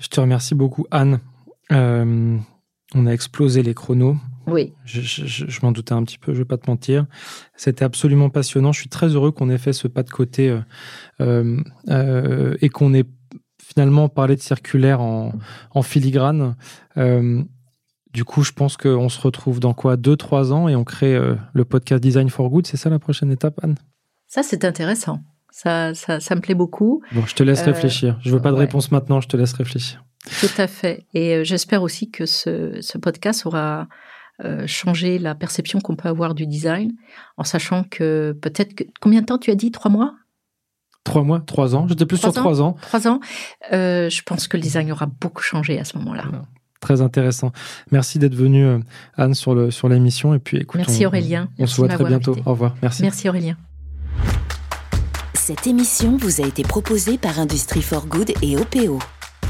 [0.00, 1.20] Je te remercie beaucoup, Anne.
[1.72, 2.38] Euh,
[2.94, 4.16] on a explosé les chronos.
[4.46, 4.74] Oui.
[4.84, 7.06] Je, m'en doutais un petit peu, je vais pas te mentir.
[7.56, 8.72] C'était absolument passionnant.
[8.72, 10.60] Je suis très heureux qu'on ait fait ce pas de côté euh,
[11.20, 13.04] euh, euh, et qu'on ait
[13.62, 15.32] finalement parlé de circulaire en,
[15.82, 16.54] filigrane.
[16.96, 21.18] du coup, je pense qu'on se retrouve dans quoi Deux, trois ans et on crée
[21.52, 22.66] le podcast Design for Good.
[22.66, 23.76] C'est ça la prochaine étape, Anne?
[24.26, 25.20] Ça, c'est intéressant.
[25.56, 27.00] Ça, ça, me plaît beaucoup.
[27.12, 28.18] Bon, je te laisse réfléchir.
[28.22, 30.04] Je veux pas de réponse maintenant, je te laisse réfléchir.
[30.40, 31.06] Tout à fait.
[31.14, 33.86] Et j'espère aussi que ce, ce podcast aura
[34.44, 36.90] euh, changer la perception qu'on peut avoir du design,
[37.36, 38.82] en sachant que peut-être que...
[39.00, 39.70] Combien de temps tu as dit?
[39.70, 40.16] Trois mois?
[41.04, 41.86] Trois mois, trois ans.
[41.86, 42.72] J'étais plus sur trois ans.
[42.82, 43.20] Trois ans.
[43.72, 46.24] Euh, je pense que le design aura beaucoup changé à ce moment-là.
[46.80, 47.52] Très intéressant.
[47.92, 48.80] Merci d'être venu, euh,
[49.16, 50.34] Anne, sur le sur l'émission.
[50.34, 51.48] Et puis, écoute, merci Aurélien.
[51.60, 52.36] On, se voit très bientôt.
[52.44, 52.74] Au revoir.
[52.82, 53.02] Merci.
[53.02, 53.56] Merci Aurélien.
[55.46, 58.98] Cette émission vous a été proposée par Industrie for Good et OPO.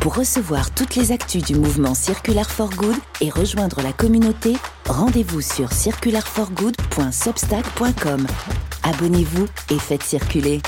[0.00, 4.56] Pour recevoir toutes les actus du mouvement Circular for Good et rejoindre la communauté,
[4.88, 8.26] rendez-vous sur circularforgood.substack.com.
[8.82, 10.60] Abonnez-vous et faites circuler.